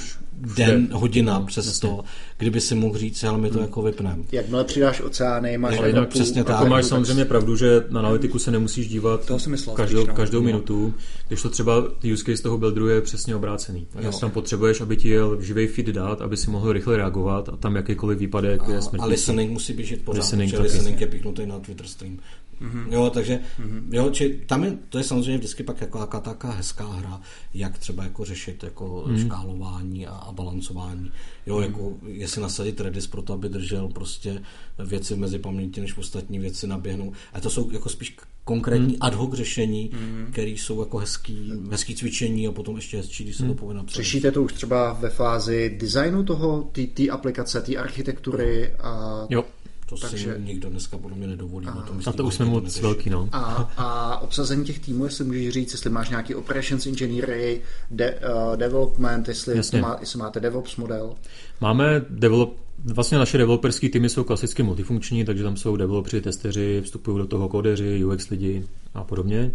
den, 0.56 0.90
hodina 0.92 1.40
no, 1.40 1.46
přes 1.46 1.80
to, 1.80 2.04
kdyby 2.38 2.62
si 2.62 2.76
mohl 2.76 2.98
říct, 2.98 3.24
ale 3.24 3.38
my 3.38 3.50
to 3.50 3.54
hmm. 3.54 3.64
jako 3.64 3.82
vypneme. 3.82 4.24
Jakmile 4.32 4.64
přidáš 4.64 5.02
oceány, 5.02 5.58
máš 5.58 5.78
ale 5.78 5.88
jinak 5.88 6.10
přesně 6.10 6.44
tak. 6.44 6.54
Jako 6.54 6.66
máš 6.66 6.86
samozřejmě 6.86 7.26
pravdu, 7.26 7.56
že 7.56 7.84
na 7.90 8.00
analytiku 8.00 8.40
se 8.40 8.52
nemusíš 8.52 8.88
dívat 8.88 9.26
to 9.26 9.38
myslel, 9.48 9.76
každou, 9.76 10.00
spíš, 10.00 10.08
no. 10.08 10.14
každou 10.14 10.40
no. 10.40 10.46
minutu, 10.46 10.94
když 11.28 11.42
to 11.42 11.50
třeba 11.50 11.84
use 12.14 12.24
case 12.24 12.44
toho 12.44 12.58
builderu 12.58 12.88
je 12.88 13.02
přesně 13.02 13.36
obrácený. 13.36 13.88
Takže 13.94 14.10
tam 14.22 14.32
potřebuješ, 14.32 14.82
aby 14.82 14.98
ti 14.98 15.10
jel 15.10 15.42
živý 15.42 15.68
feed 15.68 15.88
dát, 15.88 16.22
aby 16.22 16.38
si 16.38 16.50
mohl 16.50 16.74
rychle 16.74 16.98
reagovat 16.98 17.50
a 17.50 17.58
tam 17.58 17.76
jakýkoliv 17.76 18.20
výpadek 18.20 18.62
a, 18.62 18.72
je 18.72 18.82
smrtný. 18.82 19.00
A 19.00 19.06
listening 19.06 19.52
musí 19.52 19.74
běžet 19.74 20.02
pořád, 20.02 20.22
listening, 20.22 20.60
listening 20.60 21.02
je 21.02 21.08
pichnutý 21.08 21.46
na 21.46 21.60
Twitter 21.60 21.88
stream. 21.88 22.20
Mm-hmm. 22.62 22.94
Jo, 22.94 23.10
takže 23.14 23.40
mm-hmm. 23.60 23.84
jo, 23.92 24.10
či, 24.10 24.44
tam 24.46 24.64
je, 24.64 24.78
to 24.90 24.98
je 24.98 25.04
samozřejmě 25.04 25.38
vždycky 25.38 25.64
pak 25.64 25.82
jako 25.82 26.00
jaká 26.00 26.20
taká 26.20 26.52
hezká 26.52 26.88
hra, 26.88 27.22
jak 27.54 27.78
třeba 27.78 28.04
jako 28.04 28.26
řešit 28.26 28.64
jako 28.64 29.06
mm-hmm. 29.08 29.26
škálování 29.26 30.08
a, 30.08 30.12
a 30.12 30.32
balancování. 30.32 31.12
Jo, 31.46 31.58
mm-hmm. 31.58 31.62
jako 31.62 31.94
jestli 32.08 32.42
nasadit 32.42 32.82
Redis 32.82 33.08
pro 33.08 33.22
to, 33.22 33.34
aby 33.34 33.50
držel 33.50 33.88
prostě 33.88 34.42
věci 34.80 35.16
mezi 35.16 35.40
paměti, 35.40 35.82
než 35.82 35.98
ostatní 35.98 36.40
věci 36.40 36.68
naběhnou. 36.68 37.14
A 37.34 37.42
to 37.42 37.50
jsou 37.50 37.72
jako 37.72 37.90
spíš 37.90 38.18
konkrétní 38.46 38.94
mm. 38.94 38.98
ad 39.02 39.14
hoc 39.14 39.34
řešení, 39.34 39.90
mm. 39.94 40.28
které 40.32 40.50
jsou 40.50 40.80
jako 40.80 40.98
hezký, 40.98 41.52
hezký 41.72 41.96
cvičení 41.96 42.48
a 42.48 42.52
potom 42.52 42.76
ještě 42.76 42.98
hezčí, 42.98 43.24
když 43.24 43.36
se 43.36 43.44
mm. 43.44 43.50
to 43.50 43.56
povede 43.56 43.78
napsat. 43.78 43.96
Řešíte 43.96 44.32
to 44.32 44.44
už 44.44 44.54
třeba 44.54 44.94
ve 44.94 45.10
fázi 45.10 45.78
designu 45.80 46.24
toho, 46.24 46.72
té 46.94 47.10
aplikace, 47.10 47.62
té 47.62 47.76
architektury? 47.76 48.74
A... 48.74 49.26
Jo. 49.30 49.44
To 49.86 49.98
Takže... 49.98 50.34
si 50.36 50.42
nikdo 50.42 50.70
dneska 50.70 50.98
podle 50.98 51.18
mě 51.18 51.28
nedovolí. 51.28 51.68
A, 51.68 51.82
to, 51.82 51.94
myslím, 51.94 52.14
a 52.14 52.18
to 52.18 52.26
už 52.26 52.34
jsme 52.34 52.46
moc 52.46 52.80
velký, 52.80 53.10
no. 53.10 53.30
A, 53.32 53.72
a 53.78 54.18
obsazení 54.20 54.66
těch 54.66 54.80
týmů, 54.80 55.06
jestli 55.06 55.26
můžeš 55.26 55.50
říct, 55.50 55.72
jestli 55.72 55.90
máš 55.90 56.10
nějaký 56.10 56.36
operations 56.36 56.86
engineering, 56.86 57.62
de, 57.92 58.14
uh, 58.14 58.58
development, 58.58 59.28
jestli, 59.28 59.82
má, 59.82 59.98
jestli 60.00 60.20
máte 60.20 60.40
DevOps 60.40 60.76
model. 60.76 61.16
Máme 61.62 62.06
develop, 62.10 62.58
vlastně 62.86 63.18
naše 63.18 63.38
developerské 63.38 63.90
týmy 63.90 64.10
jsou 64.10 64.24
klasicky 64.24 64.64
multifunkční, 64.64 65.26
takže 65.26 65.44
tam 65.44 65.58
jsou 65.58 65.76
developři, 65.76 66.22
testeři, 66.22 66.82
vstupují 66.86 67.18
do 67.18 67.28
toho 67.28 67.50
kodeři, 67.50 68.06
UX 68.06 68.30
lidi 68.30 68.66
a 68.94 69.04
podobně. 69.04 69.52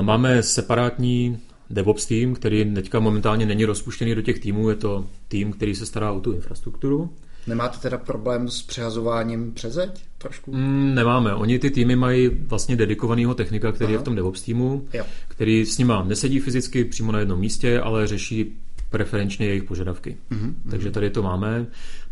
Máme 0.00 0.42
separátní 0.42 1.38
DevOps 1.70 2.06
tým, 2.06 2.34
který 2.34 2.74
teďka 2.74 3.00
momentálně 3.00 3.46
není 3.46 3.64
rozpuštěný 3.64 4.14
do 4.14 4.22
těch 4.22 4.38
týmů, 4.38 4.70
je 4.70 4.76
to 4.76 5.06
tým, 5.28 5.52
který 5.52 5.74
se 5.74 5.86
stará 5.86 6.12
o 6.12 6.20
tu 6.20 6.32
infrastrukturu. 6.32 7.10
Nemáte 7.46 7.78
teda 7.78 7.98
problém 7.98 8.48
s 8.48 8.62
přehazováním 8.62 9.52
přes 9.52 9.72
zeď 9.72 10.04
trošku? 10.18 10.52
Mm, 10.52 10.94
nemáme. 10.94 11.34
Oni 11.34 11.58
ty 11.58 11.70
týmy 11.70 11.96
mají 11.96 12.28
vlastně 12.28 12.76
dedikovaného 12.76 13.34
technika, 13.34 13.72
který 13.72 13.86
Aha. 13.86 13.92
je 13.92 13.98
v 13.98 14.02
tom 14.02 14.16
DevOps 14.16 14.42
týmu, 14.42 14.88
jo. 14.92 15.04
který 15.28 15.66
s 15.66 15.78
nima 15.78 16.04
nesedí 16.04 16.40
fyzicky 16.40 16.84
přímo 16.84 17.12
na 17.12 17.18
jednom 17.18 17.40
místě, 17.40 17.80
ale 17.80 18.06
řeší 18.06 18.56
preferenčně 18.90 19.46
jejich 19.46 19.64
požadavky. 19.64 20.16
Mm-hmm. 20.30 20.54
Takže 20.70 20.90
tady 20.90 21.10
to 21.10 21.22
máme. 21.22 21.66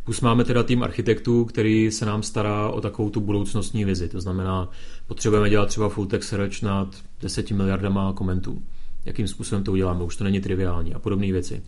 Plus 0.05 0.21
máme 0.21 0.45
teda 0.45 0.63
tým 0.63 0.83
architektů, 0.83 1.45
který 1.45 1.91
se 1.91 2.07
nám 2.07 2.23
stará 2.23 2.69
o 2.69 2.81
takovou 2.81 3.11
tu 3.11 3.21
budoucnostní 3.21 3.85
vizi. 3.85 4.09
To 4.09 4.21
znamená, 4.21 4.69
potřebujeme 5.07 5.51
dělat 5.51 5.67
třeba 5.67 5.89
full 5.89 6.07
text 6.07 6.29
search 6.29 6.63
nad 6.63 6.97
10 7.23 7.51
miliardama 7.51 8.13
komentů 8.13 8.63
jakým 9.09 9.29
způsobem 9.29 9.65
to 9.65 9.73
uděláme, 9.73 10.05
už 10.05 10.17
to 10.17 10.25
není 10.25 10.41
triviální 10.41 10.95
a 10.95 10.99
podobné 10.99 11.33
věci. 11.33 11.63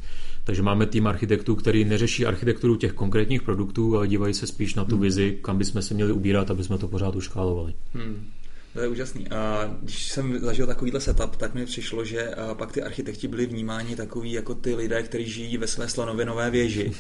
Takže 0.45 0.63
máme 0.63 0.87
tým 0.87 1.07
architektů, 1.07 1.57
který 1.57 1.85
neřeší 1.85 2.27
architekturu 2.27 2.77
těch 2.77 2.93
konkrétních 2.93 3.43
produktů, 3.43 3.97
ale 3.97 4.09
dívají 4.09 4.35
se 4.35 4.47
spíš 4.47 4.75
na 4.75 4.85
tu 4.85 4.95
hmm. 4.95 5.03
vizi, 5.03 5.39
kam 5.43 5.59
bychom 5.59 5.83
se 5.83 5.95
měli 5.95 6.13
ubírat, 6.13 6.51
aby 6.51 6.65
jsme 6.65 6.79
to 6.79 6.89
pořád 6.89 7.17
uškálovali. 7.17 7.75
Hmm. 7.95 8.27
To 8.73 8.81
je 8.81 8.89
úžasný. 8.89 9.29
A 9.29 9.71
když 9.83 10.09
jsem 10.09 10.39
zažil 10.39 10.67
takovýhle 10.67 11.01
setup, 11.01 11.37
tak 11.37 11.55
mi 11.55 11.67
přišlo, 11.67 12.05
že 12.05 12.31
pak 12.55 12.73
ty 12.73 12.83
architekti 12.83 13.29
byli 13.29 13.47
vnímáni 13.47 13.97
takový 13.97 14.33
jako 14.33 14.55
ty 14.55 14.75
lidé, 14.75 15.03
kteří 15.03 15.31
žijí 15.31 15.59
ve 15.59 15.67
své 15.67 15.89
slonovinové 15.89 16.51
věži 16.51 16.93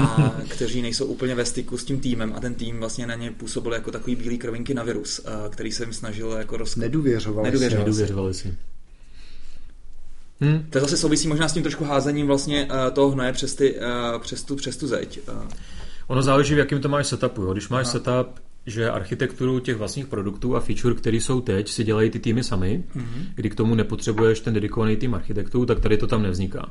a 0.00 0.34
kteří 0.48 0.82
nejsou 0.82 1.06
úplně 1.06 1.34
ve 1.34 1.44
styku 1.44 1.78
s 1.78 1.84
tím 1.84 2.00
týmem 2.00 2.32
a 2.36 2.40
ten 2.40 2.54
tým 2.54 2.78
vlastně 2.78 3.06
na 3.06 3.14
ně 3.14 3.30
působil 3.30 3.72
jako 3.72 3.90
takový 3.90 4.16
bílý 4.16 4.38
krovinky 4.38 4.74
na 4.74 4.82
virus, 4.82 5.20
který 5.50 5.72
se 5.72 5.82
jim 5.82 5.92
snažil 5.92 6.30
jako 6.30 6.56
roz... 6.56 6.76
Nedůvěřovali, 6.76 7.46
Nedůvěřovali 7.46 7.84
si. 7.84 8.00
Nedůvěřovali 8.00 8.34
si. 8.34 8.54
Hmm. 10.42 10.66
To 10.70 10.80
zase 10.80 10.96
souvisí 10.96 11.28
možná 11.28 11.48
s 11.48 11.52
tím 11.52 11.62
trošku 11.62 11.84
házením 11.84 12.26
vlastně 12.26 12.64
uh, 12.64 12.94
toho 12.94 13.10
hnoje 13.10 13.32
přes, 13.32 13.54
ty, 13.54 13.74
uh, 13.74 14.20
přes, 14.22 14.42
tu, 14.42 14.56
přes 14.56 14.76
tu 14.76 14.86
zeď. 14.86 15.20
Uh. 15.28 15.34
Ono 16.06 16.22
záleží, 16.22 16.54
v 16.54 16.58
jakým 16.58 16.80
to 16.80 16.88
máš 16.88 17.06
setupu. 17.06 17.42
Jo. 17.42 17.52
Když 17.52 17.68
máš 17.68 17.86
Aha. 17.86 17.92
setup, 17.92 18.40
že 18.66 18.90
architekturu 18.90 19.60
těch 19.60 19.76
vlastních 19.76 20.06
produktů 20.06 20.56
a 20.56 20.60
feature, 20.60 20.94
které 20.94 21.16
jsou 21.16 21.40
teď, 21.40 21.68
si 21.68 21.84
dělají 21.84 22.10
ty 22.10 22.18
týmy 22.18 22.44
sami, 22.44 22.84
mm-hmm. 22.96 23.24
kdy 23.34 23.50
k 23.50 23.54
tomu 23.54 23.74
nepotřebuješ 23.74 24.40
ten 24.40 24.54
dedikovaný 24.54 24.96
tým 24.96 25.14
architektů, 25.14 25.66
tak 25.66 25.80
tady 25.80 25.96
to 25.96 26.06
tam 26.06 26.22
nevzniká. 26.22 26.70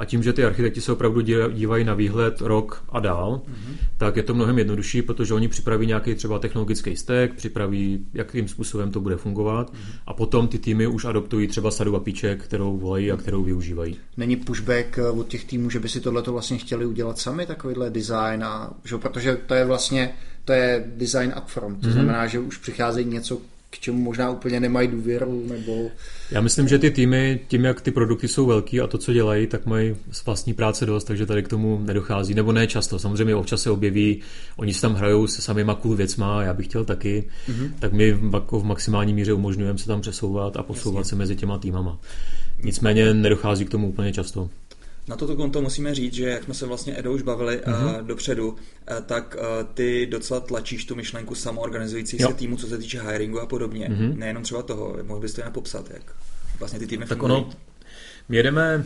A 0.00 0.04
tím, 0.04 0.22
že 0.22 0.32
ty 0.32 0.44
architekti 0.44 0.80
se 0.80 0.92
opravdu 0.92 1.20
dívají 1.50 1.84
na 1.84 1.94
výhled 1.94 2.40
rok 2.40 2.84
a 2.88 3.00
dál, 3.00 3.42
mm-hmm. 3.44 3.74
tak 3.96 4.16
je 4.16 4.22
to 4.22 4.34
mnohem 4.34 4.58
jednodušší, 4.58 5.02
protože 5.02 5.34
oni 5.34 5.48
připraví 5.48 5.86
nějaký 5.86 6.14
třeba 6.14 6.38
technologický 6.38 6.96
stack, 6.96 7.34
připraví, 7.34 8.06
jakým 8.14 8.48
způsobem 8.48 8.90
to 8.90 9.00
bude 9.00 9.16
fungovat 9.16 9.72
mm-hmm. 9.72 9.92
a 10.06 10.14
potom 10.14 10.48
ty 10.48 10.58
týmy 10.58 10.86
už 10.86 11.04
adoptují 11.04 11.48
třeba 11.48 11.70
sadu 11.70 11.96
apíček, 11.96 12.44
kterou 12.44 12.76
volají 12.76 13.12
a 13.12 13.16
kterou 13.16 13.42
využívají. 13.42 13.96
Není 14.16 14.36
pushback 14.36 14.98
eh, 14.98 15.10
od 15.10 15.28
těch 15.28 15.44
týmů, 15.44 15.70
že 15.70 15.80
by 15.80 15.88
si 15.88 16.00
tohle 16.00 16.22
vlastně 16.22 16.58
chtěli 16.58 16.86
udělat 16.86 17.18
sami, 17.18 17.46
takovýhle 17.46 17.90
design, 17.90 18.44
a, 18.44 18.70
že, 18.84 18.98
protože 18.98 19.36
to 19.46 19.54
je 19.54 19.64
vlastně 19.64 20.14
to 20.44 20.52
je 20.52 20.84
design 20.96 21.34
upfront, 21.42 21.80
to 21.80 21.86
mm-hmm. 21.86 21.92
znamená, 21.92 22.26
že 22.26 22.38
už 22.38 22.56
přicházejí 22.56 23.06
něco, 23.06 23.40
k 23.70 23.78
čemu 23.78 23.98
možná 23.98 24.30
úplně 24.30 24.60
nemají 24.60 24.88
důvěru, 24.88 25.46
nebo... 25.48 25.90
Já 26.30 26.40
myslím, 26.40 26.68
že 26.68 26.78
ty 26.78 26.90
týmy, 26.90 27.40
tím 27.48 27.64
jak 27.64 27.80
ty 27.80 27.90
produkty 27.90 28.28
jsou 28.28 28.46
velký 28.46 28.80
a 28.80 28.86
to, 28.86 28.98
co 28.98 29.12
dělají, 29.12 29.46
tak 29.46 29.66
mají 29.66 29.96
z 30.10 30.24
vlastní 30.24 30.54
práce 30.54 30.86
dost, 30.86 31.04
takže 31.04 31.26
tady 31.26 31.42
k 31.42 31.48
tomu 31.48 31.80
nedochází, 31.84 32.34
nebo 32.34 32.52
ne 32.52 32.66
často. 32.66 32.98
Samozřejmě 32.98 33.34
občas 33.34 33.62
se 33.62 33.70
objeví, 33.70 34.20
oni 34.56 34.74
se 34.74 34.80
tam 34.80 34.94
hrajou 34.94 35.26
se 35.26 35.42
samýma 35.42 35.74
cool 35.74 35.96
věcma, 35.96 36.42
já 36.42 36.54
bych 36.54 36.66
chtěl 36.66 36.84
taky, 36.84 37.24
mm-hmm. 37.48 37.70
tak 37.78 37.92
my 37.92 38.12
v, 38.12 38.42
v 38.52 38.64
maximální 38.64 39.14
míře 39.14 39.32
umožňujeme 39.32 39.78
se 39.78 39.86
tam 39.86 40.00
přesouvat 40.00 40.56
a 40.56 40.62
posouvat 40.62 41.00
Jasně. 41.00 41.08
se 41.10 41.16
mezi 41.16 41.36
těma 41.36 41.58
týmama. 41.58 42.00
Nicméně 42.62 43.14
nedochází 43.14 43.64
k 43.64 43.70
tomu 43.70 43.88
úplně 43.88 44.12
často. 44.12 44.50
Na 45.10 45.16
toto 45.16 45.36
konto 45.36 45.62
musíme 45.62 45.94
říct, 45.94 46.14
že 46.14 46.28
jak 46.28 46.44
jsme 46.44 46.54
se 46.54 46.66
vlastně 46.66 46.98
Edo 46.98 47.12
už 47.12 47.22
bavili 47.22 47.60
uh, 47.60 48.06
dopředu, 48.06 48.48
uh, 48.48 48.56
tak 49.06 49.36
uh, 49.38 49.66
ty 49.74 50.06
docela 50.06 50.40
tlačíš 50.40 50.84
tu 50.84 50.94
myšlenku 50.94 51.34
samoorganizující 51.34 52.18
se 52.18 52.34
týmu, 52.34 52.56
co 52.56 52.66
se 52.66 52.78
týče 52.78 53.02
hiringu 53.02 53.40
a 53.40 53.46
podobně. 53.46 53.88
Uh-huh. 53.88 54.16
Nejenom 54.16 54.42
třeba 54.42 54.62
toho, 54.62 54.96
mohl 55.02 55.20
bys 55.20 55.32
to 55.32 55.40
jen 55.40 55.52
popsat, 55.52 55.90
jak 55.90 56.02
vlastně 56.58 56.78
ty 56.78 56.86
týmy 56.86 57.06
Tak 57.06 57.18
fungují. 57.18 57.42
ono, 57.42 57.50
my 58.28 58.36
jedeme, 58.36 58.84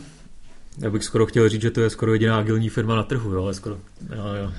já 0.77 0.89
bych 0.89 1.03
skoro 1.03 1.25
chtěl 1.25 1.49
říct, 1.49 1.61
že 1.61 1.71
to 1.71 1.81
je 1.81 1.89
skoro 1.89 2.13
jediná 2.13 2.37
agilní 2.37 2.69
firma 2.69 2.95
na 2.95 3.03
trhu, 3.03 3.31
jo, 3.31 3.43
ale 3.43 3.53
skoro, 3.53 3.79
jo, 4.15 4.23
jo. 4.41 4.51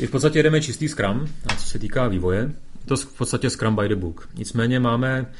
I 0.00 0.06
v 0.06 0.10
podstatě 0.10 0.38
jedeme 0.38 0.60
čistý 0.60 0.88
Scrum, 0.88 1.28
co 1.58 1.66
se 1.66 1.78
týká 1.78 2.08
vývoje, 2.08 2.52
to 2.84 2.96
v 2.96 3.18
podstatě 3.18 3.50
Scrum 3.50 3.76
by 3.76 3.88
the 3.88 3.96
book. 3.96 4.28
Nicméně 4.34 4.80
máme 4.80 5.32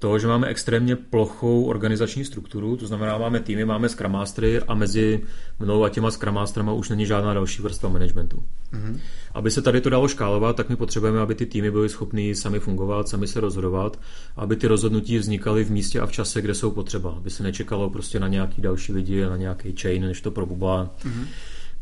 to, 0.00 0.18
že 0.18 0.26
máme 0.26 0.46
extrémně 0.46 0.96
plochou 0.96 1.64
organizační 1.64 2.24
strukturu, 2.24 2.76
to 2.76 2.86
znamená, 2.86 3.18
máme 3.18 3.40
týmy, 3.40 3.64
máme 3.64 3.88
Scrum 3.88 4.12
Mastery 4.12 4.60
a 4.60 4.74
mezi 4.74 5.20
mnou 5.58 5.84
a 5.84 5.88
těma 5.88 6.10
Scrum 6.10 6.34
Masterama 6.34 6.72
už 6.72 6.88
není 6.88 7.06
žádná 7.06 7.34
další 7.34 7.62
vrstva 7.62 7.88
managementu. 7.88 8.42
Mm-hmm. 8.72 8.98
Aby 9.34 9.50
se 9.50 9.62
tady 9.62 9.80
to 9.80 9.90
dalo 9.90 10.08
škálovat, 10.08 10.56
tak 10.56 10.68
my 10.68 10.76
potřebujeme, 10.76 11.20
aby 11.20 11.34
ty 11.34 11.46
týmy 11.46 11.70
byly 11.70 11.88
schopny 11.88 12.34
sami 12.34 12.60
fungovat, 12.60 13.08
sami 13.08 13.26
se 13.26 13.40
rozhodovat, 13.40 14.00
aby 14.36 14.56
ty 14.56 14.66
rozhodnutí 14.66 15.18
vznikaly 15.18 15.64
v 15.64 15.70
místě 15.70 16.00
a 16.00 16.06
v 16.06 16.12
čase, 16.12 16.42
kde 16.42 16.54
jsou 16.54 16.70
potřeba, 16.70 17.10
aby 17.10 17.30
se 17.30 17.42
nečekalo 17.42 17.90
prostě 17.90 18.20
na 18.20 18.28
nějaký 18.28 18.62
další 18.62 18.92
lidi 18.92 19.20
na 19.20 19.36
nějaký 19.36 19.76
chain, 19.76 20.02
než 20.02 20.20
to 20.20 20.30
probublá. 20.30 20.94
Mm-hmm. 21.04 21.26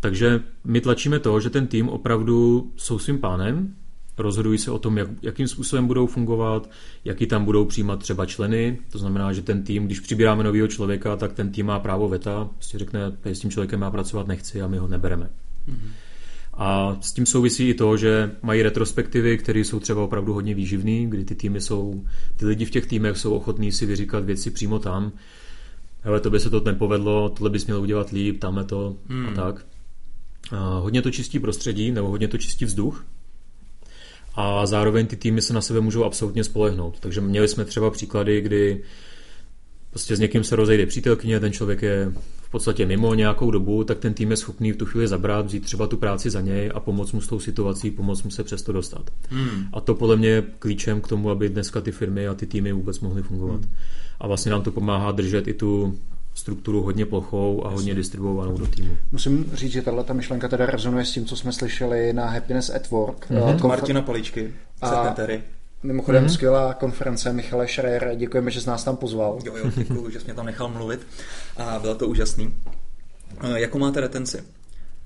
Takže 0.00 0.42
my 0.64 0.80
tlačíme 0.80 1.18
to, 1.18 1.40
že 1.40 1.50
ten 1.50 1.66
tým 1.66 1.88
opravdu 1.88 2.70
jsou 2.76 2.98
svým 2.98 3.18
pánem, 3.18 3.74
rozhodují 4.22 4.58
se 4.58 4.70
o 4.70 4.78
tom, 4.78 4.98
jak, 4.98 5.08
jakým 5.22 5.48
způsobem 5.48 5.86
budou 5.86 6.06
fungovat, 6.06 6.70
jaký 7.04 7.26
tam 7.26 7.44
budou 7.44 7.64
přijímat 7.64 8.00
třeba 8.00 8.26
členy. 8.26 8.78
To 8.92 8.98
znamená, 8.98 9.32
že 9.32 9.42
ten 9.42 9.62
tým, 9.62 9.86
když 9.86 10.00
přibíráme 10.00 10.44
nového 10.44 10.68
člověka, 10.68 11.16
tak 11.16 11.32
ten 11.32 11.52
tým 11.52 11.66
má 11.66 11.78
právo 11.78 12.08
veta, 12.08 12.48
prostě 12.54 12.78
řekne, 12.78 13.12
s 13.24 13.40
tím 13.40 13.50
člověkem 13.50 13.80
má 13.80 13.90
pracovat 13.90 14.26
nechci 14.26 14.62
a 14.62 14.68
my 14.68 14.78
ho 14.78 14.88
nebereme. 14.88 15.30
Mm-hmm. 15.68 15.90
A 16.54 16.96
s 17.00 17.12
tím 17.12 17.26
souvisí 17.26 17.68
i 17.68 17.74
to, 17.74 17.96
že 17.96 18.30
mají 18.42 18.62
retrospektivy, 18.62 19.38
které 19.38 19.60
jsou 19.60 19.80
třeba 19.80 20.02
opravdu 20.02 20.32
hodně 20.32 20.54
výživné, 20.54 21.06
kdy 21.06 21.24
ty 21.24 21.34
týmy 21.34 21.60
jsou, 21.60 22.04
ty 22.36 22.46
lidi 22.46 22.64
v 22.64 22.70
těch 22.70 22.86
týmech 22.86 23.16
jsou 23.16 23.34
ochotní 23.34 23.72
si 23.72 23.86
vyříkat 23.86 24.24
věci 24.24 24.50
přímo 24.50 24.78
tam. 24.78 25.12
Ale 26.04 26.20
to 26.20 26.30
by 26.30 26.40
se 26.40 26.50
to 26.50 26.60
nepovedlo, 26.60 27.28
tohle 27.28 27.50
bys 27.50 27.66
měl 27.66 27.80
udělat 27.80 28.10
líp, 28.10 28.40
tamhle 28.40 28.64
to 28.64 28.96
hmm. 29.08 29.26
a 29.26 29.32
tak. 29.32 29.66
A 30.50 30.78
hodně 30.78 31.02
to 31.02 31.10
čistí 31.10 31.38
prostředí, 31.38 31.92
nebo 31.92 32.08
hodně 32.08 32.28
to 32.28 32.38
čistí 32.38 32.64
vzduch, 32.64 33.04
a 34.40 34.66
zároveň 34.66 35.06
ty 35.06 35.16
týmy 35.16 35.42
se 35.42 35.52
na 35.52 35.60
sebe 35.60 35.80
můžou 35.80 36.04
absolutně 36.04 36.44
spolehnout. 36.44 37.00
Takže 37.00 37.20
měli 37.20 37.48
jsme 37.48 37.64
třeba 37.64 37.90
příklady, 37.90 38.40
kdy 38.40 38.82
prostě 39.90 40.16
s 40.16 40.20
někým 40.20 40.44
se 40.44 40.56
rozejde 40.56 40.86
přítelkyně, 40.86 41.40
ten 41.40 41.52
člověk 41.52 41.82
je 41.82 42.12
v 42.42 42.50
podstatě 42.50 42.86
mimo 42.86 43.14
nějakou 43.14 43.50
dobu, 43.50 43.84
tak 43.84 43.98
ten 43.98 44.14
tým 44.14 44.30
je 44.30 44.36
schopný 44.36 44.72
v 44.72 44.76
tu 44.76 44.86
chvíli 44.86 45.08
zabrat, 45.08 45.46
vzít 45.46 45.64
třeba 45.64 45.86
tu 45.86 45.96
práci 45.96 46.30
za 46.30 46.40
něj 46.40 46.70
a 46.74 46.80
pomoct 46.80 47.12
mu 47.12 47.20
s 47.20 47.26
tou 47.26 47.40
situací, 47.40 47.90
pomoct 47.90 48.22
mu 48.22 48.30
se 48.30 48.44
přesto 48.44 48.72
dostat. 48.72 49.10
Hmm. 49.28 49.68
A 49.72 49.80
to 49.80 49.94
podle 49.94 50.16
mě 50.16 50.28
je 50.28 50.44
klíčem 50.58 51.00
k 51.00 51.08
tomu, 51.08 51.30
aby 51.30 51.48
dneska 51.48 51.80
ty 51.80 51.92
firmy 51.92 52.28
a 52.28 52.34
ty 52.34 52.46
týmy 52.46 52.72
vůbec 52.72 53.00
mohly 53.00 53.22
fungovat. 53.22 53.60
Hmm. 53.60 53.74
A 54.20 54.26
vlastně 54.26 54.52
nám 54.52 54.62
to 54.62 54.72
pomáhá 54.72 55.12
držet 55.12 55.48
i 55.48 55.54
tu 55.54 55.98
strukturu 56.38 56.82
hodně 56.82 57.06
plochou 57.06 57.66
a 57.66 57.68
hodně 57.68 57.94
distribuovanou 57.94 58.58
do 58.58 58.66
týmu. 58.66 58.96
Musím 59.12 59.50
říct, 59.54 59.72
že 59.72 59.82
tahle 59.82 60.04
ta 60.04 60.12
myšlenka 60.12 60.48
teda 60.48 60.66
rezonuje 60.66 61.04
s 61.04 61.12
tím, 61.12 61.26
co 61.26 61.36
jsme 61.36 61.52
slyšeli 61.52 62.12
na 62.12 62.26
Happiness 62.26 62.70
at 62.70 62.90
Work. 62.90 63.30
Mm-hmm. 63.30 63.56
Konfer- 63.56 63.68
Martina 63.68 64.02
Paličky, 64.02 64.54
sekretáry. 64.88 65.42
Mimochodem 65.82 66.24
mm-hmm. 66.24 66.32
skvělá 66.32 66.74
konference 66.74 67.32
Michale 67.32 67.68
Schreier, 67.68 68.14
děkujeme, 68.16 68.50
že 68.50 68.60
jsi 68.60 68.68
nás 68.68 68.84
tam 68.84 68.96
pozval. 68.96 69.38
Jo, 69.44 69.56
jo, 69.56 69.70
děkuji, 69.76 70.10
že 70.10 70.20
jsi 70.20 70.24
mě 70.24 70.34
tam 70.34 70.46
nechal 70.46 70.68
mluvit 70.68 71.06
a 71.56 71.78
bylo 71.78 71.94
to 71.94 72.08
úžasný. 72.08 72.54
Jakou 73.54 73.78
máte 73.78 74.00
retenci? 74.00 74.42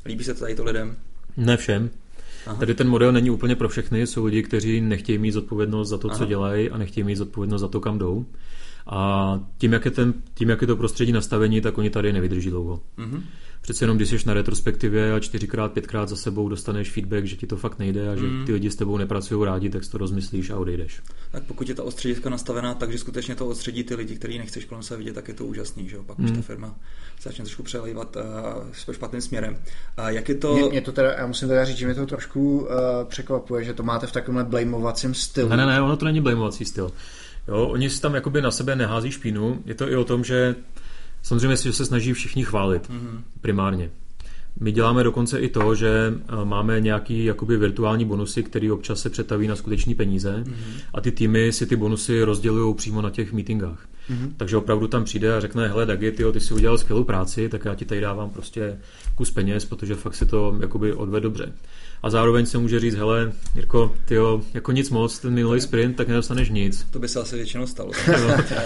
Líbí 0.07 0.25
se 0.25 0.35
to 0.35 0.41
tady 0.41 0.55
to 0.55 0.65
lidem? 0.65 0.97
Ne 1.37 1.57
všem. 1.57 1.91
Aha. 2.47 2.57
Tady 2.57 2.75
ten 2.75 2.89
model 2.89 3.13
není 3.13 3.31
úplně 3.31 3.57
pro 3.57 3.69
všechny, 3.69 4.07
jsou 4.07 4.25
lidi, 4.25 4.43
kteří 4.43 4.81
nechtějí 4.81 5.19
mít 5.19 5.33
zodpovědnost 5.33 5.89
za 5.89 5.99
to, 5.99 6.09
Aha. 6.09 6.19
co 6.19 6.27
dělají 6.27 6.71
a 6.71 6.79
nechtějí 6.79 7.05
mít 7.05 7.17
zodpovědnost 7.17 7.61
za 7.61 7.69
to, 7.69 7.81
kam 7.81 7.99
jdou. 7.99 8.27
A 8.87 9.41
tím, 9.59 9.73
jak 9.73 9.85
je, 9.85 9.91
ten, 9.91 10.15
tím, 10.35 10.49
jak 10.49 10.61
je 10.61 10.67
to 10.67 10.77
prostředí 10.77 11.13
nastavení, 11.13 11.61
tak 11.61 11.79
oni 11.79 11.91
tady 11.91 12.13
nevydrží 12.13 12.51
dlouho. 12.51 12.81
Mm-hmm. 12.99 13.23
Přece 13.63 13.85
jenom, 13.85 13.97
když 13.97 14.11
jsi 14.11 14.17
na 14.27 14.35
retrospektivě 14.35 15.13
a 15.13 15.21
čtyřikrát, 15.21 15.73
pětkrát 15.73 16.09
za 16.09 16.17
sebou 16.17 16.49
dostaneš 16.49 16.91
feedback, 16.91 17.25
že 17.25 17.37
ti 17.37 17.47
to 17.47 17.57
fakt 17.57 17.79
nejde 17.79 18.09
a 18.09 18.17
že 18.17 18.23
mm. 18.23 18.47
ty 18.47 18.53
lidi 18.53 18.71
s 18.71 18.77
tebou 18.77 18.99
nepracují 18.99 19.45
rádi, 19.45 19.71
tak 19.71 19.83
to 19.87 19.99
rozmyslíš 19.99 20.51
a 20.51 20.57
odejdeš. 20.57 21.01
Tak 21.31 21.43
pokud 21.43 21.69
je 21.69 21.75
ta 21.75 21.83
ostřediska 21.83 22.31
nastavená 22.31 22.75
takže 22.75 22.99
skutečně 22.99 23.35
to 23.35 23.49
ostředí 23.49 23.85
ty 23.85 23.95
lidi, 23.95 24.17
který 24.17 24.39
nechceš 24.39 24.65
kolem 24.65 24.83
se 24.83 24.97
vidět, 24.97 25.13
tak 25.13 25.29
je 25.29 25.35
to 25.35 25.45
úžasný, 25.45 25.89
že 25.89 25.97
jo? 25.97 26.03
Pak 26.03 26.19
mm. 26.19 26.25
už 26.25 26.31
ta 26.31 26.43
firma 26.43 26.75
začne 27.23 27.45
trošku 27.45 27.63
přelejvat 27.63 28.17
uh, 28.17 28.93
špatným 28.93 29.23
směrem. 29.23 29.59
A 29.97 30.11
jak 30.11 30.29
je 30.29 30.35
to... 30.35 30.55
Mě, 30.55 30.69
mě 30.69 30.81
to 30.81 30.93
teda, 30.93 31.13
já 31.13 31.27
musím 31.27 31.49
teda 31.49 31.65
říct, 31.65 31.77
že 31.77 31.87
mě 31.87 31.95
to 31.95 32.07
trošku 32.07 32.59
uh, 32.59 32.69
překvapuje, 33.05 33.65
že 33.65 33.75
to 33.75 33.83
máte 33.83 34.07
v 34.07 34.13
takovémhle 34.13 34.45
blamovacím 34.45 35.15
stylu. 35.15 35.49
Ne, 35.49 35.57
ne, 35.57 35.67
ne, 35.67 35.83
ono 35.83 35.97
to 35.97 36.05
není 36.05 36.21
blamovací 36.21 36.65
styl. 36.65 36.93
Jo, 37.49 37.67
oni 37.67 37.91
si 37.91 38.01
tam 38.01 38.15
jakoby 38.15 38.43
na 38.43 38.51
sebe 38.51 38.77
nehází 38.77 39.11
špínu. 39.11 39.63
Je 39.65 39.75
to 39.75 39.89
i 39.89 39.97
o 39.97 40.05
tom, 40.05 40.25
že 40.25 40.55
samozřejmě 41.23 41.57
že 41.57 41.73
se 41.73 41.87
snaží 41.87 42.13
všichni 42.13 42.45
chválit 42.45 42.91
mm-hmm. 42.91 43.21
primárně. 43.41 43.91
My 44.61 44.73
děláme 44.73 45.05
dokonce 45.05 45.39
i 45.39 45.49
to, 45.49 45.75
že 45.75 46.15
eh, 46.15 46.45
máme 46.45 46.81
nějaký 46.81 47.25
jakoby 47.25 47.57
virtuální 47.57 48.05
bonusy, 48.05 48.43
které 48.43 48.73
občas 48.73 49.01
se 49.01 49.11
přetaví 49.11 49.49
na 49.49 49.57
skutečné 49.57 49.95
peníze 49.95 50.45
mm-hmm. 50.47 50.81
a 50.95 51.01
ty 51.01 51.13
týmy 51.13 51.53
si 51.53 51.67
ty 51.67 51.77
bonusy 51.77 52.23
rozdělují 52.23 52.75
přímo 52.75 53.03
na 53.03 53.11
těch 53.11 53.33
meetingách. 53.33 53.89
Mm-hmm. 54.11 54.33
Takže 54.37 54.57
opravdu 54.57 54.89
tam 54.89 55.05
přijde 55.05 55.37
a 55.37 55.41
řekne, 55.41 55.69
hele 55.69 55.87
Dagi, 55.87 56.13
ty, 56.13 56.25
ty 56.33 56.41
jsi 56.41 56.55
udělal 56.55 56.79
skvělou 56.79 57.05
práci, 57.05 57.49
tak 57.49 57.65
já 57.65 57.75
ti 57.75 57.85
tady 57.85 58.01
dávám 58.01 58.31
prostě 58.31 58.79
kus 59.15 59.31
peněz, 59.31 59.65
protože 59.65 59.95
fakt 59.95 60.15
si 60.15 60.27
to 60.27 60.57
jakoby 60.61 60.93
odved 60.93 61.23
dobře 61.23 61.53
a 62.03 62.11
zároveň 62.11 62.47
se 62.47 62.59
může 62.59 62.81
říct, 62.81 62.95
hele, 62.95 63.33
Jirko, 63.55 63.95
ty 64.05 64.17
jako 64.55 64.73
nic 64.73 64.91
moc, 64.91 65.19
ten 65.19 65.35
minulý 65.35 65.61
sprint, 65.61 65.97
tak 65.97 66.09
nedostaneš 66.09 66.51
nic. 66.51 66.87
To 66.91 66.99
by 66.99 67.09
se 67.09 67.21
asi 67.21 67.37
většinou 67.37 67.67
stalo. 67.67 67.91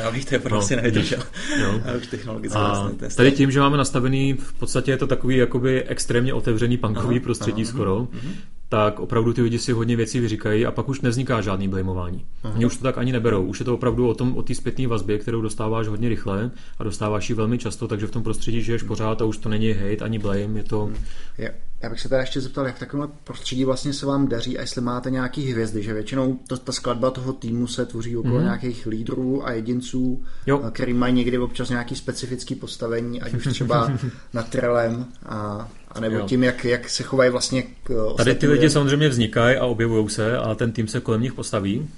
já 0.02 0.10
bych 0.10 0.24
to 0.24 0.34
je 0.34 0.40
no. 0.50 0.58
asi 0.58 0.76
nevydržel. 0.76 1.22
No. 1.60 1.82
už 1.98 2.06
technologicky 2.06 2.58
a 2.58 2.66
vlastně 2.66 3.08
tady 3.16 3.32
tím, 3.32 3.50
že 3.50 3.60
máme 3.60 3.76
nastavený, 3.76 4.32
v 4.32 4.52
podstatě 4.52 4.90
je 4.90 4.96
to 4.96 5.06
takový 5.06 5.36
jakoby 5.36 5.84
extrémně 5.84 6.34
otevřený 6.34 6.76
punkový 6.76 7.16
aha, 7.16 7.24
prostředí 7.24 7.62
aha, 7.62 7.70
skoro, 7.70 8.08
aha. 8.12 8.22
Tak 8.68 9.00
opravdu 9.00 9.32
ty 9.32 9.42
lidi 9.42 9.58
si 9.58 9.72
hodně 9.72 9.96
věcí 9.96 10.20
vyříkají 10.20 10.66
a 10.66 10.70
pak 10.70 10.88
už 10.88 11.00
nevzniká 11.00 11.40
žádný 11.40 11.68
blamování. 11.68 12.26
Oni 12.54 12.66
už 12.66 12.76
to 12.76 12.82
tak 12.82 12.98
ani 12.98 13.12
neberou. 13.12 13.44
Už 13.44 13.58
je 13.58 13.64
to 13.64 13.74
opravdu 13.74 14.08
o 14.08 14.14
tom, 14.14 14.36
o 14.36 14.42
té 14.42 14.54
zpětné 14.54 14.86
vazbě, 14.86 15.18
kterou 15.18 15.40
dostáváš 15.40 15.88
hodně 15.88 16.08
rychle 16.08 16.50
a 16.78 16.84
dostáváš 16.84 17.28
ji 17.28 17.34
velmi 17.34 17.58
často, 17.58 17.88
takže 17.88 18.06
v 18.06 18.10
tom 18.10 18.22
prostředí 18.22 18.62
žiješ 18.62 18.82
pořád 18.82 19.22
a 19.22 19.24
už 19.24 19.38
to 19.38 19.48
není 19.48 19.72
hate 19.72 20.04
ani 20.04 20.18
blame, 20.18 20.58
je 20.58 20.62
to... 20.62 20.90
Já, 21.38 21.48
já 21.82 21.90
bych 21.90 22.00
se 22.00 22.08
teda 22.08 22.20
ještě 22.20 22.40
zeptal, 22.40 22.66
jak 22.66 22.76
v 22.76 22.78
takovém 22.78 23.10
prostředí 23.24 23.64
vlastně 23.64 23.92
se 23.92 24.06
vám 24.06 24.28
daří 24.28 24.58
a 24.58 24.60
jestli 24.60 24.80
máte 24.80 25.10
nějaký 25.10 25.52
hvězdy, 25.52 25.82
že 25.82 25.94
většinou 25.94 26.38
to, 26.48 26.58
ta 26.58 26.72
skladba 26.72 27.10
toho 27.10 27.32
týmu 27.32 27.66
se 27.66 27.86
tvoří 27.86 28.16
okolo 28.16 28.38
mm-hmm. 28.38 28.42
nějakých 28.42 28.86
lídrů 28.86 29.46
a 29.46 29.52
jedinců, 29.52 30.22
jo. 30.46 30.58
který 30.72 30.94
mají 30.94 31.14
někdy 31.14 31.38
občas 31.38 31.68
nějaký 31.68 31.96
specifický 31.96 32.54
postavení, 32.54 33.22
ať 33.22 33.34
už 33.34 33.44
třeba 33.44 33.90
nad 34.32 34.48
trelem 34.48 35.06
a 35.26 35.68
a 35.96 36.00
nebo 36.00 36.16
jo. 36.16 36.26
tím, 36.26 36.44
jak, 36.44 36.64
jak 36.64 36.90
se 36.90 37.02
chovají 37.02 37.30
vlastně 37.30 37.62
k 37.62 38.14
Tady 38.16 38.34
ty 38.34 38.46
lidi 38.46 38.70
samozřejmě 38.70 39.08
vznikají 39.08 39.56
a 39.56 39.66
objevují 39.66 40.08
se 40.08 40.38
a 40.38 40.54
ten 40.54 40.72
tým 40.72 40.88
se 40.88 41.00
kolem 41.00 41.22
nich 41.22 41.34
postaví. 41.34 41.88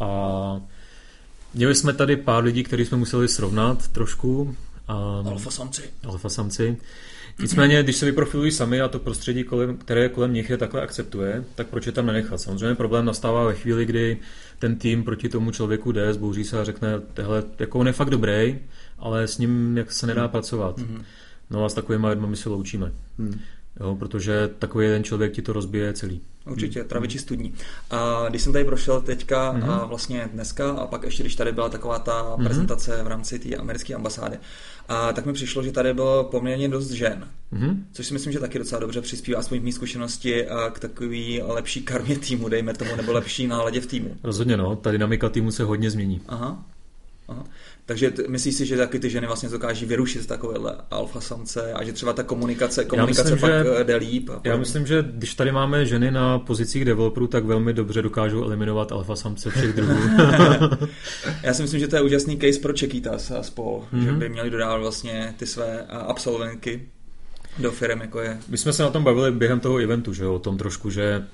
A 0.00 0.60
měli 1.54 1.74
jsme 1.74 1.92
tady 1.92 2.16
pár 2.16 2.44
lidí, 2.44 2.62
kteří 2.64 2.84
jsme 2.84 2.96
museli 2.96 3.28
srovnat 3.28 3.88
trošku. 3.88 4.40
Um, 5.20 5.28
alfa 5.28 5.50
samci. 5.50 5.82
Alfa 6.04 6.28
samci. 6.28 6.76
Nicméně, 7.38 7.82
když 7.82 7.96
se 7.96 8.06
vyprofilují 8.06 8.50
sami 8.50 8.80
a 8.80 8.88
to 8.88 8.98
prostředí, 8.98 9.44
kolem, 9.44 9.76
které 9.76 10.08
kolem 10.08 10.32
nich 10.32 10.50
je 10.50 10.56
takhle 10.56 10.82
akceptuje, 10.82 11.44
tak 11.54 11.66
proč 11.66 11.86
je 11.86 11.92
tam 11.92 12.06
nenechat? 12.06 12.40
Samozřejmě 12.40 12.74
problém 12.74 13.04
nastává 13.04 13.44
ve 13.44 13.54
chvíli, 13.54 13.84
kdy 13.84 14.18
ten 14.58 14.76
tým 14.76 15.04
proti 15.04 15.28
tomu 15.28 15.50
člověku 15.50 15.92
jde, 15.92 16.12
zbouří 16.12 16.44
se 16.44 16.60
a 16.60 16.64
řekne, 16.64 17.00
tehle, 17.14 17.42
jako 17.58 17.78
on 17.78 17.86
je 17.86 17.92
fakt 17.92 18.10
dobrý, 18.10 18.58
ale 18.98 19.28
s 19.28 19.38
ním 19.38 19.78
jak 19.78 19.92
se 19.92 20.06
nedá 20.06 20.28
pracovat. 20.28 20.78
Mm-hmm. 20.78 21.02
No 21.50 21.64
a 21.64 21.68
s 21.68 21.74
takovými 21.74 22.06
lidmi 22.06 22.26
my 22.26 22.36
se 22.36 22.48
loučíme. 22.48 22.92
Hmm. 23.18 23.40
Jo, 23.80 23.96
protože 23.98 24.50
takový 24.58 24.84
jeden 24.84 25.04
člověk 25.04 25.32
ti 25.32 25.42
to 25.42 25.52
rozbije 25.52 25.92
celý. 25.92 26.20
Určitě, 26.46 26.80
hmm. 26.80 26.88
travičí 26.88 27.18
studní. 27.18 27.54
A 27.90 28.28
když 28.28 28.42
jsem 28.42 28.52
tady 28.52 28.64
prošel 28.64 29.00
teďka 29.00 29.50
hmm. 29.50 29.70
a 29.70 29.84
vlastně 29.84 30.28
dneska 30.32 30.70
a 30.70 30.86
pak 30.86 31.02
ještě, 31.02 31.22
když 31.22 31.36
tady 31.36 31.52
byla 31.52 31.68
taková 31.68 31.98
ta 31.98 32.34
hmm. 32.34 32.44
prezentace 32.44 33.02
v 33.02 33.06
rámci 33.06 33.38
té 33.38 33.56
americké 33.56 33.94
ambasády, 33.94 34.38
a 34.88 35.12
tak 35.12 35.26
mi 35.26 35.32
přišlo, 35.32 35.62
že 35.62 35.72
tady 35.72 35.94
bylo 35.94 36.24
poměrně 36.24 36.68
dost 36.68 36.90
žen, 36.90 37.28
mm-hmm. 37.52 37.76
což 37.92 38.06
si 38.06 38.12
myslím, 38.12 38.32
že 38.32 38.40
taky 38.40 38.58
docela 38.58 38.80
dobře 38.80 39.00
přispívá, 39.00 39.38
aspoň 39.38 39.58
v 39.58 39.62
mý 39.62 39.72
zkušenosti, 39.72 40.46
k 40.72 40.78
takový 40.78 41.42
lepší 41.42 41.82
karmě 41.82 42.18
týmu, 42.18 42.48
dejme 42.48 42.74
tomu, 42.74 42.96
nebo 42.96 43.12
lepší 43.12 43.46
náladě 43.46 43.80
v 43.80 43.86
týmu. 43.86 44.16
Rozhodně 44.22 44.56
no, 44.56 44.76
ta 44.76 44.90
dynamika 44.90 45.28
týmu 45.28 45.50
se 45.50 45.64
hodně 45.64 45.90
změní. 45.90 46.20
Aha. 46.28 46.64
Aha. 47.28 47.44
Takže 47.86 48.10
t- 48.10 48.22
myslíš 48.28 48.54
si, 48.54 48.66
že 48.66 48.76
taky 48.76 48.98
ty 48.98 49.10
ženy 49.10 49.26
vlastně 49.26 49.48
dokáží 49.48 49.86
vyrušit 49.86 50.26
takovéhle 50.26 50.76
alfa 50.90 51.20
samce 51.20 51.72
a 51.72 51.84
že 51.84 51.92
třeba 51.92 52.12
ta 52.12 52.22
komunikace, 52.22 52.84
komunikace 52.84 53.30
myslím, 53.30 53.40
pak 53.40 53.50
že, 53.78 53.84
jde 53.84 53.96
líp? 53.96 54.30
A 54.30 54.40
já 54.44 54.56
myslím, 54.56 54.86
že 54.86 55.04
když 55.10 55.34
tady 55.34 55.52
máme 55.52 55.86
ženy 55.86 56.10
na 56.10 56.38
pozicích 56.38 56.84
developerů, 56.84 57.26
tak 57.26 57.44
velmi 57.44 57.72
dobře 57.72 58.02
dokážou 58.02 58.44
eliminovat 58.44 58.92
alfa 58.92 59.16
samce 59.16 59.50
všech 59.50 59.72
druhů. 59.72 59.98
já 61.42 61.54
si 61.54 61.62
myslím, 61.62 61.80
že 61.80 61.88
to 61.88 61.96
je 61.96 62.02
úžasný 62.02 62.38
case 62.38 62.60
pro 62.60 62.72
Čekýtas 62.72 63.30
a 63.30 63.42
spol, 63.42 63.84
mm-hmm. 63.92 64.04
že 64.04 64.12
by 64.12 64.28
měli 64.28 64.50
dodávat 64.50 64.76
vlastně 64.76 65.34
ty 65.36 65.46
své 65.46 65.86
absolventky 65.86 66.82
do 67.58 67.72
firm, 67.72 68.00
jako 68.00 68.20
je. 68.20 68.38
My 68.48 68.58
jsme 68.58 68.72
se 68.72 68.82
na 68.82 68.90
tom 68.90 69.04
bavili 69.04 69.32
během 69.32 69.60
toho 69.60 69.78
eventu, 69.78 70.12
že 70.12 70.26
o 70.26 70.38
tom 70.38 70.58
trošku, 70.58 70.90
že 70.90 71.24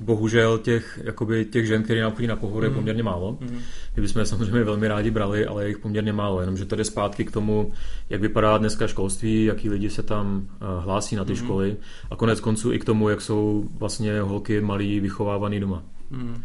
bohužel 0.00 0.58
těch, 0.58 1.00
jakoby 1.04 1.44
těch 1.44 1.66
žen, 1.66 1.82
které 1.82 2.00
nám 2.00 2.12
chodí 2.12 2.26
na 2.26 2.36
pohovory, 2.36 2.68
mm. 2.68 2.72
je 2.72 2.78
poměrně 2.78 3.02
málo. 3.02 3.38
Mm. 3.40 3.58
My 3.96 4.02
bychom 4.02 4.20
je 4.20 4.26
samozřejmě 4.26 4.64
velmi 4.64 4.88
rádi 4.88 5.10
brali, 5.10 5.46
ale 5.46 5.64
je 5.64 5.68
jich 5.68 5.78
poměrně 5.78 6.12
málo. 6.12 6.40
Jenomže 6.40 6.64
to 6.64 6.76
jde 6.76 6.84
zpátky 6.84 7.24
k 7.24 7.30
tomu, 7.30 7.72
jak 8.10 8.20
vypadá 8.20 8.58
dneska 8.58 8.86
školství, 8.86 9.44
jaký 9.44 9.70
lidi 9.70 9.90
se 9.90 10.02
tam 10.02 10.36
uh, 10.36 10.84
hlásí 10.84 11.16
na 11.16 11.24
ty 11.24 11.32
mm. 11.32 11.36
školy 11.36 11.76
a 12.10 12.16
konec 12.16 12.40
konců 12.40 12.72
i 12.72 12.78
k 12.78 12.84
tomu, 12.84 13.08
jak 13.08 13.20
jsou 13.20 13.68
vlastně 13.78 14.20
holky 14.20 14.60
malí 14.60 15.00
vychovávaný 15.00 15.60
doma. 15.60 15.82
Mm. 16.10 16.42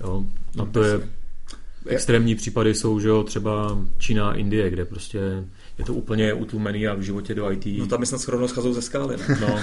Jo, 0.00 0.24
a 0.62 0.64
to 0.64 0.82
je 0.82 1.00
extrémní 1.86 2.34
případy 2.34 2.74
jsou, 2.74 3.00
že 3.00 3.08
jo, 3.08 3.22
třeba 3.22 3.78
Čína, 3.98 4.34
Indie, 4.34 4.70
kde 4.70 4.84
prostě 4.84 5.18
je 5.78 5.84
to 5.84 5.94
úplně 5.94 6.32
utlumený 6.32 6.86
a 6.86 6.94
v 6.94 7.00
životě 7.00 7.34
do 7.34 7.52
IT. 7.52 7.66
No 7.78 7.86
tam 7.86 8.00
my 8.00 8.06
snad 8.06 8.20
schrovno 8.20 8.48
schazou 8.48 8.74
ze 8.74 8.82
skály. 8.82 9.16
Ne? 9.16 9.38
No, 9.40 9.60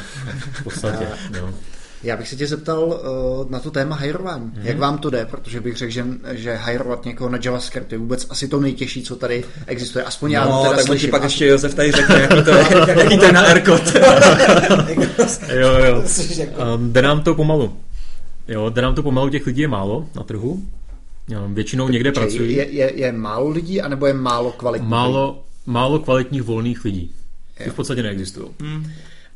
v 0.51 0.63
podstatě. 0.63 1.07
no. 1.41 1.53
Já 2.03 2.17
bych 2.17 2.27
se 2.27 2.35
tě 2.35 2.47
zeptal 2.47 2.83
uh, 2.83 3.51
na 3.51 3.59
to 3.59 3.71
téma 3.71 3.95
hajrování. 3.95 4.45
Mm-hmm. 4.45 4.65
Jak 4.65 4.77
vám 4.77 4.97
to 4.97 5.09
jde? 5.09 5.25
Protože 5.25 5.61
bych 5.61 5.77
řekl, 5.77 5.91
že, 5.91 6.05
že 6.31 6.55
hajrovat 6.55 7.05
někoho 7.05 7.29
na 7.29 7.39
JavaScript 7.43 7.91
je 7.91 7.97
vůbec 7.97 8.27
asi 8.29 8.47
to 8.47 8.59
nejtěžší, 8.59 9.03
co 9.03 9.15
tady 9.15 9.43
existuje. 9.67 10.05
Aspoň 10.05 10.31
já 10.31 10.45
no, 10.45 10.61
teda 10.63 10.75
tak 10.75 10.85
slyším. 10.85 11.11
pak 11.11 11.23
ještě 11.23 11.45
Josef 11.45 11.75
tady 11.75 11.91
řekne, 11.91 12.21
jaký 12.21 12.43
to 12.43 12.51
je, 12.51 12.65
jaký 12.97 13.17
to 13.17 13.25
je 13.25 13.31
na 13.31 13.41
Aircode. 13.41 14.01
jo, 15.59 15.69
jo. 15.85 16.03
Um, 16.75 16.93
jde 16.93 17.01
nám 17.01 17.23
to 17.23 17.35
pomalu. 17.35 17.77
Jo, 18.47 18.69
jde 18.69 18.81
nám 18.81 18.95
to 18.95 19.03
pomalu, 19.03 19.29
těch 19.29 19.45
lidí 19.45 19.61
je 19.61 19.67
málo 19.67 20.07
na 20.15 20.23
trhu. 20.23 20.61
Jo, 21.29 21.47
většinou 21.47 21.85
tak 21.85 21.93
někde 21.93 22.11
pracují. 22.11 22.55
Je, 22.55 22.71
je, 22.71 22.91
je 22.95 23.11
málo 23.11 23.49
lidí, 23.49 23.81
anebo 23.81 24.05
je 24.05 24.13
málo 24.13 24.51
kvalitních 24.51 24.89
málo? 24.89 25.43
Málo 25.65 25.99
kvalitních 25.99 26.41
volných 26.41 26.85
lidí. 26.85 27.11
Ty 27.63 27.69
v 27.69 27.73
podstatě 27.73 28.03
neexistují. 28.03 28.47
Hmm. 28.59 28.91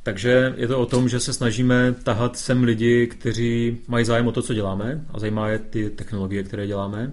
Takže 0.05 0.53
je 0.57 0.67
to 0.67 0.79
o 0.79 0.85
tom, 0.85 1.09
že 1.09 1.19
se 1.19 1.33
snažíme 1.33 1.95
tahat 2.03 2.37
sem 2.37 2.63
lidi, 2.63 3.07
kteří 3.07 3.77
mají 3.87 4.05
zájem 4.05 4.27
o 4.27 4.31
to, 4.31 4.41
co 4.41 4.53
děláme 4.53 5.05
a 5.13 5.19
zajímá 5.19 5.49
je 5.49 5.59
ty 5.59 5.89
technologie, 5.89 6.43
které 6.43 6.67
děláme. 6.67 7.11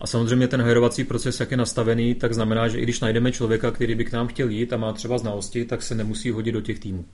A 0.00 0.06
samozřejmě 0.06 0.48
ten 0.48 0.62
hajrovací 0.62 1.04
proces, 1.04 1.40
jak 1.40 1.50
je 1.50 1.56
nastavený, 1.56 2.14
tak 2.14 2.34
znamená, 2.34 2.68
že 2.68 2.78
i 2.78 2.82
když 2.82 3.00
najdeme 3.00 3.32
člověka, 3.32 3.70
který 3.70 3.94
by 3.94 4.04
k 4.04 4.12
nám 4.12 4.28
chtěl 4.28 4.48
jít 4.48 4.72
a 4.72 4.76
má 4.76 4.92
třeba 4.92 5.18
znalosti, 5.18 5.64
tak 5.64 5.82
se 5.82 5.94
nemusí 5.94 6.30
hodit 6.30 6.52
do 6.52 6.60
těch 6.60 6.78
týmů. 6.78 7.04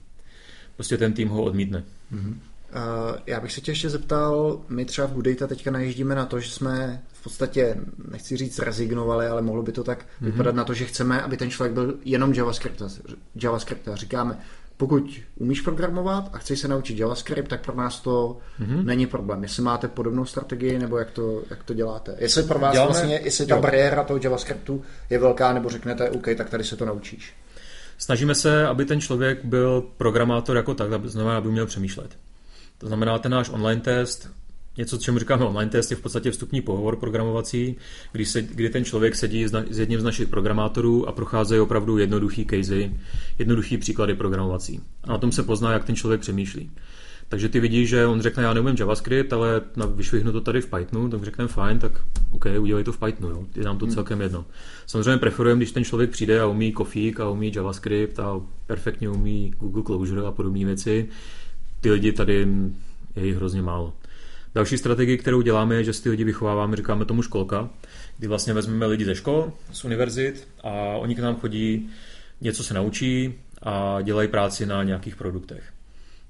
Prostě 0.75 0.97
ten 0.97 1.13
tým 1.13 1.29
ho 1.29 1.43
odmítne. 1.43 1.83
Mm-hmm. 2.13 2.33
Uh, 2.33 3.17
já 3.27 3.39
bych 3.39 3.51
se 3.51 3.61
tě 3.61 3.71
ještě 3.71 3.89
zeptal, 3.89 4.61
my 4.69 4.85
třeba 4.85 5.07
v 5.07 5.13
Goodata 5.13 5.47
teďka 5.47 5.71
najíždíme 5.71 6.15
na 6.15 6.25
to, 6.25 6.39
že 6.39 6.51
jsme 6.51 7.01
v 7.13 7.23
podstatě, 7.23 7.75
nechci 8.11 8.37
říct 8.37 8.59
rezignovali, 8.59 9.27
ale 9.27 9.41
mohlo 9.41 9.63
by 9.63 9.71
to 9.71 9.83
tak 9.83 9.99
mm-hmm. 9.99 10.25
vypadat 10.25 10.55
na 10.55 10.63
to, 10.63 10.73
že 10.73 10.85
chceme, 10.85 11.21
aby 11.21 11.37
ten 11.37 11.51
člověk 11.51 11.73
byl 11.73 11.97
jenom 12.05 12.33
JavaScript. 12.33 12.81
JavaScript. 13.35 13.87
A 13.87 13.95
říkáme, 13.95 14.39
pokud 14.83 15.19
umíš 15.35 15.61
programovat 15.61 16.29
a 16.33 16.37
chceš 16.37 16.59
se 16.59 16.67
naučit 16.67 16.99
JavaScript, 16.99 17.49
tak 17.49 17.65
pro 17.65 17.75
nás 17.75 17.99
to 17.99 18.37
mm-hmm. 18.61 18.83
není 18.83 19.07
problém. 19.07 19.43
Jestli 19.43 19.63
máte 19.63 19.87
podobnou 19.87 20.25
strategii, 20.25 20.79
nebo 20.79 20.97
jak 20.97 21.11
to, 21.11 21.43
jak 21.49 21.63
to 21.63 21.73
děláte. 21.73 22.15
Jestli 22.19 22.43
pro 22.43 22.59
vás 22.59 22.73
Děláme... 22.73 22.91
vlastně, 22.91 23.19
jestli 23.23 23.45
ta 23.45 23.55
jo. 23.55 23.61
bariéra 23.61 24.03
toho 24.03 24.19
JavaScriptu 24.23 24.81
je 25.09 25.19
velká, 25.19 25.53
nebo 25.53 25.69
řeknete, 25.69 26.09
OK, 26.09 26.27
tak 26.37 26.49
tady 26.49 26.63
se 26.63 26.77
to 26.77 26.85
naučíš. 26.85 27.33
Snažíme 27.97 28.35
se, 28.35 28.67
aby 28.67 28.85
ten 28.85 29.01
člověk 29.01 29.45
byl 29.45 29.83
programátor 29.97 30.55
jako 30.55 30.73
tak, 30.73 30.91
aby, 30.91 31.09
znamená, 31.09 31.37
aby 31.37 31.47
uměl 31.47 31.65
přemýšlet. 31.65 32.17
To 32.77 32.87
znamená, 32.87 33.19
ten 33.19 33.31
náš 33.31 33.49
online 33.49 33.81
test, 33.81 34.29
něco, 34.77 34.97
čemu 34.97 35.19
říkáme 35.19 35.45
online 35.45 35.71
test, 35.71 35.91
je 35.91 35.97
v 35.97 36.01
podstatě 36.01 36.31
vstupní 36.31 36.61
pohovor 36.61 36.95
programovací, 36.95 37.75
kdy, 38.11 38.25
se, 38.25 38.41
kdy 38.41 38.69
ten 38.69 38.85
člověk 38.85 39.15
sedí 39.15 39.47
s, 39.47 39.79
jedním 39.79 39.99
z 39.99 40.03
našich 40.03 40.27
programátorů 40.27 41.07
a 41.07 41.11
procházejí 41.11 41.61
opravdu 41.61 41.97
jednoduchý 41.97 42.45
casey, 42.45 42.91
jednoduchý 43.39 43.77
příklady 43.77 44.15
programovací. 44.15 44.81
A 45.03 45.11
na 45.11 45.17
tom 45.17 45.31
se 45.31 45.43
pozná, 45.43 45.71
jak 45.71 45.83
ten 45.83 45.95
člověk 45.95 46.21
přemýšlí. 46.21 46.71
Takže 47.29 47.49
ty 47.49 47.59
vidíš, 47.59 47.89
že 47.89 48.05
on 48.05 48.21
řekne, 48.21 48.43
já 48.43 48.53
neumím 48.53 48.75
JavaScript, 48.79 49.33
ale 49.33 49.61
na, 49.75 49.85
vyšvihnu 49.85 50.31
to 50.31 50.41
tady 50.41 50.61
v 50.61 50.69
Pythonu, 50.69 51.09
tak 51.09 51.23
řekneme 51.23 51.47
fajn, 51.47 51.79
tak 51.79 51.91
OK, 52.31 52.45
udělej 52.59 52.83
to 52.83 52.91
v 52.91 52.97
Pythonu, 52.97 53.29
jo. 53.29 53.45
je 53.55 53.63
nám 53.63 53.77
to 53.77 53.85
hmm. 53.85 53.93
celkem 53.93 54.21
jedno. 54.21 54.45
Samozřejmě 54.85 55.17
preferujeme, 55.17 55.59
když 55.59 55.71
ten 55.71 55.83
člověk 55.83 56.09
přijde 56.09 56.41
a 56.41 56.47
umí 56.47 56.71
Kofík 56.71 57.19
a 57.19 57.29
umí 57.29 57.51
JavaScript 57.55 58.19
a 58.19 58.41
perfektně 58.67 59.09
umí 59.09 59.53
Google 59.59 59.83
Closure 59.83 60.21
a 60.21 60.31
podobné 60.31 60.65
věci. 60.65 61.09
Ty 61.81 61.91
lidi 61.91 62.11
tady 62.11 62.47
je 63.15 63.25
jich 63.25 63.35
hrozně 63.35 63.61
málo. 63.61 63.93
Další 64.55 64.77
strategie, 64.77 65.17
kterou 65.17 65.41
děláme, 65.41 65.75
je, 65.75 65.83
že 65.83 65.93
si 65.93 66.03
ty 66.03 66.09
lidi 66.09 66.23
vychováváme, 66.23 66.75
říkáme 66.75 67.05
tomu 67.05 67.21
školka, 67.21 67.69
kdy 68.17 68.27
vlastně 68.27 68.53
vezmeme 68.53 68.85
lidi 68.85 69.05
ze 69.05 69.15
škol, 69.15 69.53
z 69.71 69.85
univerzit 69.85 70.47
a 70.63 70.71
oni 70.73 71.15
k 71.15 71.19
nám 71.19 71.35
chodí, 71.35 71.89
něco 72.41 72.63
se 72.63 72.73
naučí 72.73 73.33
a 73.61 74.01
dělají 74.01 74.27
práci 74.27 74.65
na 74.65 74.83
nějakých 74.83 75.15
produktech. 75.15 75.63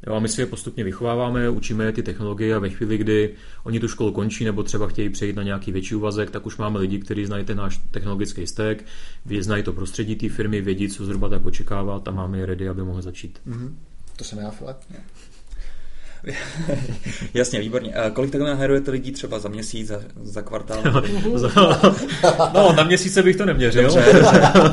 Jo, 0.08 0.14
a 0.14 0.20
my 0.20 0.30
si 0.30 0.42
je 0.42 0.46
postupně 0.46 0.84
vychováváme, 0.84 1.50
učíme 1.50 1.86
je 1.86 1.92
ty 1.92 2.04
technologie 2.04 2.56
a 2.56 2.60
ve 2.60 2.70
chvíli, 2.70 2.98
kdy 2.98 3.34
oni 3.64 3.80
tu 3.80 3.88
školu 3.88 4.12
končí 4.12 4.46
nebo 4.46 4.64
třeba 4.64 4.88
chtějí 4.88 5.10
přejít 5.10 5.36
na 5.36 5.44
nějaký 5.44 5.72
větší 5.72 5.96
úvazek, 5.96 6.32
tak 6.32 6.46
už 6.46 6.58
máme 6.58 6.80
lidi, 6.80 7.00
kteří 7.00 7.26
znají 7.26 7.46
ten 7.46 7.58
náš 7.58 7.82
technologický 7.92 8.48
stack, 8.48 8.84
znají 9.40 9.64
to 9.64 9.74
prostředí 9.74 10.16
té 10.16 10.30
firmy, 10.30 10.62
vědí, 10.62 10.90
co 10.90 11.06
zhruba 11.06 11.30
tak 11.30 11.46
očekávat 11.46 12.08
a 12.08 12.12
máme 12.12 12.38
je 12.38 12.46
ready, 12.46 12.70
aby 12.70 12.84
mohli 12.84 13.02
začít. 13.02 13.40
Mm-hmm. 13.48 13.74
To 14.16 14.24
jsem 14.24 14.40
já, 14.40 14.52
Filip. 14.52 14.78
Jasně, 17.34 17.60
výborně. 17.60 17.94
A 17.94 18.10
kolik 18.10 18.32
takhle 18.32 18.50
nahajrujete 18.50 18.92
lidí 18.92 19.12
třeba 19.12 19.40
za 19.40 19.50
měsíc, 19.50 19.88
za, 19.88 20.02
za 20.24 20.42
kvartál? 20.42 20.84
no, 22.54 22.74
na 22.78 22.84
měsíce 22.84 23.24
bych 23.24 23.36
to 23.36 23.46
neměřil. 23.46 23.90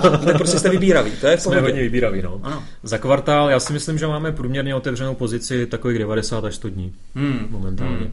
Dobře, 0.02 0.34
prostě 0.34 0.58
jste 0.58 0.68
vybíraví, 0.68 1.10
to 1.20 1.26
je 1.26 1.36
v 1.36 1.42
Jsme 1.42 1.60
hodně 1.60 1.80
vybíraví, 1.80 2.22
no. 2.22 2.40
Ano. 2.42 2.64
Za 2.82 2.98
kvartál, 2.98 3.50
já 3.50 3.60
si 3.60 3.72
myslím, 3.72 3.98
že 3.98 4.06
máme 4.06 4.32
průměrně 4.32 4.74
otevřenou 4.74 5.14
pozici 5.14 5.66
takových 5.66 5.98
90 5.98 6.44
až 6.44 6.54
100 6.54 6.68
dní 6.68 6.92
hmm. 7.14 7.46
momentálně. 7.50 7.96
Hmm. 7.96 8.12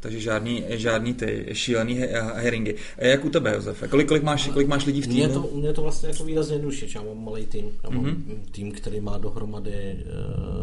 Takže 0.00 0.20
žádný, 0.20 0.64
žádný 0.68 1.14
ty 1.14 1.46
šílený 1.52 2.04
heringy. 2.34 2.74
Jak 2.98 3.24
u 3.24 3.30
tebe, 3.30 3.54
Josefe? 3.54 3.88
Kolik, 3.88 4.08
kolik, 4.08 4.22
máš, 4.22 4.48
kolik 4.48 4.68
máš 4.68 4.86
lidí 4.86 5.02
v 5.02 5.06
týmu? 5.06 5.24
Mně 5.24 5.28
to, 5.28 5.50
mě 5.54 5.72
to 5.72 5.82
vlastně 5.82 6.08
jako 6.08 6.24
výrazně 6.24 6.54
jednoduše. 6.54 6.86
Já 6.94 7.02
mám 7.02 7.24
malý 7.24 7.46
tým. 7.46 7.64
Já 7.84 7.90
mám 7.90 8.04
mm-hmm. 8.04 8.38
tým, 8.50 8.72
který 8.72 9.00
má 9.00 9.18
dohromady 9.18 9.96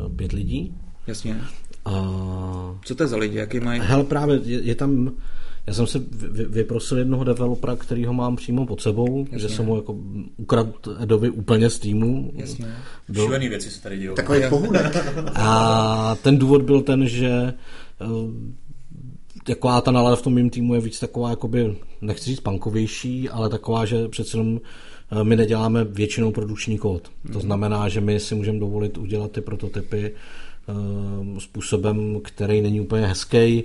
uh, 0.06 0.16
pět 0.16 0.32
lidí. 0.32 0.74
Jasně. 1.08 1.42
A... 1.86 1.92
Co 2.86 2.96
to 2.96 3.04
je 3.04 3.08
za 3.08 3.18
lidi? 3.18 3.38
Jaký 3.38 3.60
mají? 3.60 3.82
Hele, 3.84 4.04
právě 4.04 4.40
je, 4.44 4.62
je 4.62 4.76
tam... 4.76 5.12
Já 5.68 5.74
jsem 5.74 5.88
se 5.88 6.00
vyprosil 6.50 6.98
jednoho 6.98 7.24
developera, 7.24 7.76
který 7.76 8.06
ho 8.06 8.14
mám 8.14 8.36
přímo 8.36 8.66
pod 8.66 8.82
sebou, 8.82 9.26
Jasně. 9.32 9.40
že 9.40 9.50
jsem 9.56 9.66
mu 9.66 9.76
jako 9.76 9.96
ukradl 10.38 10.74
Adobe 10.98 11.30
úplně 11.30 11.70
z 11.70 11.80
týmu. 11.80 12.32
Jasně. 12.36 12.76
Byl... 13.10 13.24
Šílený 13.24 13.50
věci 13.50 13.72
se 13.72 13.82
tady 13.82 13.98
dějou. 13.98 14.16
Takový 14.16 14.40
pohudek. 14.50 14.98
A 15.36 16.16
ten 16.24 16.38
důvod 16.38 16.62
byl 16.62 16.82
ten, 16.82 17.08
že 17.08 17.30
eh, 17.30 18.06
taková 19.44 19.82
ta 19.82 19.92
nálada 19.92 20.16
v 20.16 20.22
tom 20.22 20.34
mým 20.34 20.50
týmu 20.50 20.76
je 20.76 20.82
víc 20.82 21.00
taková, 21.00 21.30
jakoby, 21.30 21.76
nechci 22.02 22.26
říct 22.26 22.40
punkovější, 22.40 23.30
ale 23.30 23.50
taková, 23.50 23.86
že 23.86 24.08
přece 24.08 24.38
jenom 24.38 24.60
eh, 25.12 25.24
my 25.24 25.36
neděláme 25.36 25.84
většinou 25.84 26.32
produkční 26.32 26.78
kód. 26.78 27.12
To 27.28 27.32
mhm. 27.34 27.42
znamená, 27.42 27.90
že 27.90 28.02
my 28.02 28.20
si 28.20 28.36
můžeme 28.36 28.60
dovolit 28.60 28.98
udělat 28.98 29.32
ty 29.32 29.42
prototypy 29.42 30.12
Eh, 30.12 30.14
způsobem, 31.40 32.20
který 32.24 32.62
není 32.62 32.82
úplně 32.82 33.08
hezký, 33.08 33.38
eh, 33.38 33.64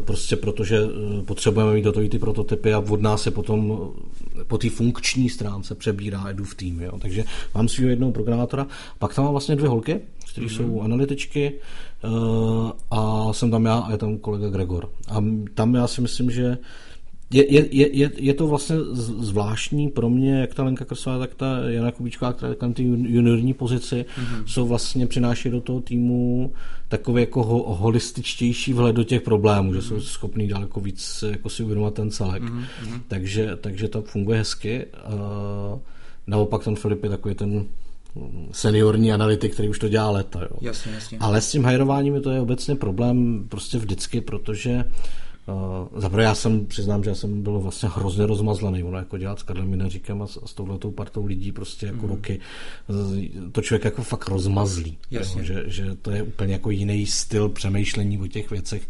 prostě 0.00 0.36
protože 0.36 0.78
eh, 0.78 1.22
potřebujeme 1.22 1.74
mít 1.74 1.86
hotový 1.86 2.08
ty 2.08 2.18
prototypy 2.18 2.74
a 2.74 2.78
od 2.78 3.02
nás 3.02 3.22
se 3.22 3.30
potom 3.30 3.90
po 4.46 4.58
té 4.58 4.70
funkční 4.70 5.28
stránce 5.28 5.74
přebírá 5.74 6.24
Edu 6.28 6.44
v 6.44 6.54
tým. 6.54 6.80
Jo. 6.80 6.98
Takže 6.98 7.24
mám 7.54 7.68
svého 7.68 7.90
jednoho 7.90 8.12
programátora, 8.12 8.66
pak 8.98 9.14
tam 9.14 9.24
mám 9.24 9.32
vlastně 9.32 9.56
dvě 9.56 9.68
holky, 9.68 10.00
které 10.32 10.46
mm-hmm. 10.46 10.56
jsou 10.56 10.80
analytičky 10.80 11.52
a 12.90 13.32
jsem 13.32 13.50
tam 13.50 13.64
já 13.64 13.78
a 13.78 13.92
je 13.92 13.98
tam 13.98 14.18
kolega 14.18 14.48
Gregor. 14.48 14.88
A 15.08 15.24
tam 15.54 15.74
já 15.74 15.86
si 15.86 16.00
myslím, 16.00 16.30
že 16.30 16.58
je, 17.34 17.66
je, 17.76 17.96
je, 17.96 18.10
je 18.16 18.34
to 18.34 18.46
vlastně 18.46 18.76
zvláštní 19.18 19.88
pro 19.88 20.10
mě, 20.10 20.40
jak 20.40 20.54
ta 20.54 20.64
Lenka 20.64 20.84
Krsová, 20.84 21.18
tak 21.18 21.34
ta 21.34 21.58
Jana 21.68 21.92
Kubíčková, 21.92 22.32
která 22.32 22.50
je 22.52 22.56
na 22.62 22.72
té 22.72 22.82
juniorní 22.82 23.54
pozici, 23.54 23.96
mm-hmm. 23.96 24.44
jsou 24.46 24.66
vlastně 24.66 25.06
přináší 25.06 25.50
do 25.50 25.60
toho 25.60 25.80
týmu 25.80 26.52
takový 26.88 27.22
jako 27.22 27.44
ho, 27.44 27.74
holističtější 27.74 28.72
vhled 28.72 28.96
do 28.96 29.04
těch 29.04 29.22
problémů, 29.22 29.70
mm-hmm. 29.70 29.74
že 29.74 29.82
jsou 29.82 29.94
mhm. 29.94 30.02
schopní 30.02 30.48
daleko 30.48 30.80
víc 30.80 31.24
jako 31.30 31.48
si 31.48 31.62
uvědomovat 31.62 31.94
ten 31.94 32.10
celek. 32.10 32.42
Mm-hmm. 32.42 33.00
Takže, 33.08 33.56
takže 33.60 33.88
to 33.88 34.02
funguje 34.02 34.38
hezky. 34.38 34.86
Uh, 34.86 35.78
naopak 36.26 36.64
ten 36.64 36.76
Filip 36.76 37.04
je 37.04 37.10
takový 37.10 37.34
ten 37.34 37.64
seniorní 38.52 39.12
analytik, 39.12 39.52
který 39.52 39.68
už 39.68 39.78
to 39.78 39.88
dělá 39.88 40.10
leta. 40.10 40.40
Jo. 40.42 40.56
Jasně, 40.60 40.92
jasně. 40.92 41.18
Ale 41.20 41.40
s 41.40 41.50
tím 41.50 41.64
hajrováním 41.64 42.22
to 42.22 42.30
je 42.30 42.40
obecně 42.40 42.74
problém 42.74 43.46
prostě 43.48 43.78
vždycky, 43.78 44.20
protože 44.20 44.74
uh, 44.74 44.92
Uh, 45.46 46.00
Zaprvé 46.00 46.22
já 46.22 46.34
jsem, 46.34 46.66
přiznám, 46.66 47.04
že 47.04 47.10
já 47.10 47.16
jsem 47.16 47.42
byl 47.42 47.58
vlastně 47.58 47.88
hrozně 47.88 48.26
rozmazlený, 48.26 48.82
ono 48.84 48.98
jako 48.98 49.18
dělat 49.18 49.38
s 49.38 49.42
Karlem 49.42 49.68
Minaříkem 49.68 50.22
a 50.22 50.26
s, 50.26 50.40
a 50.42 50.46
s 50.46 50.54
touhletou 50.54 50.90
partou 50.90 51.26
lidí 51.26 51.52
prostě 51.52 51.86
jako 51.86 52.06
mm. 52.06 52.08
roky, 52.08 52.40
to 53.52 53.62
člověk 53.62 53.84
jako 53.84 54.02
fakt 54.02 54.28
rozmazlí, 54.28 54.98
jo, 55.10 55.22
že, 55.42 55.62
že 55.66 55.94
to 56.02 56.10
je 56.10 56.22
úplně 56.22 56.52
jako 56.52 56.70
jiný 56.70 57.06
styl 57.06 57.48
přemýšlení 57.48 58.20
o 58.20 58.26
těch 58.26 58.50
věcech, 58.50 58.88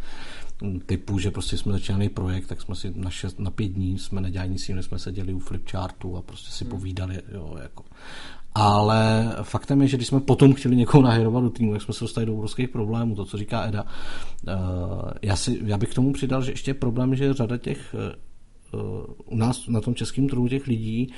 typu, 0.86 1.18
že 1.18 1.30
prostě 1.30 1.56
jsme 1.56 1.72
začínali 1.72 2.08
projekt, 2.08 2.46
tak 2.46 2.62
jsme 2.62 2.74
si 2.74 2.92
na, 2.96 3.10
šest, 3.10 3.40
na 3.40 3.50
pět 3.50 3.68
dní 3.68 3.98
jsme 3.98 4.20
nedělali 4.20 4.50
nic 4.50 4.68
jiného, 4.68 4.82
jsme 4.82 4.98
seděli 4.98 5.34
u 5.34 5.38
flipchartu 5.38 6.16
a 6.16 6.22
prostě 6.22 6.50
si 6.50 6.64
mm. 6.64 6.70
povídali, 6.70 7.22
jo, 7.32 7.56
jako. 7.62 7.84
Ale 8.54 9.32
faktem 9.42 9.82
je, 9.82 9.88
že 9.88 9.96
když 9.96 10.08
jsme 10.08 10.20
potom 10.20 10.54
chtěli 10.54 10.76
někoho 10.76 11.02
nahirovat 11.02 11.44
do 11.44 11.50
týmu, 11.50 11.72
jak 11.72 11.82
jsme 11.82 11.94
se 11.94 12.04
dostali 12.04 12.26
do 12.26 12.34
obrovských 12.34 12.68
problémů, 12.68 13.14
to, 13.14 13.24
co 13.24 13.38
říká 13.38 13.64
Eda. 13.64 13.84
Eh, 14.48 14.52
já, 15.22 15.36
si, 15.36 15.60
já 15.64 15.78
bych 15.78 15.88
k 15.90 15.94
tomu 15.94 16.12
přidal, 16.12 16.42
že 16.42 16.52
ještě 16.52 16.70
je 16.70 16.74
problém, 16.74 17.14
že 17.14 17.34
řada 17.34 17.56
těch 17.56 17.94
eh, 17.94 18.16
u 19.24 19.36
nás 19.36 19.68
na 19.68 19.80
tom 19.80 19.94
českém 19.94 20.28
trhu 20.28 20.48
těch 20.48 20.66
lidí 20.66 21.12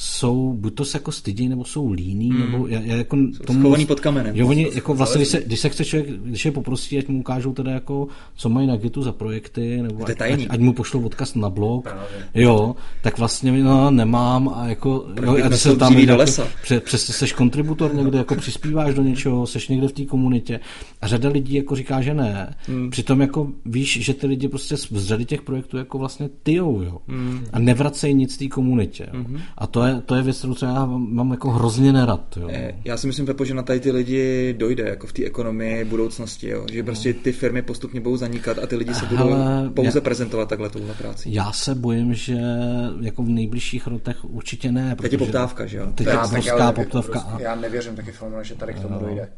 jsou, 0.00 0.52
buď 0.52 0.74
to 0.74 0.84
se 0.84 0.98
jako 0.98 1.12
stydí, 1.12 1.48
nebo 1.48 1.64
jsou 1.64 1.92
líní, 1.92 2.30
mm. 2.30 2.40
nebo 2.40 2.66
já, 2.66 2.80
já 2.80 2.96
jako 2.96 3.16
jsou 3.16 3.44
tomu, 3.46 3.60
schovaný 3.60 3.86
pod 3.86 4.00
kamenem. 4.00 4.36
Jo, 4.36 4.48
oni 4.48 4.70
jako 4.74 4.94
vlastně, 4.94 5.18
když 5.18 5.28
se, 5.28 5.42
když 5.46 5.60
se 5.60 5.68
chce 5.68 5.84
člověk, 5.84 6.20
když 6.20 6.44
je 6.44 6.52
poprosí, 6.52 6.98
ať 6.98 7.08
mu 7.08 7.18
ukážou 7.20 7.52
teda 7.52 7.70
jako, 7.70 8.08
co 8.36 8.48
mají 8.48 8.66
na 8.66 8.76
Gitu 8.76 9.02
za 9.02 9.12
projekty, 9.12 9.82
nebo 9.82 10.06
ať, 10.06 10.20
ať, 10.20 10.46
ať, 10.48 10.60
mu 10.60 10.72
pošlou 10.72 11.02
odkaz 11.02 11.34
na 11.34 11.50
blog, 11.50 11.82
Právě. 11.82 12.26
jo, 12.34 12.76
tak 13.02 13.18
vlastně 13.18 13.62
no, 13.62 13.90
nemám 13.90 14.48
a 14.48 14.68
jako, 14.68 15.06
jo, 15.22 15.36
a 15.44 15.56
se 15.56 15.76
tam 15.76 15.94
do 15.94 16.00
jako, 16.00 16.16
lesa. 16.16 16.48
Pře, 16.62 16.80
přesně 16.80 17.14
seš 17.14 17.32
kontributor 17.32 17.94
někde, 17.94 18.18
jako 18.18 18.34
přispíváš 18.34 18.94
do 18.94 19.02
něčeho, 19.02 19.46
seš 19.46 19.68
někde 19.68 19.88
v 19.88 19.92
té 19.92 20.04
komunitě 20.04 20.60
a 21.00 21.06
řada 21.06 21.28
lidí 21.28 21.54
jako 21.54 21.76
říká, 21.76 22.00
že 22.00 22.14
ne. 22.14 22.56
Mm. 22.68 22.90
Přitom 22.90 23.20
jako 23.20 23.48
víš, 23.64 23.98
že 24.00 24.14
ty 24.14 24.26
lidi 24.26 24.48
prostě 24.48 24.76
z 24.76 25.06
řady 25.06 25.24
těch 25.24 25.42
projektů 25.42 25.76
jako 25.76 25.98
vlastně 25.98 26.28
tyjou, 26.42 26.82
jo. 26.82 26.97
Mm. 27.06 27.44
A 27.52 27.58
nevracejí 27.58 28.14
nic 28.14 28.36
té 28.36 28.48
komunitě. 28.48 29.06
Jo. 29.12 29.20
Mm-hmm. 29.20 29.40
A 29.58 29.66
to 29.66 29.84
je, 29.84 30.00
to 30.06 30.14
je 30.14 30.22
věc, 30.22 30.38
kterou 30.38 30.54
já 30.62 30.86
mám 30.86 31.30
jako 31.30 31.50
hrozně 31.50 31.92
nerad. 31.92 32.36
Jo. 32.40 32.48
Eh, 32.52 32.74
já 32.84 32.96
si 32.96 33.06
myslím, 33.06 33.26
Pepo, 33.26 33.44
že 33.44 33.54
na 33.54 33.62
tady 33.62 33.80
ty 33.80 33.90
lidi 33.90 34.54
dojde 34.58 34.88
jako 34.88 35.06
v 35.06 35.12
té 35.12 35.24
ekonomii 35.24 35.84
budoucnosti. 35.84 36.48
Jo. 36.48 36.66
Že 36.72 36.82
prostě 36.82 37.14
ty 37.14 37.32
firmy 37.32 37.62
postupně 37.62 38.00
budou 38.00 38.16
zanikat 38.16 38.58
a 38.58 38.66
ty 38.66 38.76
lidi 38.76 38.94
se 38.94 39.06
budou 39.06 39.28
Hele, 39.28 39.70
pouze 39.70 39.98
já, 39.98 40.02
prezentovat 40.02 40.48
takhle 40.48 40.70
touhle 40.70 40.94
práci. 40.94 41.28
Já 41.32 41.52
se 41.52 41.74
bojím, 41.74 42.14
že 42.14 42.38
jako 43.00 43.22
v 43.22 43.28
nejbližších 43.28 43.86
letech 43.86 44.24
určitě 44.24 44.72
ne. 44.72 44.96
Teď 44.96 45.12
je 45.12 45.18
poptávka, 45.18 45.66
že 45.66 45.76
jo? 45.76 45.92
Teď 45.94 46.06
je 46.06 46.18
obrovská 46.18 46.72
poptávka. 46.72 47.20
Prostě, 47.20 47.42
já 47.42 47.54
nevěřím 47.54 47.96
taky 47.96 48.12
filmu, 48.12 48.36
že 48.42 48.54
tady 48.54 48.74
k 48.74 48.80
tomu 48.80 48.98
dojde. 49.00 49.28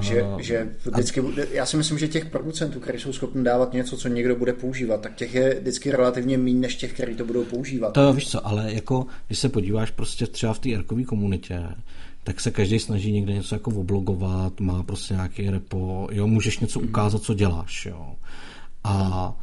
Že, 0.00 0.24
že 0.38 0.68
vždycky, 0.92 1.22
já 1.50 1.66
si 1.66 1.76
myslím, 1.76 1.98
že 1.98 2.08
těch 2.08 2.26
producentů, 2.26 2.80
kteří 2.80 2.98
jsou 2.98 3.12
schopni 3.12 3.42
dávat 3.42 3.72
něco, 3.72 3.96
co 3.96 4.08
někdo 4.08 4.36
bude 4.36 4.52
používat, 4.52 5.00
tak 5.00 5.14
těch 5.14 5.34
je 5.34 5.60
vždycky 5.60 5.90
relativně 5.90 6.38
méně 6.38 6.60
než 6.60 6.74
těch, 6.76 6.92
kteří 6.92 7.14
to 7.14 7.24
budou 7.24 7.44
používat. 7.44 7.92
To 7.92 8.12
víš 8.12 8.30
co, 8.30 8.46
ale 8.46 8.72
jako, 8.72 9.06
když 9.26 9.38
se 9.38 9.48
podíváš 9.48 9.90
prostě 9.90 10.26
třeba 10.26 10.54
v 10.54 10.58
té 10.58 10.72
erkové 10.72 11.04
komunitě, 11.04 11.62
tak 12.24 12.40
se 12.40 12.50
každý 12.50 12.78
snaží 12.78 13.12
někde 13.12 13.32
něco 13.32 13.54
jako 13.54 13.70
oblogovat, 13.70 14.60
má 14.60 14.82
prostě 14.82 15.14
nějaký 15.14 15.50
repo, 15.50 16.08
jo, 16.12 16.26
můžeš 16.26 16.58
něco 16.58 16.78
hmm. 16.78 16.88
ukázat, 16.88 17.22
co 17.22 17.34
děláš, 17.34 17.86
jo. 17.86 18.14
A 18.84 19.36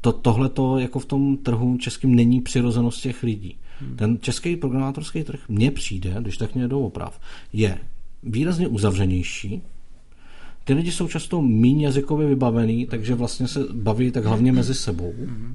to, 0.00 0.12
tohle 0.12 0.48
to 0.48 0.78
jako 0.78 0.98
v 0.98 1.06
tom 1.06 1.36
trhu 1.36 1.76
českým 1.76 2.14
není 2.14 2.40
přirozenost 2.40 3.02
těch 3.02 3.22
lidí. 3.22 3.58
Hmm. 3.80 3.96
Ten 3.96 4.18
český 4.20 4.56
programátorský 4.56 5.24
trh 5.24 5.40
mně 5.48 5.70
přijde, 5.70 6.16
když 6.20 6.36
tak 6.36 6.54
mě 6.54 6.66
oprav, 6.66 7.20
je 7.52 7.78
výrazně 8.22 8.68
uzavřenější. 8.68 9.62
Ty 10.68 10.74
lidi 10.74 10.92
jsou 10.92 11.08
často 11.08 11.42
méně 11.42 11.86
jazykově 11.86 12.28
vybavený, 12.28 12.86
takže 12.86 13.14
vlastně 13.14 13.48
se 13.48 13.60
baví 13.72 14.10
tak 14.10 14.24
hlavně 14.24 14.52
mezi 14.52 14.74
sebou. 14.74 15.12
Mm-hmm 15.12 15.54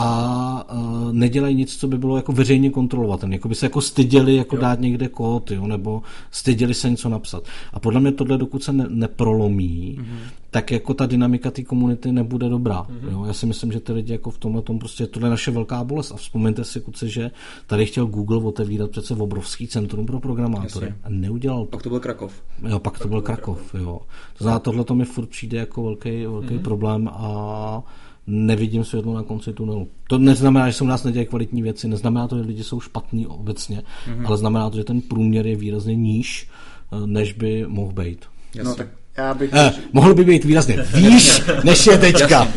a 0.00 0.74
uh, 0.74 1.12
nedělají 1.12 1.56
nic, 1.56 1.76
co 1.76 1.88
by 1.88 1.98
bylo 1.98 2.16
jako 2.16 2.32
veřejně 2.32 2.70
kontrolovatelné. 2.70 3.34
Jako 3.34 3.48
by 3.48 3.54
se 3.54 3.66
jako 3.66 3.80
styděli 3.80 4.36
jako 4.36 4.56
jo. 4.56 4.62
dát 4.62 4.80
někde 4.80 5.08
kód, 5.08 5.50
jo, 5.50 5.66
nebo 5.66 6.02
styděli 6.30 6.74
se 6.74 6.90
něco 6.90 7.08
napsat. 7.08 7.42
A 7.72 7.80
podle 7.80 8.00
mě 8.00 8.12
tohle, 8.12 8.38
dokud 8.38 8.62
se 8.62 8.72
ne, 8.72 8.86
neprolomí, 8.88 9.98
mm-hmm. 10.00 10.30
tak 10.50 10.70
jako 10.70 10.94
ta 10.94 11.06
dynamika 11.06 11.50
té 11.50 11.62
komunity 11.62 12.12
nebude 12.12 12.48
dobrá. 12.48 12.82
Mm-hmm. 12.82 13.12
Jo. 13.12 13.24
Já 13.24 13.32
si 13.32 13.46
myslím, 13.46 13.72
že 13.72 13.80
ty 13.80 13.92
lidi 13.92 14.12
jako 14.12 14.30
v 14.30 14.38
tomhle 14.38 14.62
tom 14.62 14.78
prostě 14.78 15.06
tohle 15.06 15.26
je 15.26 15.30
naše 15.30 15.50
velká 15.50 15.84
bolest. 15.84 16.12
A 16.12 16.16
vzpomeňte 16.16 16.64
si, 16.64 16.80
kuce, 16.80 17.08
že 17.08 17.30
tady 17.66 17.86
chtěl 17.86 18.06
Google 18.06 18.38
otevírat 18.38 18.90
přece 18.90 19.14
v 19.14 19.22
obrovský 19.22 19.68
centrum 19.68 20.06
pro 20.06 20.20
programátory 20.20 20.86
Jasně. 20.86 21.00
a 21.04 21.08
neudělal 21.08 21.64
to. 21.64 21.70
Pak 21.70 21.82
to 21.82 21.88
byl 21.88 22.00
Krakov. 22.00 22.42
Jo, 22.68 22.78
pak, 22.78 22.82
pak 22.82 22.98
to 22.98 23.08
byl 23.08 23.20
Krakov, 23.20 23.56
Krakov, 23.56 23.74
jo. 23.74 24.00
To 24.38 24.44
znamená, 24.44 24.58
tohle 24.58 24.84
to 24.84 24.94
mi 24.94 25.04
furt 25.04 25.26
přijde 25.26 25.58
jako 25.58 25.82
velký, 25.82 26.26
velký 26.26 26.48
mm-hmm. 26.48 26.62
problém 26.62 27.08
a 27.12 27.82
nevidím 28.28 28.84
světlo 28.84 29.14
na 29.14 29.22
konci 29.22 29.52
tunelu. 29.52 29.88
To 30.08 30.18
neznamená, 30.18 30.70
že 30.70 30.76
se 30.76 30.84
u 30.84 30.86
nás 30.86 31.04
nedějí 31.04 31.26
kvalitní 31.26 31.62
věci, 31.62 31.88
neznamená 31.88 32.28
to, 32.28 32.38
že 32.38 32.42
lidi 32.42 32.64
jsou 32.64 32.80
špatní 32.80 33.26
obecně, 33.26 33.82
mm-hmm. 34.06 34.26
ale 34.26 34.36
znamená 34.36 34.70
to, 34.70 34.76
že 34.76 34.84
ten 34.84 35.00
průměr 35.00 35.46
je 35.46 35.56
výrazně 35.56 35.96
níž, 35.96 36.48
eh, 36.92 37.06
než 37.06 37.32
by 37.32 37.64
mohl 37.68 37.92
být. 37.92 38.26
No 38.62 38.74
tak 38.74 38.88
já 39.16 39.34
bych... 39.34 39.50
Eh, 39.52 39.72
mohl 39.92 40.14
by 40.14 40.24
být 40.24 40.44
výrazně 40.44 40.84
výš, 40.94 41.42
než 41.64 41.86
je 41.86 41.98
teďka. 41.98 42.48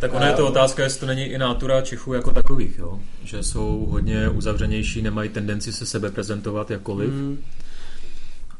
tak 0.00 0.14
ona 0.14 0.26
je 0.26 0.32
to 0.32 0.48
otázka, 0.48 0.82
jestli 0.82 1.00
to 1.00 1.06
není 1.06 1.24
i 1.24 1.38
nátura 1.38 1.80
Čechů 1.80 2.12
jako 2.12 2.30
takových, 2.30 2.78
jo? 2.78 3.00
že 3.24 3.42
jsou 3.42 3.86
hodně 3.90 4.28
uzavřenější, 4.28 5.02
nemají 5.02 5.28
tendenci 5.28 5.72
se 5.72 5.86
sebe 5.86 6.10
prezentovat 6.10 6.70
jakkoliv. 6.70 7.10
Mm 7.10 7.38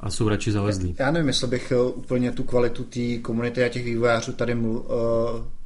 a 0.05 0.11
jsou 0.11 0.29
radši 0.29 0.53
zalezlí. 0.53 0.97
Já 0.99 1.11
nevím, 1.11 1.29
jestli 1.29 1.47
bych 1.47 1.73
úplně 1.95 2.33
tu 2.33 2.43
kvalitu 2.43 2.85
té 2.85 3.19
komunity 3.19 3.65
a 3.65 3.69
těch 3.69 3.85
vývojářů 3.85 4.33
tady 4.33 4.55
mluv, 4.55 4.87
uh, 4.87 4.91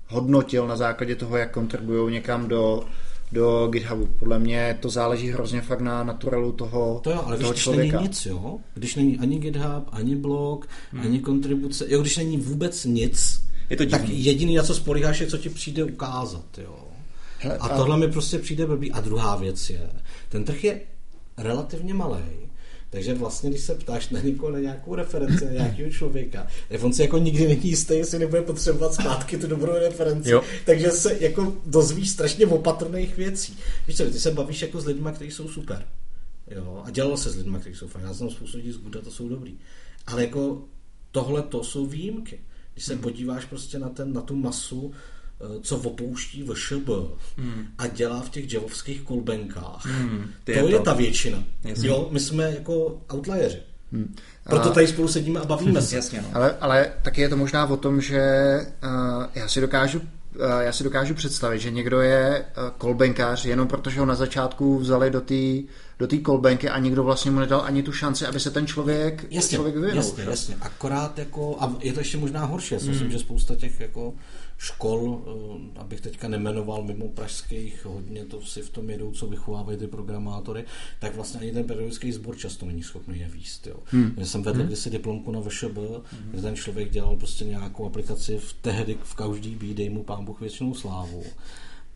hodnotil 0.09 0.67
na 0.67 0.77
základě 0.77 1.17
toho, 1.17 1.37
jak 1.37 1.51
kontribují 1.53 2.13
někam 2.13 2.49
do, 2.49 2.85
do 3.33 3.69
GitHubu. 3.73 4.09
Podle 4.19 4.39
mě 4.39 4.79
to 4.81 4.91
záleží 4.91 5.31
hrozně 5.31 5.61
fakt 5.61 5.81
na 5.81 6.05
naturalu 6.05 6.53
toho 6.53 7.01
To 7.05 7.11
jo, 7.11 7.23
ale 7.27 7.39
toho 7.39 7.53
když 7.53 7.63
člověka. 7.63 7.97
není 7.97 8.09
nic, 8.09 8.27
jo? 8.27 8.59
Když 8.75 8.95
není 8.95 9.19
ani 9.19 9.39
GitHub, 9.39 9.89
ani 9.93 10.17
blog, 10.17 10.69
hmm. 10.93 11.03
ani 11.03 11.21
kontribuce, 11.21 11.85
jo, 11.89 12.01
když 12.01 12.17
není 12.17 12.37
vůbec 12.37 12.85
nic, 12.85 13.49
je 13.71 13.77
to 13.77 13.87
tak 13.87 14.09
jediný, 14.09 14.55
na 14.55 14.63
co 14.63 14.75
spolíháš, 14.75 15.21
je, 15.21 15.27
co 15.27 15.39
ti 15.39 15.49
přijde 15.49 15.85
ukázat, 15.85 16.59
jo. 16.59 16.79
Hele, 17.39 17.59
a, 17.59 17.67
a 17.67 17.77
tohle 17.77 17.97
mi 17.97 18.09
prostě 18.09 18.39
přijde 18.39 18.67
blbý. 18.67 18.93
A 18.93 19.01
druhá 19.01 19.37
věc 19.37 19.71
je, 19.71 19.91
ten 20.29 20.45
trh 20.45 20.65
je 20.65 20.81
relativně 21.37 21.95
malý 21.95 22.48
takže 22.91 23.15
vlastně, 23.15 23.51
když 23.51 23.63
se 23.63 23.75
ptáš 23.75 24.09
na 24.09 24.21
někoho, 24.21 24.53
na 24.53 24.59
nějakou 24.59 24.95
referenci, 24.95 25.45
na 25.45 25.51
nějakého 25.51 25.91
člověka, 25.91 26.47
tak 26.69 26.83
on 26.83 26.93
si 26.93 27.03
jako 27.03 27.19
nikdy 27.19 27.49
není 27.49 27.69
jistý, 27.69 27.95
jestli 27.95 28.19
nebude 28.19 28.43
potřebovat 28.43 28.95
zpátky 28.95 29.39
tu 29.39 29.47
dobrou 29.47 29.73
referenci. 29.73 30.31
Jo. 30.31 30.43
Takže 30.67 30.91
se 30.91 31.17
jako 31.21 31.57
dozvíš 31.67 32.11
strašně 32.11 32.47
opatrných 32.47 33.17
věcí. 33.17 33.59
Víš 33.87 33.97
co, 33.97 34.05
ty 34.05 34.21
se 34.21 34.31
bavíš 34.31 34.63
jako 34.63 34.81
s 34.81 34.87
lidmi, 34.87 35.11
kteří 35.15 35.31
jsou 35.31 35.49
super. 35.49 35.87
Jo, 36.51 36.83
a 36.85 36.91
dělalo 36.91 37.17
se 37.17 37.31
s 37.31 37.37
lidmi, 37.37 37.59
kteří 37.61 37.77
jsou 37.77 37.89
fajn. 37.89 38.05
Já 38.07 38.13
znám 38.13 38.31
spoustu 38.31 38.57
lidí 38.57 38.73
z 38.73 38.79
Guda, 38.79 39.01
to 39.01 39.11
jsou 39.11 39.29
dobrý. 39.29 39.59
Ale 40.07 40.25
jako 40.25 40.65
tohle 41.11 41.43
to 41.43 41.65
jsou 41.65 41.87
výjimky. 41.87 42.41
Když 42.73 42.85
se 42.85 42.93
hmm. 42.93 43.03
podíváš 43.03 43.45
prostě 43.45 43.79
na, 43.79 43.89
ten, 43.89 44.13
na 44.13 44.21
tu 44.21 44.37
masu 44.37 44.93
co 45.63 45.77
opouští 45.77 46.43
VŠB 46.43 46.89
hmm. 47.39 47.67
a 47.79 47.87
dělá 47.87 48.21
v 48.21 48.31
těch 48.31 48.53
javovských 48.53 49.03
kolbenkách. 49.03 49.87
Hmm, 49.87 50.31
to 50.45 50.51
je, 50.51 50.71
je 50.71 50.81
ta 50.81 50.93
většina. 50.93 51.45
Jasně. 51.65 51.89
Jo, 51.89 52.09
my 52.11 52.21
jsme 52.21 52.45
jako 52.45 53.03
outlieri. 53.15 53.57
Hmm. 53.93 54.15
Proto 54.45 54.71
tady 54.71 54.87
spolu 54.87 55.09
sedíme 55.09 55.41
a 55.41 55.45
bavíme 55.45 55.83
se. 55.83 55.97
Jasně, 55.97 56.23
no. 56.23 56.29
ale, 56.33 56.57
ale 56.61 56.93
taky 57.03 57.21
je 57.21 57.29
to 57.29 57.37
možná 57.37 57.67
o 57.67 57.77
tom, 57.77 58.01
že 58.01 58.21
uh, 58.85 59.25
já 59.35 59.49
si 59.49 59.61
dokážu 59.61 59.99
uh, 59.99 60.07
já 60.61 60.73
si 60.73 60.85
dokážu 60.85 61.15
představit, 61.15 61.59
že 61.59 61.71
někdo 61.71 62.01
je 62.01 62.45
kolbenkář 62.79 63.45
jenom 63.45 63.69
protože 63.69 64.01
ho 64.01 64.07
na 64.07 64.15
začátku 64.15 64.79
vzali 64.79 65.11
do 65.11 65.21
té 65.21 65.63
do 65.99 66.07
té 66.07 66.19
kolbenky 66.19 66.69
a 66.69 66.79
nikdo 66.79 67.05
vlastně 67.05 67.31
mu 67.31 67.41
nedal 67.41 67.61
ani 67.61 67.83
tu 67.83 67.93
šanci, 67.93 68.27
aby 68.27 68.41
se 68.41 68.51
ten 68.51 68.67
člověk, 68.67 69.27
jasně, 69.31 69.57
člověk 69.57 69.75
vyvinul. 69.75 69.97
Jasně, 69.97 70.25
jasně. 70.25 70.57
Akorát 70.61 71.19
jako, 71.19 71.57
a 71.61 71.77
je 71.81 71.93
to 71.93 72.01
ještě 72.01 72.19
možná 72.19 72.45
horší, 72.45 72.75
já 72.75 72.81
si 72.81 72.87
hmm. 72.87 72.95
myslím, 72.95 73.11
že 73.11 73.19
spousta 73.19 73.57
těch 73.57 73.81
jako 73.81 74.15
škol, 74.59 75.23
eh, 75.27 75.81
abych 75.81 76.01
teďka 76.01 76.29
nemenoval 76.29 76.83
mimo 76.83 77.09
pražských, 77.09 77.85
hodně 77.85 78.25
to 78.25 78.41
si 78.41 78.63
v 78.63 78.71
tom 78.71 78.91
jedou, 78.91 79.13
co 79.13 79.27
vychovávají 79.27 79.79
ty 79.79 79.87
programátory, 79.87 80.65
tak 81.01 81.15
vlastně 81.15 81.41
ani 81.41 81.53
ten 81.53 81.65
pedagogický 81.65 82.13
sbor 82.13 82.37
často 82.37 82.67
není 82.67 82.83
schopný 82.83 83.19
je 83.19 83.29
výst. 83.29 83.67
Jo. 83.67 83.77
Hmm. 83.85 84.15
Já 84.17 84.27
jsem 84.27 84.43
vedl 84.43 84.59
hmm. 84.59 84.67
kdysi 84.67 84.91
diplomku 84.91 85.33
na 85.33 85.41
VŠB, 85.41 85.77
hmm. 85.77 86.31
kde 86.31 86.43
ten 86.43 86.57
člověk 86.57 86.91
dělal 86.91 87.17
prostě 87.17 87.45
nějakou 87.45 87.87
aplikaci 87.87 88.39
v 88.39 88.53
tehdy 88.53 88.99
v 89.03 89.15
CouchDB, 89.17 89.63
dej 89.63 89.91
mu 89.91 90.03
pán 90.03 90.25
Bůh 90.25 90.41
většinou 90.41 90.75
slávu. 90.75 91.25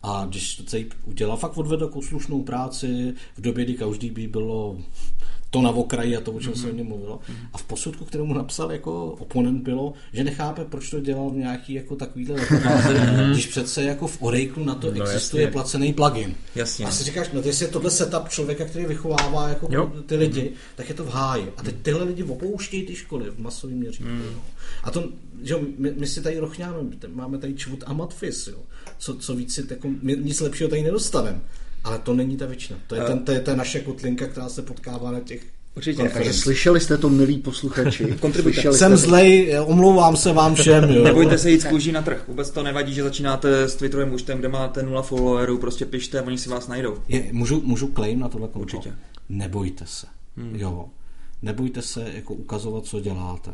A 0.03 0.25
když 0.25 0.55
to 0.55 0.63
celý 0.63 0.89
udělal, 1.05 1.37
fakt 1.37 1.57
odvedl 1.57 1.85
jako 1.85 2.01
slušnou 2.01 2.43
práci, 2.43 3.13
v 3.37 3.41
době, 3.41 3.65
kdy 3.65 3.77
CouchDB 3.77 4.17
bylo 4.19 4.77
to 5.53 5.61
na 5.61 5.69
okraji 5.69 6.17
a 6.17 6.21
to, 6.21 6.31
o 6.31 6.39
čem 6.39 6.53
mm-hmm. 6.53 6.61
se 6.61 6.69
o 6.69 6.73
něm 6.73 6.87
mluvilo. 6.87 7.17
Mm-hmm. 7.17 7.47
A 7.53 7.57
v 7.57 7.63
posudku, 7.63 8.05
kterému 8.05 8.33
napsal 8.33 8.71
jako 8.71 9.05
oponent, 9.05 9.63
bylo, 9.63 9.93
že 10.13 10.23
nechápe, 10.23 10.65
proč 10.65 10.89
to 10.89 10.99
dělal 10.99 11.29
v 11.29 11.35
nějaký 11.35 11.73
jako 11.73 11.95
takovýhle 11.95 12.35
mm-hmm. 12.35 13.29
když 13.31 13.47
přece 13.47 13.83
jako 13.83 14.07
v 14.07 14.17
Oracle 14.21 14.65
na 14.65 14.75
to 14.75 14.91
no, 14.91 15.03
existuje 15.03 15.43
jasně. 15.43 15.51
placený 15.51 15.93
plugin. 15.93 16.35
Jasně. 16.55 16.85
A 16.85 16.91
si 16.91 17.03
říkáš, 17.03 17.29
no 17.33 17.41
jestli 17.45 17.65
je 17.65 17.71
tohle 17.71 17.91
setup 17.91 18.29
člověka, 18.29 18.65
který 18.65 18.85
vychovává 18.85 19.49
jako 19.49 19.67
jo. 19.71 19.93
ty 20.05 20.15
lidi, 20.15 20.41
mm-hmm. 20.41 20.75
tak 20.75 20.89
je 20.89 20.95
to 20.95 21.03
v 21.03 21.09
háji. 21.09 21.53
A 21.57 21.63
teď 21.63 21.75
tyhle 21.81 22.03
lidi 22.03 22.23
opouštějí 22.23 22.85
ty 22.85 22.95
školy 22.95 23.29
v 23.29 23.39
masovém 23.39 23.77
měřítku. 23.77 24.13
Mm. 24.13 24.35
A 24.83 24.91
to, 24.91 25.09
že 25.41 25.55
my, 25.77 25.93
my, 25.97 26.07
si 26.07 26.21
tady 26.21 26.39
rochňáme, 26.39 26.77
máme 27.13 27.37
tady 27.37 27.53
čvut 27.53 27.83
a 27.85 27.93
matfis, 27.93 28.47
jo. 28.47 28.57
Co, 28.97 29.15
co 29.15 29.35
víc 29.35 29.53
si, 29.53 29.63
jako, 29.69 29.89
my 30.01 30.17
nic 30.17 30.39
lepšího 30.39 30.69
tady 30.69 30.83
nedostaneme. 30.83 31.41
Ale 31.83 31.99
to 31.99 32.13
není 32.13 32.37
ta 32.37 32.45
většina. 32.45 32.79
To 32.87 32.95
je, 32.95 33.01
ten, 33.01 33.19
to 33.19 33.31
je 33.31 33.39
ta 33.39 33.55
naše 33.55 33.79
kotlinka, 33.79 34.27
která 34.27 34.49
se 34.49 34.61
potkává 34.61 35.11
na 35.11 35.19
těch 35.19 35.41
Určitě. 35.75 36.09
Takže 36.09 36.33
slyšeli 36.33 36.79
jste 36.79 36.97
to, 36.97 37.09
milí 37.09 37.37
posluchači. 37.37 38.17
Jsem 38.71 38.97
zlej, 38.97 39.57
omlouvám 39.65 40.17
se 40.17 40.33
vám 40.33 40.55
všem. 40.55 40.83
Jo. 40.83 41.03
Nebojte 41.03 41.37
se 41.37 41.51
jít 41.51 41.61
z 41.61 41.65
kůží 41.65 41.91
na 41.91 42.01
trh. 42.01 42.23
Vůbec 42.27 42.51
to 42.51 42.63
nevadí, 42.63 42.93
že 42.93 43.03
začínáte 43.03 43.63
s 43.63 43.75
Twitterovým 43.75 44.13
účtem, 44.13 44.37
kde 44.39 44.47
máte 44.47 44.83
nula 44.83 45.01
followerů, 45.01 45.57
prostě 45.57 45.85
pište, 45.85 46.21
oni 46.21 46.37
si 46.37 46.49
vás 46.49 46.67
najdou. 46.67 46.97
Je, 47.07 47.29
můžu, 47.31 47.61
můžu 47.61 47.91
claim 47.95 48.19
na 48.19 48.29
tohle 48.29 48.47
konto? 48.47 48.59
Určitě. 48.59 48.95
Nebojte 49.29 49.85
se. 49.87 50.07
Hmm. 50.37 50.55
Jo. 50.55 50.85
Nebojte 51.41 51.81
se 51.81 52.11
jako 52.13 52.33
ukazovat, 52.33 52.85
co 52.85 52.99
děláte. 52.99 53.51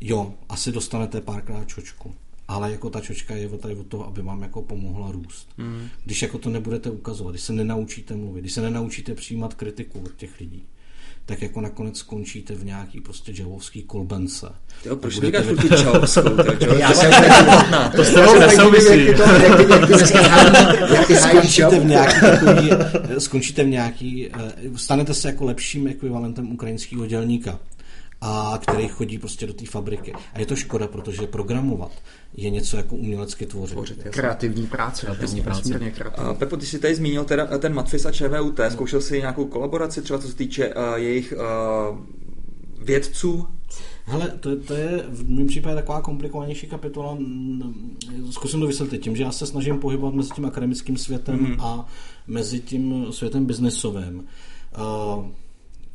Jo, 0.00 0.34
asi 0.48 0.72
dostanete 0.72 1.20
párkrát 1.20 1.64
čočku 1.68 2.14
ale 2.52 2.72
jako 2.72 2.90
ta 2.90 3.00
čočka 3.00 3.34
je 3.34 3.48
tady 3.48 3.76
od 3.76 3.86
toho, 3.86 4.06
aby 4.06 4.22
vám 4.22 4.42
jako 4.42 4.62
pomohla 4.62 5.12
růst. 5.12 5.48
Mm. 5.58 5.88
Když 6.04 6.22
jako 6.22 6.38
to 6.38 6.50
nebudete 6.50 6.90
ukazovat, 6.90 7.30
když 7.30 7.42
se 7.42 7.52
nenaučíte 7.52 8.16
mluvit, 8.16 8.40
když 8.40 8.52
se 8.52 8.60
nenaučíte 8.60 9.14
přijímat 9.14 9.54
kritiku 9.54 10.00
od 10.00 10.16
těch 10.16 10.40
lidí, 10.40 10.64
tak 11.26 11.42
jako 11.42 11.60
nakonec 11.60 11.98
skončíte 11.98 12.54
v 12.54 12.64
nějaký 12.64 13.00
prostě 13.00 13.32
javovský 13.38 13.82
kolbence. 13.82 14.46
Jo, 14.84 14.96
proč 14.96 15.20
říkáš 15.20 15.46
tu 15.46 15.74
javovskou? 15.74 16.22
Já 16.78 16.94
jsem 16.94 17.12
to 17.96 18.04
s 18.04 18.14
tebou 18.14 18.38
nesouvisí. 18.38 19.06
Skončíte 21.16 21.80
v 21.80 21.84
nějaký 21.84 22.20
takový, 22.20 22.70
skončíte 23.18 23.64
v 23.64 23.68
nějaký, 23.68 24.28
eh, 24.28 24.52
stanete 24.76 25.14
se 25.14 25.28
jako 25.28 25.44
lepším 25.44 25.86
ekvivalentem 25.86 26.52
ukrajinského 26.52 27.06
dělníka 27.06 27.58
a 28.24 28.58
který 28.62 28.88
chodí 28.88 29.18
prostě 29.18 29.46
do 29.46 29.52
té 29.52 29.66
fabriky. 29.66 30.12
A 30.34 30.40
je 30.40 30.46
to 30.46 30.56
škoda, 30.56 30.86
protože 30.86 31.26
programovat 31.26 31.92
je 32.34 32.50
něco 32.50 32.76
jako 32.76 32.96
umělecky 32.96 33.46
tvořit. 33.46 33.74
tvořit 33.74 34.02
kreativní 34.10 34.66
práce. 34.66 35.06
Kreativní 35.06 35.42
práce. 35.42 35.78
Kreativní. 35.90 36.34
Pepo, 36.38 36.56
ty 36.56 36.66
jsi 36.66 36.78
tady 36.78 36.94
zmínil 36.94 37.24
teda 37.24 37.58
ten 37.58 37.74
Matfis 37.74 38.06
a 38.06 38.12
ČVUT. 38.12 38.60
Zkoušel 38.68 39.00
jsi 39.00 39.18
nějakou 39.18 39.44
kolaboraci, 39.44 40.02
třeba 40.02 40.18
co 40.18 40.28
se 40.28 40.34
týče 40.34 40.74
uh, 40.74 40.82
jejich 40.94 41.34
uh, 41.36 41.98
vědců? 42.84 43.48
Hele, 44.04 44.28
to, 44.40 44.56
to 44.56 44.74
je 44.74 45.04
v 45.08 45.30
mém 45.30 45.46
případě 45.46 45.74
taková 45.74 46.00
komplikovanější 46.00 46.66
kapitola. 46.66 47.18
Zkusím 48.30 48.60
to 48.60 48.66
vysvětlit 48.66 48.98
tím, 48.98 49.16
že 49.16 49.22
já 49.22 49.32
se 49.32 49.46
snažím 49.46 49.78
pohybovat 49.78 50.14
mezi 50.14 50.30
tím 50.30 50.46
akademickým 50.46 50.96
světem 50.96 51.38
mm. 51.40 51.60
a 51.60 51.86
mezi 52.26 52.60
tím 52.60 53.06
světem 53.10 53.44
biznesovým. 53.44 54.24
Uh, 54.78 55.26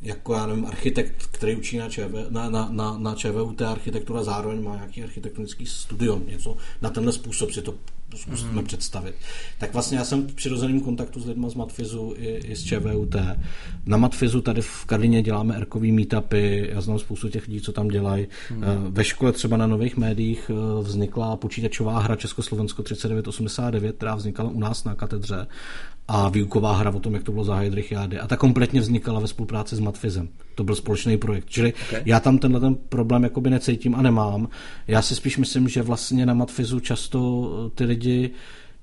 jako 0.02 0.34
já 0.34 0.46
nevím, 0.46 0.66
architekt, 0.66 1.26
který 1.26 1.56
učí 1.56 1.78
na, 1.78 1.88
ČV, 1.88 2.30
na, 2.30 2.50
na, 2.50 2.68
na, 2.70 2.98
na 2.98 3.14
ČVUT 3.14 3.62
architektura, 3.62 4.24
zároveň 4.24 4.64
má 4.64 4.74
nějaký 4.74 5.02
architektonický 5.02 5.66
studium, 5.66 6.26
něco 6.26 6.56
na 6.82 6.90
tenhle 6.90 7.12
způsob 7.12 7.50
si 7.50 7.62
to 7.62 7.74
zkusíme 8.16 8.52
mm. 8.52 8.64
představit. 8.64 9.14
Tak 9.58 9.72
vlastně 9.72 9.98
já 9.98 10.04
jsem 10.04 10.26
v 10.26 10.34
přirozeném 10.34 10.80
kontaktu 10.80 11.20
s 11.20 11.26
lidmi 11.26 11.46
z 11.50 11.54
Matfizu 11.54 12.14
i, 12.16 12.26
i 12.26 12.56
z 12.56 12.64
ČVUT. 12.64 13.16
Na 13.86 13.96
Matfizu 13.96 14.40
tady 14.40 14.62
v 14.62 14.84
Karlině 14.84 15.22
děláme 15.22 15.56
erkový 15.56 15.92
meetupy, 15.92 16.68
já 16.72 16.80
znám 16.80 16.98
spoustu 16.98 17.28
těch 17.28 17.46
lidí, 17.46 17.60
co 17.60 17.72
tam 17.72 17.88
dělají. 17.88 18.26
Mm. 18.50 18.62
Ve 18.90 19.04
škole 19.04 19.32
třeba 19.32 19.56
na 19.56 19.66
nových 19.66 19.96
médiích 19.96 20.50
eh, 20.50 20.82
vznikla 20.82 21.36
počítačová 21.36 21.98
hra 21.98 22.16
Československo 22.16 22.82
3989, 22.82 23.96
která 23.96 24.14
vznikala 24.14 24.50
u 24.50 24.60
nás 24.60 24.84
na 24.84 24.94
katedře 24.94 25.46
a 26.08 26.28
výuková 26.28 26.76
hra 26.76 26.90
o 26.94 27.00
tom, 27.00 27.14
jak 27.14 27.22
to 27.22 27.32
bylo 27.32 27.44
za 27.44 27.54
Heidrichiády. 27.54 28.18
A 28.18 28.26
ta 28.26 28.36
kompletně 28.36 28.80
vznikala 28.80 29.20
ve 29.20 29.26
spolupráci 29.26 29.76
s 29.76 29.80
Matfizem. 29.80 30.28
To 30.54 30.64
byl 30.64 30.74
společný 30.74 31.16
projekt. 31.16 31.44
Čili 31.48 31.72
okay. 31.88 32.02
já 32.04 32.20
tam 32.20 32.38
tenhle 32.38 32.60
ten 32.60 32.74
problém 32.74 33.22
jakoby 33.22 33.50
necítím 33.50 33.94
a 33.94 34.02
nemám. 34.02 34.48
Já 34.86 35.02
si 35.02 35.14
spíš 35.14 35.38
myslím, 35.38 35.68
že 35.68 35.82
vlastně 35.82 36.26
na 36.26 36.34
Matfizu 36.34 36.80
často 36.80 37.70
ty 37.74 37.84
lidi 37.84 38.30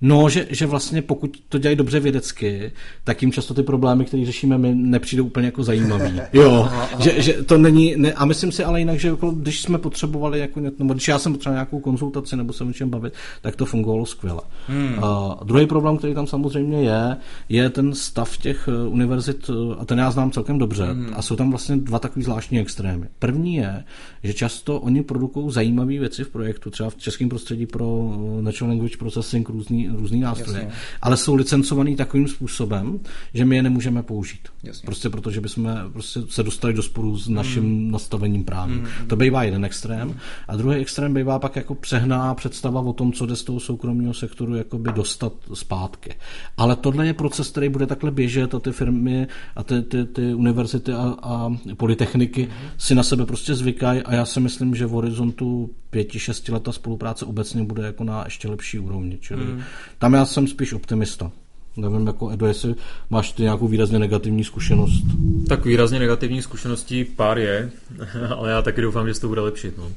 No, 0.07 0.29
že, 0.29 0.47
že 0.49 0.65
vlastně 0.65 1.01
pokud 1.01 1.41
to 1.49 1.57
dělají 1.57 1.75
dobře 1.75 1.99
vědecky, 1.99 2.71
tak 3.03 3.21
jim 3.21 3.31
často 3.31 3.53
ty 3.53 3.63
problémy, 3.63 4.05
které 4.05 4.25
řešíme 4.25 4.57
my, 4.57 4.75
nepřijdou 4.75 5.25
úplně 5.25 5.45
jako 5.45 5.63
zajímavý. 5.63 6.21
Jo, 6.33 6.69
že, 6.99 7.21
že 7.21 7.33
to 7.33 7.57
není, 7.57 7.93
ne, 7.97 8.13
a 8.13 8.25
myslím 8.25 8.51
si 8.51 8.63
ale 8.63 8.79
jinak, 8.79 8.99
že 8.99 9.07
jako, 9.07 9.31
když 9.31 9.61
jsme 9.61 9.77
potřebovali, 9.77 10.39
jako, 10.39 10.59
nebo 10.59 10.93
když 10.93 11.07
já 11.07 11.19
jsem 11.19 11.33
potřeboval 11.33 11.55
nějakou 11.55 11.79
konzultaci 11.79 12.37
nebo 12.37 12.53
se 12.53 12.63
o 12.63 12.73
čem 12.73 12.89
bavit, 12.89 13.13
tak 13.41 13.55
to 13.55 13.65
fungovalo 13.65 14.05
skvěle. 14.05 14.41
Hmm. 14.67 15.03
A 15.03 15.39
druhý 15.43 15.67
problém, 15.67 15.97
který 15.97 16.13
tam 16.13 16.27
samozřejmě 16.27 16.81
je, 16.81 17.17
je 17.49 17.69
ten 17.69 17.93
stav 17.93 18.37
těch 18.37 18.69
eh, 18.71 18.87
univerzit, 18.87 19.49
eh, 19.49 19.75
a 19.79 19.85
ten 19.85 19.99
já 19.99 20.11
znám 20.11 20.31
celkem 20.31 20.57
dobře, 20.57 20.85
hmm. 20.85 21.13
a 21.13 21.21
jsou 21.21 21.35
tam 21.35 21.49
vlastně 21.49 21.77
dva 21.77 21.99
takový 21.99 22.23
zvláštní 22.23 22.59
extrémy. 22.59 23.07
První 23.19 23.55
je, 23.55 23.83
že 24.23 24.33
často 24.33 24.79
oni 24.79 25.03
produkují 25.03 25.51
zajímavé 25.51 25.99
věci 25.99 26.23
v 26.23 26.29
projektu, 26.29 26.69
třeba 26.69 26.89
v 26.89 26.95
českém 26.95 27.29
prostředí 27.29 27.65
pro 27.65 28.11
eh, 28.39 28.41
Natural 28.41 28.69
Language 28.69 28.97
Processing 28.97 29.49
různý 29.49 29.94
různý, 29.95 30.19
nástroje, 30.19 30.59
Jasně. 30.59 30.75
ale 31.01 31.17
jsou 31.17 31.35
licencovaný 31.35 31.95
takovým 31.95 32.27
způsobem, 32.27 32.99
že 33.33 33.45
my 33.45 33.55
je 33.55 33.63
nemůžeme 33.63 34.03
použít. 34.03 34.39
Jasně. 34.63 34.85
Prostě 34.85 35.09
protože 35.09 35.41
bychom 35.41 35.69
prostě 35.93 36.19
se 36.29 36.43
dostali 36.43 36.73
do 36.73 36.83
sporu 36.83 37.17
s 37.17 37.29
naším 37.29 37.63
hmm. 37.63 37.91
nastavením 37.91 38.43
právním. 38.43 38.79
Hmm. 38.79 39.07
To 39.07 39.15
bývá 39.15 39.43
jeden 39.43 39.65
extrém. 39.65 40.07
Hmm. 40.07 40.19
A 40.47 40.55
druhý 40.55 40.75
extrém 40.75 41.13
bývá 41.13 41.39
pak 41.39 41.55
jako 41.55 41.75
přehnaná 41.75 42.33
představa 42.33 42.81
o 42.81 42.93
tom, 42.93 43.13
co 43.13 43.25
jde 43.25 43.35
z 43.35 43.43
toho 43.43 43.59
soukromého 43.59 44.13
sektoru 44.13 44.55
jakoby 44.55 44.91
dostat 44.91 45.33
zpátky. 45.53 46.15
Ale 46.57 46.75
tohle 46.75 47.07
je 47.07 47.13
proces, 47.13 47.49
který 47.49 47.69
bude 47.69 47.85
takhle 47.85 48.11
běžet 48.11 48.55
a 48.55 48.59
ty 48.59 48.71
firmy 48.71 49.27
a 49.55 49.63
ty, 49.63 49.81
ty, 49.81 50.05
ty 50.05 50.33
univerzity 50.33 50.91
a, 50.91 51.15
a 51.21 51.57
polytechniky 51.77 52.43
hmm. 52.43 52.69
si 52.77 52.95
na 52.95 53.03
sebe 53.03 53.25
prostě 53.25 53.55
zvykají 53.55 54.01
a 54.01 54.13
já 54.13 54.25
si 54.25 54.39
myslím, 54.39 54.75
že 54.75 54.85
v 54.85 54.89
horizontu 54.89 55.69
pěti, 55.89 56.19
šesti 56.19 56.51
leta 56.51 56.71
spolupráce 56.71 57.25
obecně 57.25 57.63
bude 57.63 57.83
jako 57.83 58.03
na 58.03 58.23
ještě 58.25 58.47
lepší 58.47 58.79
úrovni. 58.79 59.17
Čili 59.21 59.45
hmm. 59.45 59.61
Tam 59.99 60.13
já 60.13 60.25
jsem 60.25 60.47
spíš 60.47 60.73
optimista. 60.73 61.31
Nevím, 61.77 62.07
jako 62.07 62.31
Edo, 62.31 62.45
jestli 62.45 62.75
máš 63.09 63.31
ty 63.31 63.43
nějakou 63.43 63.67
výrazně 63.67 63.99
negativní 63.99 64.43
zkušenost. 64.43 65.03
Tak 65.47 65.65
výrazně 65.65 65.99
negativní 65.99 66.41
zkušeností 66.41 67.05
pár 67.05 67.37
je, 67.37 67.71
ale 68.35 68.51
já 68.51 68.61
taky 68.61 68.81
doufám, 68.81 69.07
že 69.07 69.13
se 69.13 69.21
to 69.21 69.27
bude 69.27 69.41
lepšit. 69.41 69.77
No. 69.77 69.91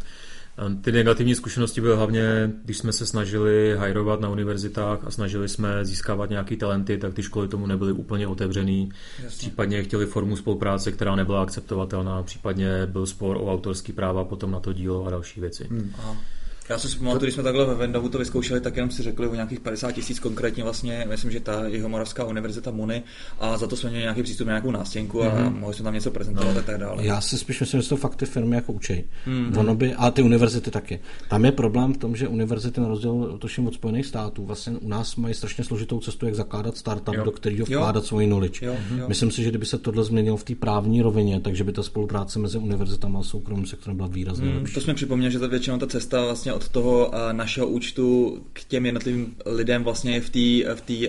Ty 0.81 0.93
negativní 0.93 1.35
zkušenosti 1.35 1.81
byly 1.81 1.97
hlavně, 1.97 2.51
když 2.65 2.79
jsme 2.79 2.93
se 2.93 3.07
snažili 3.07 3.77
hajrovat 3.77 4.21
na 4.21 4.29
univerzitách 4.29 5.05
a 5.05 5.11
snažili 5.11 5.49
jsme 5.49 5.85
získávat 5.85 6.31
nějaké 6.31 6.57
talenty, 6.57 6.99
tak 6.99 7.15
ty 7.15 7.23
školy 7.23 7.49
tomu 7.49 7.67
nebyly 7.67 7.93
úplně 7.93 8.27
otevřený. 8.27 8.89
Jasně. 9.23 9.39
Případně 9.39 9.83
chtěli 9.83 10.07
formu 10.07 10.37
spolupráce, 10.37 10.93
která 10.93 11.17
nebyla 11.17 11.43
akceptovatelná, 11.43 12.23
případně 12.23 12.87
byl 12.87 13.07
spor 13.07 13.37
o 13.37 13.53
autorský 13.53 13.93
práva 13.93 14.25
potom 14.25 14.51
na 14.51 14.61
to 14.61 14.73
dílo 14.73 15.07
a 15.07 15.11
další 15.11 15.41
věci. 15.41 15.67
Hmm. 15.71 15.93
Aha. 15.99 16.17
Já 16.69 16.79
si 16.79 16.99
pamatuju, 16.99 17.23
když 17.23 17.35
jsme 17.35 17.43
takhle 17.43 17.67
ve 17.67 17.75
Vendavu 17.75 18.09
to 18.09 18.19
vyzkoušeli, 18.19 18.61
tak 18.61 18.77
jenom 18.77 18.91
si 18.91 19.03
řekli 19.03 19.29
o 19.29 19.35
nějakých 19.35 19.61
50 19.61 19.93
tisíc 19.93 20.21
konkrétně 20.21 20.65
vlastně, 20.65 21.07
myslím, 21.09 21.31
že 21.31 21.41
ta 21.41 21.65
jeho 21.67 21.89
Moravská 21.89 22.25
univerzita 22.25 22.71
Mony 22.71 23.03
a 23.41 23.59
za 23.59 23.67
to 23.67 23.77
jsme 23.77 23.91
měli 23.91 24.03
nějaký 24.03 24.23
přístup 24.23 24.47
na 24.47 24.53
nějakou 24.53 24.71
nástěnku 24.71 25.23
a 25.23 25.27
mm-hmm. 25.27 25.59
mohli 25.59 25.75
jsme 25.75 25.85
tam 25.85 25.95
něco 25.95 26.11
prezentovat 26.11 26.53
no. 26.55 26.61
a 26.61 26.63
tak 26.63 26.79
dále. 26.79 27.07
Já 27.07 27.21
si 27.21 27.39
spíš 27.39 27.61
myslím, 27.61 27.81
že 27.81 27.89
to 27.89 27.97
fakt 27.97 28.17
ty 28.17 28.27
firmy 28.27 28.57
jako 28.57 28.73
učí. 28.73 29.05
Mm-hmm. 29.27 29.59
Ono 29.59 29.75
by, 29.75 29.95
a 29.95 30.11
ty 30.11 30.23
univerzity 30.23 30.71
taky. 30.71 31.01
Tam 31.29 31.45
je 31.45 31.53
problém 31.53 31.95
v 31.95 31.97
tom, 31.97 32.17
že 32.17 32.29
univerzity 32.29 32.81
na 32.81 32.89
rozdíl 32.89 33.37
tuším 33.39 33.67
od 33.67 33.75
Spojených 33.75 34.07
států 34.07 34.45
vlastně 34.45 34.73
u 34.73 34.89
nás 34.89 35.17
mají 35.17 35.35
strašně 35.35 35.65
složitou 35.65 36.01
cestu, 36.01 36.27
jak 36.27 36.35
zakládat 36.35 36.77
startup, 36.77 37.15
jo. 37.15 37.25
do 37.25 37.31
kterého 37.31 37.67
vkládat 37.67 38.05
svoji 38.05 38.27
knowledge. 38.27 38.67
Jo, 38.67 38.77
jo. 38.97 39.09
Myslím 39.09 39.31
si, 39.31 39.43
že 39.43 39.49
kdyby 39.49 39.67
se 39.67 39.79
tohle 39.79 40.05
změnilo 40.05 40.37
v 40.37 40.45
té 40.45 40.55
právní 40.55 41.03
rovině, 41.03 41.41
takže 41.41 41.65
by 41.65 41.73
ta 41.73 41.83
spolupráce 41.83 42.39
mezi 42.39 42.59
univerzitami 42.59 43.19
a 43.21 43.23
soukromým 43.23 43.67
sektorem 43.67 43.97
byla 43.97 44.09
výrazně 44.09 44.51
mm, 44.51 44.57
lepší. 44.57 44.75
To 44.75 44.81
jsme 44.81 44.95
připomněli, 44.95 45.33
že 45.33 45.39
to 45.39 45.49
většinou 45.49 45.79
ta 45.79 45.87
cesta 45.87 46.25
vlastně 46.25 46.53
od 46.59 46.69
toho 46.69 47.11
našeho 47.33 47.67
účtu 47.67 48.39
k 48.53 48.65
těm 48.65 48.87
jednotlivým 48.87 49.35
lidem 49.47 49.85
vlastně 49.85 50.21
v 50.21 50.31
tý, 50.31 50.65
v 50.75 50.81
tý, 50.81 51.09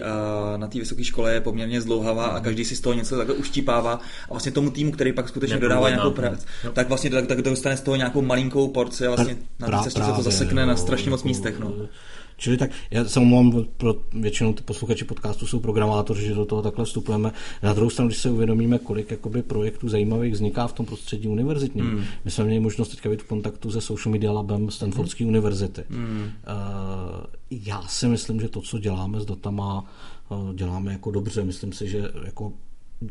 na 0.58 0.68
té 0.68 0.80
vysoké 0.80 1.04
škole 1.04 1.34
je 1.34 1.42
poměrně 1.42 1.82
zdlouhavá 1.82 2.26
a 2.26 2.40
každý 2.40 2.66
si 2.66 2.76
z 2.76 2.82
toho 2.82 2.94
něco 2.94 3.18
takhle 3.18 3.36
uštípává 3.36 3.94
a 4.30 4.34
vlastně 4.34 4.52
tomu 4.52 4.70
týmu, 4.70 4.92
který 4.92 5.14
pak 5.14 5.30
skutečně 5.30 5.56
Neprůvodná. 5.56 5.76
dodává 5.76 5.90
nějakou 5.90 6.12
práci, 6.12 6.46
tak 6.74 6.88
vlastně 6.88 7.10
tak, 7.10 7.28
tak 7.28 7.42
dostane 7.42 7.78
z 7.78 7.82
toho 7.82 7.96
nějakou 7.96 8.22
malinkou 8.22 8.68
porci 8.68 9.08
a 9.08 9.10
vlastně 9.10 9.38
na 9.60 9.68
té 9.68 9.84
cestě 9.84 10.02
se 10.04 10.12
to 10.16 10.22
zasekne 10.22 10.66
na 10.66 10.76
strašně 10.76 11.10
moc 11.10 11.24
místech. 11.24 11.60
No. 11.60 11.74
Čili 12.40 12.58
tak, 12.58 12.72
já 12.92 13.06
se 13.06 13.20
omlouvám, 13.20 13.66
pro 13.78 13.96
většinou 14.14 14.54
ty 14.54 14.64
posluchači 14.64 15.06
podcastu 15.06 15.48
jsou 15.48 15.60
programátoři, 15.60 16.26
že 16.26 16.34
do 16.34 16.46
toho 16.46 16.62
takhle 16.62 16.86
vstupujeme. 16.86 17.32
Na 17.64 17.74
druhou 17.74 17.90
stranu, 17.90 18.08
když 18.08 18.18
se 18.18 18.30
uvědomíme, 18.30 18.80
kolik 18.80 19.12
jakoby, 19.12 19.42
projektů 19.42 19.90
zajímavých 19.90 20.34
vzniká 20.34 20.68
v 20.68 20.74
tom 20.74 20.86
prostředí 20.86 21.28
univerzitním. 21.28 21.86
Mm. 21.86 22.04
My 22.26 22.32
jsme 22.32 22.44
měli 22.44 22.60
možnost 22.60 22.90
teďka 22.90 23.10
být 23.10 23.22
v 23.22 23.28
kontaktu 23.28 23.72
se 23.72 23.82
Social 23.82 24.12
Media 24.12 24.32
Labem 24.32 24.72
Stanfordské 24.72 25.24
mm. 25.24 25.30
univerzity. 25.30 25.84
Mm. 25.90 26.22
Uh, 26.22 26.30
já 27.52 27.82
si 27.82 28.08
myslím, 28.08 28.40
že 28.40 28.50
to, 28.50 28.62
co 28.62 28.80
děláme 28.80 29.20
s 29.20 29.26
datama, 29.26 29.86
uh, 30.30 30.54
děláme 30.54 30.92
jako 30.92 31.12
dobře. 31.12 31.44
Myslím 31.44 31.74
si, 31.74 31.88
že 31.88 32.04
jako 32.26 32.54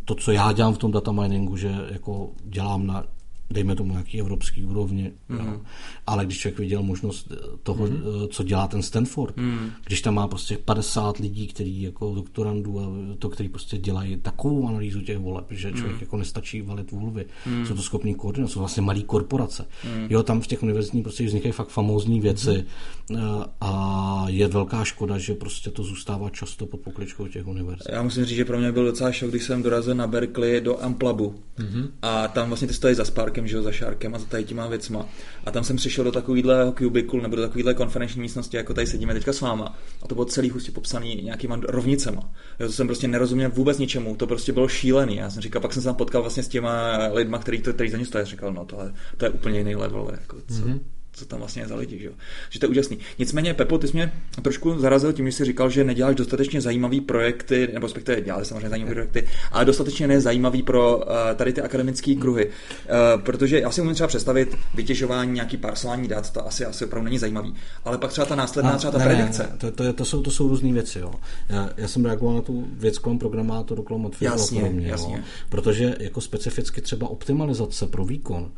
to, 0.04 0.14
co 0.14 0.32
já 0.32 0.52
dělám 0.52 0.74
v 0.74 0.78
tom 0.78 0.92
data 0.92 1.12
miningu, 1.12 1.56
že 1.56 1.74
jako 1.90 2.30
dělám 2.44 2.86
na 2.86 3.04
dejme 3.50 3.74
tomu 3.74 3.92
nějaký 3.92 4.20
evropský 4.20 4.64
úrovni. 4.64 5.12
Mm-hmm. 5.30 5.60
Ale 6.06 6.26
když 6.26 6.38
člověk 6.38 6.58
viděl 6.58 6.82
možnost 6.82 7.32
toho, 7.62 7.86
mm-hmm. 7.86 8.28
co 8.28 8.42
dělá 8.42 8.68
ten 8.68 8.82
Stanford, 8.82 9.36
mm-hmm. 9.36 9.70
když 9.84 10.02
tam 10.02 10.14
má 10.14 10.28
prostě 10.28 10.58
50 10.58 11.18
lidí, 11.18 11.46
který 11.46 11.82
jako 11.82 12.14
doktorandů 12.14 12.80
a 12.80 12.84
to, 13.18 13.28
který 13.28 13.48
prostě 13.48 13.78
dělají 13.78 14.16
takovou 14.16 14.68
analýzu 14.68 15.00
těch 15.00 15.18
voleb, 15.18 15.46
že 15.50 15.72
člověk 15.72 15.96
mm-hmm. 15.96 16.00
jako 16.00 16.16
nestačí 16.16 16.62
valit 16.62 16.90
volby, 16.90 17.26
mm-hmm. 17.46 17.64
jsou 17.64 17.74
to 17.74 17.82
schopní 17.82 18.14
koordinovat, 18.14 18.52
jsou 18.52 18.58
vlastně 18.58 18.82
malý 18.82 19.02
korporace. 19.02 19.62
Mm-hmm. 19.62 20.06
Jo, 20.10 20.22
tam 20.22 20.40
v 20.40 20.46
těch 20.46 20.62
univerzitních 20.62 21.02
prostě 21.02 21.26
vznikají 21.26 21.52
fakt 21.52 21.68
famózní 21.68 22.20
věci 22.20 22.64
mm-hmm. 23.10 23.44
a 23.60 24.24
je 24.28 24.48
velká 24.48 24.84
škoda, 24.84 25.18
že 25.18 25.34
prostě 25.34 25.70
to 25.70 25.82
zůstává 25.82 26.30
často 26.30 26.66
pod 26.66 26.80
pokličkou 26.80 27.26
těch 27.26 27.46
univerzit. 27.46 27.86
Já 27.92 28.02
musím 28.02 28.24
říct, 28.24 28.36
že 28.36 28.44
pro 28.44 28.58
mě 28.58 28.72
byl 28.72 28.84
docela 28.84 29.12
šok, 29.12 29.30
když 29.30 29.42
jsem 29.42 29.62
dorazil 29.62 29.94
na 29.94 30.06
Berkeley 30.06 30.60
do 30.60 30.82
Amplabu 30.82 31.34
mm-hmm. 31.58 31.88
a 32.02 32.28
tam 32.28 32.48
vlastně 32.48 32.68
ty 32.68 32.74
stojí 32.74 32.94
za 32.94 33.04
Spark 33.04 33.37
Sharkem, 33.38 33.48
že 33.48 33.56
jo, 33.56 33.62
za 33.62 33.72
Sharkem 33.72 34.14
a 34.14 34.18
za 34.18 34.26
tady 34.26 34.44
těma 34.44 34.66
věcma. 34.66 35.06
A 35.44 35.50
tam 35.50 35.64
jsem 35.64 35.76
přišel 35.76 36.04
do 36.04 36.12
takovýhle 36.12 36.72
kubikul 36.78 37.20
nebo 37.20 37.36
do 37.36 37.42
takovýhle 37.42 37.74
konferenční 37.74 38.20
místnosti, 38.20 38.56
jako 38.56 38.74
tady 38.74 38.86
sedíme 38.86 39.14
teďka 39.14 39.32
s 39.32 39.40
váma. 39.40 39.76
A 40.02 40.08
to 40.08 40.14
bylo 40.14 40.24
celý 40.24 40.50
hustě 40.50 40.72
popsaný 40.72 41.22
nějakýma 41.24 41.60
rovnicema. 41.68 42.30
Jo, 42.60 42.66
to 42.66 42.72
jsem 42.72 42.86
prostě 42.86 43.08
nerozuměl 43.08 43.50
vůbec 43.50 43.78
ničemu, 43.78 44.16
to 44.16 44.26
prostě 44.26 44.52
bylo 44.52 44.68
šílený. 44.68 45.16
Já 45.16 45.30
jsem 45.30 45.42
říkal, 45.42 45.62
pak 45.62 45.72
jsem 45.72 45.82
se 45.82 45.88
tam 45.88 45.94
potkal 45.94 46.22
vlastně 46.22 46.42
s 46.42 46.48
těma 46.48 46.96
lidma, 47.12 47.38
který, 47.38 47.62
to, 47.62 47.72
který 47.72 47.90
za 47.90 47.98
ně 47.98 48.06
stojí. 48.06 48.24
Říkal, 48.24 48.52
no 48.52 48.64
to, 48.64 48.78
to 49.16 49.24
je 49.24 49.30
úplně 49.30 49.58
jiný 49.58 49.76
level. 49.76 50.08
Jako, 50.12 50.36
co, 50.48 50.54
mm-hmm 50.54 50.97
co 51.18 51.24
tam 51.24 51.38
vlastně 51.38 51.62
je 51.62 51.68
za 51.68 51.76
lidi, 51.76 51.98
že, 51.98 52.10
že 52.50 52.60
to 52.60 52.66
je 52.66 52.70
úžasný. 52.70 52.98
Nicméně, 53.18 53.54
Pepo, 53.54 53.78
ty 53.78 53.88
jsi 53.88 53.96
mě 53.96 54.12
trošku 54.42 54.78
zarazil 54.78 55.12
tím, 55.12 55.26
že 55.26 55.36
jsi 55.36 55.44
říkal, 55.44 55.70
že 55.70 55.84
neděláš 55.84 56.14
dostatečně 56.14 56.60
zajímavý 56.60 57.00
projekty, 57.00 57.68
nebo 57.72 57.86
respektive 57.86 58.20
děláš 58.20 58.46
samozřejmě 58.46 58.68
zajímavé 58.68 58.94
projekty, 58.94 59.28
ale 59.52 59.64
dostatečně 59.64 60.08
nezajímavý 60.08 60.62
pro 60.62 60.96
uh, 60.96 61.04
tady 61.36 61.52
ty 61.52 61.60
akademické 61.60 62.14
kruhy. 62.14 62.46
Uh, 62.46 63.22
protože 63.22 63.60
já 63.60 63.70
si 63.70 63.80
umím 63.80 63.94
třeba 63.94 64.08
představit 64.08 64.56
vytěžování 64.74 65.32
nějaký 65.32 65.56
parsování 65.56 66.08
dat, 66.08 66.30
to 66.30 66.46
asi, 66.46 66.64
asi 66.64 66.84
opravdu 66.84 67.04
není 67.04 67.18
zajímavý. 67.18 67.54
Ale 67.84 67.98
pak 67.98 68.10
třeba 68.10 68.26
ta 68.26 68.34
následná, 68.34 68.76
třeba 68.76 68.90
ta 68.90 68.98
ne, 68.98 69.04
predikce. 69.04 69.42
Ne, 69.42 69.58
to, 69.58 69.70
to, 69.70 69.92
to, 69.92 70.04
jsou, 70.04 70.22
to 70.22 70.30
jsou 70.30 70.48
různé 70.48 70.72
věci. 70.72 70.98
Jo. 70.98 71.14
Já, 71.48 71.70
já, 71.76 71.88
jsem 71.88 72.04
reagoval 72.04 72.34
na 72.34 72.42
tu 72.42 72.68
věc 72.72 72.98
kolem 72.98 73.18
programátoru, 73.18 73.82
kolem 73.82 74.10
jasně, 74.20 74.62
a. 74.62 74.66
Jasně. 74.80 75.16
Jo. 75.16 75.22
Protože 75.48 75.94
jako 76.00 76.20
specificky 76.20 76.80
třeba 76.80 77.08
optimalizace 77.08 77.86
pro 77.86 78.04
výkon, 78.04 78.50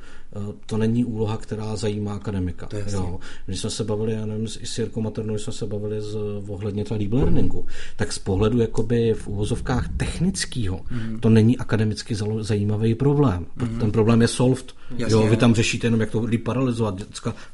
to 0.66 0.76
není 0.76 1.05
úloha, 1.05 1.37
která 1.37 1.76
zajímá 1.76 2.14
akademika. 2.14 2.68
Jo. 2.93 3.20
Když 3.47 3.61
jsme 3.61 3.70
se 3.70 3.85
bavili, 3.85 4.12
já 4.12 4.26
nevím, 4.26 4.47
i 4.61 4.66
s 4.66 4.78
Jirkou 4.78 5.01
Maternou, 5.01 5.39
jsme 5.39 5.53
se 5.53 5.66
bavili 5.66 6.01
z, 6.01 6.16
ohledně 6.49 6.85
toho 6.85 6.99
deep 6.99 7.12
learningu, 7.12 7.66
tak 7.97 8.12
z 8.12 8.18
pohledu 8.18 8.59
jakoby 8.59 9.14
v 9.14 9.28
úvozovkách 9.28 9.89
technického, 9.97 10.81
mm. 10.91 11.20
to 11.20 11.28
není 11.28 11.59
akademicky 11.59 12.14
zajímavý 12.41 12.95
problém. 12.95 13.47
Mm. 13.57 13.78
Ten 13.78 13.91
problém 13.93 14.22
je 14.22 14.28
solved. 14.28 14.74
Jasně, 14.97 15.14
jo, 15.14 15.26
vy 15.26 15.37
tam 15.37 15.55
řešíte 15.55 15.87
jenom, 15.87 16.01
jak 16.01 16.11
to 16.11 16.20
lidi 16.20 16.39
paralizovat. 16.39 16.95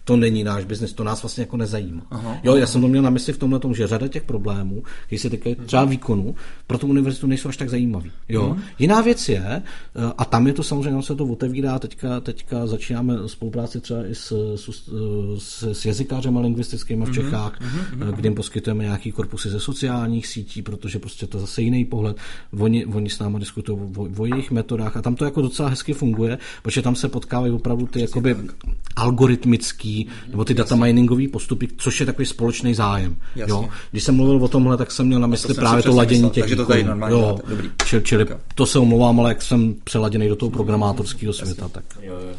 To 0.04 0.16
není 0.16 0.44
náš 0.44 0.64
biznis, 0.64 0.92
to 0.92 1.04
nás 1.04 1.22
vlastně 1.22 1.42
jako 1.42 1.56
nezajímá. 1.56 2.02
Aha, 2.10 2.38
jo, 2.42 2.56
já 2.56 2.66
jsem 2.66 2.80
to 2.80 2.88
měl 2.88 3.02
na 3.02 3.10
mysli 3.10 3.32
v 3.32 3.38
tomhle 3.38 3.58
tom, 3.58 3.74
že 3.74 3.86
řada 3.86 4.08
těch 4.08 4.22
problémů, 4.22 4.82
když 5.08 5.20
se 5.20 5.30
týkají 5.30 5.54
třeba 5.54 5.84
výkonu, 5.84 6.34
pro 6.66 6.78
tu 6.78 6.86
univerzitu 6.86 7.26
nejsou 7.26 7.48
až 7.48 7.56
tak 7.56 7.70
zajímavý. 7.70 8.12
Jo. 8.28 8.48
Mm. 8.48 8.62
Jiná 8.78 9.00
věc 9.00 9.28
je, 9.28 9.44
eh, 9.46 9.62
a 10.18 10.24
tam 10.24 10.46
je 10.46 10.52
to 10.52 10.62
samozřejmě, 10.62 11.02
se 11.02 11.14
to 11.14 11.24
otevírá 11.26 11.78
teďka, 11.78 12.20
teďka 12.20 12.65
začínáme 12.68 13.14
spolupráci 13.26 13.80
třeba 13.80 14.06
i 14.06 14.14
s, 14.14 14.54
s, 14.56 14.70
s, 15.38 15.62
s 15.72 15.84
jazykářem 15.84 16.38
a 16.38 16.40
lingvistickými 16.40 17.04
v 17.04 17.08
mhm, 17.08 17.14
Čechách, 17.14 17.60
mm-hmm, 17.60 18.12
kdy 18.12 18.26
jim 18.26 18.34
poskytujeme 18.34 18.84
nějaký 18.84 19.12
korpusy 19.12 19.50
ze 19.50 19.60
sociálních 19.60 20.26
sítí, 20.26 20.62
protože 20.62 20.98
prostě 20.98 21.26
to 21.26 21.38
zase 21.38 21.62
jiný 21.62 21.84
pohled. 21.84 22.16
Oni, 22.58 22.86
oni 22.86 23.10
s 23.10 23.18
námi 23.18 23.38
diskutují 23.38 23.78
o, 23.96 24.22
o 24.22 24.26
jejich 24.26 24.50
metodách 24.50 24.96
a 24.96 25.02
tam 25.02 25.14
to 25.14 25.24
jako 25.24 25.42
docela 25.42 25.68
hezky 25.68 25.92
funguje, 25.92 26.38
protože 26.62 26.82
tam 26.82 26.94
se 26.94 27.08
potkávají 27.08 27.52
opravdu 27.52 27.86
ty 27.86 28.00
jakoby 28.00 28.36
algoritmický, 28.96 30.08
nebo 30.28 30.44
ty 30.44 30.54
data 30.54 30.76
miningové 30.76 31.28
postupy, 31.28 31.68
což 31.76 32.00
je 32.00 32.06
takový 32.06 32.26
společný 32.26 32.74
zájem. 32.74 33.16
Jo? 33.36 33.68
Když 33.90 34.04
jsem 34.04 34.14
mluvil 34.16 34.44
o 34.44 34.48
tomhle, 34.48 34.76
tak 34.76 34.90
jsem 34.90 35.06
měl 35.06 35.20
na 35.20 35.26
mysli 35.26 35.54
to 35.54 35.60
právě 35.60 35.82
to 35.82 35.96
ladění 35.96 36.22
myslel, 36.22 36.30
těch 36.30 36.42
Takže 36.42 36.56
to 36.56 36.66
tady 36.66 36.84
normálně 36.84 37.16
jo, 37.16 37.38
dobrý. 37.48 37.70
Čili, 37.86 38.02
čili 38.02 38.26
to 38.54 38.66
se 38.66 38.78
omlouvám, 38.78 39.20
ale 39.20 39.30
jak 39.30 39.42
jsem 39.42 39.74
přeladěný 39.84 40.28
do 40.28 40.36
toho 40.36 40.50
programátorského 40.50 41.32
světa, 41.32 41.68
tak... 41.68 41.84
Jo, 42.02 42.14
jo. 42.14 42.34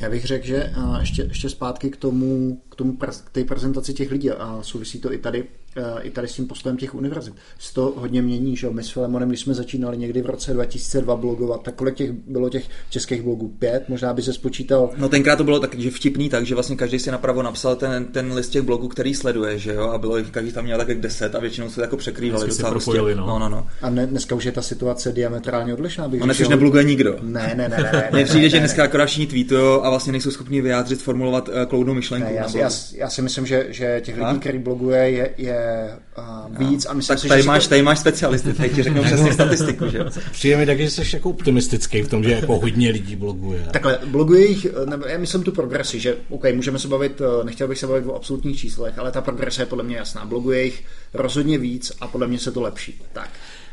Já 0.00 0.10
bych 0.10 0.24
řekl, 0.24 0.46
že 0.46 0.72
ještě, 1.00 1.22
ještě 1.22 1.48
zpátky 1.48 1.90
k 1.90 1.96
tomu, 1.96 2.60
tomu 2.78 2.96
k 3.24 3.30
té 3.32 3.44
prezentaci 3.44 3.94
těch 3.94 4.10
lidí 4.10 4.30
a 4.30 4.58
souvisí 4.62 5.00
to 5.00 5.12
i 5.12 5.18
tady 5.18 5.46
Eh, 5.78 6.02
i 6.02 6.10
tady 6.10 6.28
s 6.28 6.32
tím 6.32 6.46
postojem 6.46 6.76
těch 6.76 6.94
univerzit. 6.94 7.34
Se 7.58 7.74
to 7.74 7.94
hodně 7.96 8.22
mění, 8.22 8.56
že 8.56 8.70
my 8.70 8.82
s 8.82 8.90
Filemonem, 8.90 9.28
když 9.28 9.40
jsme 9.40 9.54
začínali 9.54 9.98
někdy 9.98 10.22
v 10.22 10.26
roce 10.26 10.52
2002 10.52 11.16
blogovat, 11.16 11.62
tak 11.62 11.74
kolik 11.74 11.94
těch 11.94 12.10
bylo 12.12 12.48
těch 12.48 12.64
českých 12.90 13.22
blogů? 13.22 13.48
Pět? 13.58 13.88
Možná 13.88 14.14
by 14.14 14.22
se 14.22 14.32
spočítal. 14.32 14.90
No 14.96 15.08
tenkrát 15.08 15.36
to 15.36 15.44
bylo 15.44 15.60
tak, 15.60 15.74
že 15.78 15.90
vtipný, 15.90 16.28
tak, 16.28 16.46
že 16.46 16.54
vlastně 16.54 16.76
každý 16.76 16.98
si 16.98 17.10
napravo 17.10 17.42
napsal 17.42 17.76
ten, 17.76 18.04
ten 18.04 18.32
list 18.32 18.48
těch 18.48 18.62
blogů, 18.62 18.88
který 18.88 19.14
sleduje, 19.14 19.58
že 19.58 19.74
jo, 19.74 19.82
a 19.82 19.98
bylo 19.98 20.16
jich, 20.16 20.30
každý 20.30 20.52
tam 20.52 20.64
měl 20.64 20.78
tak 20.78 21.00
deset 21.00 21.34
a 21.34 21.40
většinou 21.40 21.70
se 21.70 21.80
jako 21.80 21.96
překrývali. 21.96 22.48
Docela 22.48 22.70
propojili, 22.70 23.14
prostě. 23.14 23.30
no. 23.30 23.38
no, 23.38 23.48
no, 23.48 23.48
no. 23.48 23.66
A 23.82 23.90
ne, 23.90 24.06
dneska 24.06 24.34
už 24.34 24.44
je 24.44 24.52
ta 24.52 24.62
situace 24.62 25.12
diametrálně 25.12 25.74
odlišná. 25.74 26.08
Bych 26.08 26.20
no, 26.20 26.26
dnes 26.26 26.40
už 26.40 26.48
nebloguje 26.48 26.84
nikdo. 26.84 27.16
Ne, 27.22 27.54
ne, 27.56 27.68
ne, 27.68 27.76
ne. 27.78 27.92
ne 27.92 28.10
Mně 28.12 28.24
přijde, 28.24 28.48
že 28.48 28.58
dneska 28.58 28.84
akorát 28.84 29.06
všichni 29.06 29.26
tweetujou 29.26 29.84
a 29.84 29.90
vlastně 29.90 30.12
nejsou 30.12 30.30
schopni 30.30 30.60
vyjádřit, 30.60 31.02
formulovat 31.02 31.48
uh, 31.48 31.54
kloudnou 31.68 31.94
myšlenku. 31.94 32.28
Ne, 32.28 32.34
já, 32.34 32.67
já, 32.68 32.98
já, 33.04 33.10
si 33.10 33.22
myslím, 33.22 33.46
že, 33.46 33.66
že 33.68 34.00
těch 34.04 34.16
lidí, 34.16 34.40
který 34.40 34.58
bloguje, 34.58 35.10
je, 35.10 35.30
je 35.36 35.90
uh, 36.18 36.58
víc 36.58 36.86
a 36.86 36.92
myslím 36.92 37.14
tak 37.14 37.18
si, 37.18 37.28
tady, 37.28 37.42
že 37.42 37.48
máš, 37.48 37.66
tady 37.66 37.82
máš 37.82 37.98
specialisty, 37.98 38.52
tady 38.52 38.68
ti 38.68 38.82
řeknou 38.82 39.02
přesně 39.02 39.32
statistiku, 39.32 39.88
že 39.88 40.04
Přijde 40.32 40.56
mi 40.56 40.66
taky, 40.66 40.84
že 40.84 40.90
jsi 40.90 41.16
jako 41.16 41.30
optimistický 41.30 42.02
v 42.02 42.08
tom, 42.08 42.24
že 42.24 42.30
jako 42.30 42.58
hodně 42.58 42.90
lidí 42.90 43.16
bloguje. 43.16 43.68
Takhle, 43.70 43.98
bloguje 44.06 44.46
jich, 44.46 44.66
nebo 44.86 45.06
já 45.06 45.18
myslím 45.18 45.42
tu 45.42 45.52
progresi, 45.52 46.00
že 46.00 46.16
OK, 46.28 46.44
můžeme 46.54 46.78
se 46.78 46.88
bavit, 46.88 47.20
eh, 47.20 47.44
nechtěl 47.44 47.68
bych 47.68 47.78
se 47.78 47.86
bavit 47.86 48.06
o 48.06 48.14
absolutních 48.14 48.58
číslech, 48.58 48.98
ale 48.98 49.12
ta 49.12 49.20
progrese 49.20 49.62
je 49.62 49.66
podle 49.66 49.84
mě 49.84 49.96
jasná. 49.96 50.24
Bloguje 50.24 50.64
jich 50.64 50.84
rozhodně 51.14 51.58
víc 51.58 51.92
a 52.00 52.06
podle 52.06 52.26
mě 52.26 52.38
se 52.38 52.52
to 52.52 52.60
lepší. 52.60 53.00
Tak. 53.12 53.30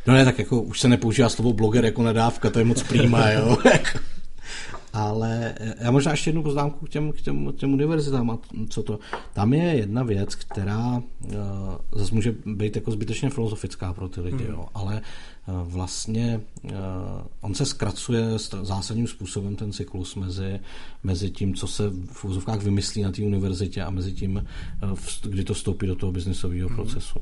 No 0.07 0.13
ne, 0.13 0.25
tak 0.25 0.39
jako 0.39 0.61
už 0.61 0.79
se 0.79 0.87
nepoužívá 0.87 1.29
slovo 1.29 1.53
bloger 1.53 1.85
jako 1.85 2.03
nadávka, 2.03 2.49
to 2.49 2.59
je 2.59 2.65
moc 2.65 2.83
prýma, 2.83 3.29
jo. 3.29 3.57
Ale 4.95 5.53
eh, 5.59 5.75
já 5.79 5.91
možná 5.91 6.11
ještě 6.11 6.29
jednu 6.29 6.43
poznámku 6.43 6.85
k 6.85 6.89
těm, 6.89 7.11
k 7.11 7.21
těm, 7.21 7.53
k 7.53 7.55
těm 7.55 7.73
univerzitám 7.73 8.31
a 8.31 8.39
co 8.69 8.83
to. 8.83 8.99
Tam 9.33 9.53
je 9.53 9.63
jedna 9.63 10.03
věc, 10.03 10.35
která 10.35 10.87
uh, 10.95 11.31
zase 11.91 12.15
může 12.15 12.35
být 12.45 12.75
jako 12.75 12.91
zbytečně 12.91 13.29
filozofická 13.29 13.93
pro 13.93 14.09
ty 14.09 14.21
lidi, 14.21 14.43
hmm. 14.43 14.53
jo, 14.53 14.65
ale 14.73 15.01
Eh, 15.47 15.51
vlastně 15.63 16.41
eh, 16.69 16.73
on 17.41 17.53
se 17.53 17.65
zkracuje 17.65 18.25
zásadním 18.61 19.07
způsobem 19.07 19.55
ten 19.55 19.71
cyklus 19.71 20.15
mezi, 20.15 20.59
mezi 21.03 21.29
tím, 21.29 21.55
co 21.55 21.67
se 21.67 21.83
v 22.11 22.25
úzovkách 22.25 22.63
vymyslí 22.63 23.01
na 23.01 23.11
té 23.11 23.21
univerzitě 23.21 23.81
a 23.81 23.89
mezi 23.89 24.13
tím, 24.13 24.45
eh, 24.83 25.29
kdy 25.29 25.43
to 25.43 25.53
vstoupí 25.53 25.87
do 25.87 25.95
toho 25.95 26.11
biznisového 26.11 26.69
mhm. 26.69 26.75
procesu. 26.75 27.19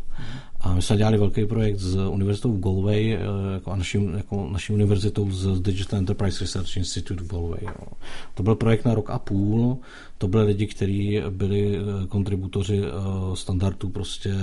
A 0.64 0.74
my 0.74 0.82
jsme 0.82 0.98
dělali 0.98 1.18
velký 1.18 1.46
projekt 1.46 1.80
s 1.80 1.96
univerzitou 1.96 2.54
v 2.54 2.60
Galway 2.60 3.18
jako 3.54 3.72
a 3.72 3.76
naší, 3.76 4.10
jako 4.18 4.50
naší 4.52 4.74
univerzitou 4.74 5.32
z 5.32 5.60
Digital 5.60 6.00
Enterprise 6.00 6.40
Research 6.40 6.78
Institute 6.78 7.24
v 7.24 7.28
Galway. 7.28 7.60
Jo. 7.62 7.88
To 8.34 8.44
byl 8.44 8.56
projekt 8.56 8.86
na 8.86 8.94
rok 8.94 9.10
a 9.10 9.20
půl, 9.20 9.78
to 10.18 10.28
byli 10.28 10.44
lidi, 10.44 10.68
kteří 10.68 11.22
byli 11.30 11.80
kontributoři 12.10 12.82
standardů 13.34 13.90
prostě 13.90 14.34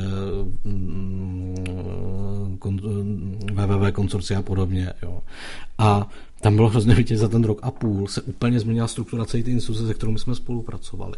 mm, 0.64 1.56
www 3.52 3.90
konsorcia 3.92 4.38
a 4.38 4.42
podobně. 4.42 4.92
Jo. 5.02 5.22
A 5.78 6.08
tam 6.40 6.56
bylo 6.56 6.68
hrozně 6.68 6.94
vidět 6.94 7.16
za 7.16 7.28
ten 7.28 7.44
rok 7.44 7.58
a 7.62 7.70
půl 7.70 8.08
se 8.08 8.22
úplně 8.22 8.60
změnila 8.60 8.88
struktura 8.88 9.24
celé 9.24 9.42
té 9.42 9.50
instituce, 9.50 9.86
se 9.86 9.94
kterou 9.94 10.16
jsme 10.16 10.34
spolupracovali. 10.34 11.16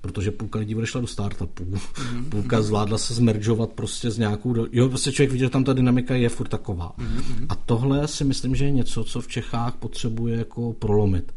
Protože 0.00 0.30
půlka 0.30 0.58
lidí 0.58 0.74
odešla 0.74 1.00
do 1.00 1.06
startupů, 1.06 1.64
mm-hmm. 1.64 2.24
půlka 2.28 2.62
zvládla 2.62 2.98
se 2.98 3.14
zmeržovat 3.14 3.70
prostě 3.70 4.10
s 4.10 4.18
nějakou... 4.18 4.54
Jo, 4.72 4.88
prostě 4.88 5.12
člověk 5.12 5.30
vidí, 5.32 5.44
že 5.44 5.50
tam 5.50 5.64
ta 5.64 5.72
dynamika 5.72 6.14
je 6.14 6.28
furt 6.28 6.48
taková. 6.48 6.94
Mm-hmm. 6.98 7.46
A 7.48 7.54
tohle 7.54 8.08
si 8.08 8.24
myslím, 8.24 8.54
že 8.54 8.64
je 8.64 8.70
něco, 8.70 9.04
co 9.04 9.20
v 9.20 9.28
Čechách 9.28 9.74
potřebuje 9.74 10.36
jako 10.36 10.72
prolomit 10.72 11.32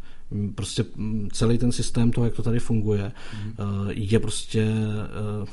prostě 0.56 0.86
celý 1.32 1.58
ten 1.58 1.72
systém 1.72 2.12
toho, 2.12 2.26
jak 2.26 2.34
to 2.34 2.44
tady 2.44 2.60
funguje, 2.60 3.12
mm. 3.44 3.54
je 3.90 4.20
prostě 4.20 4.62
eh, 4.62 5.46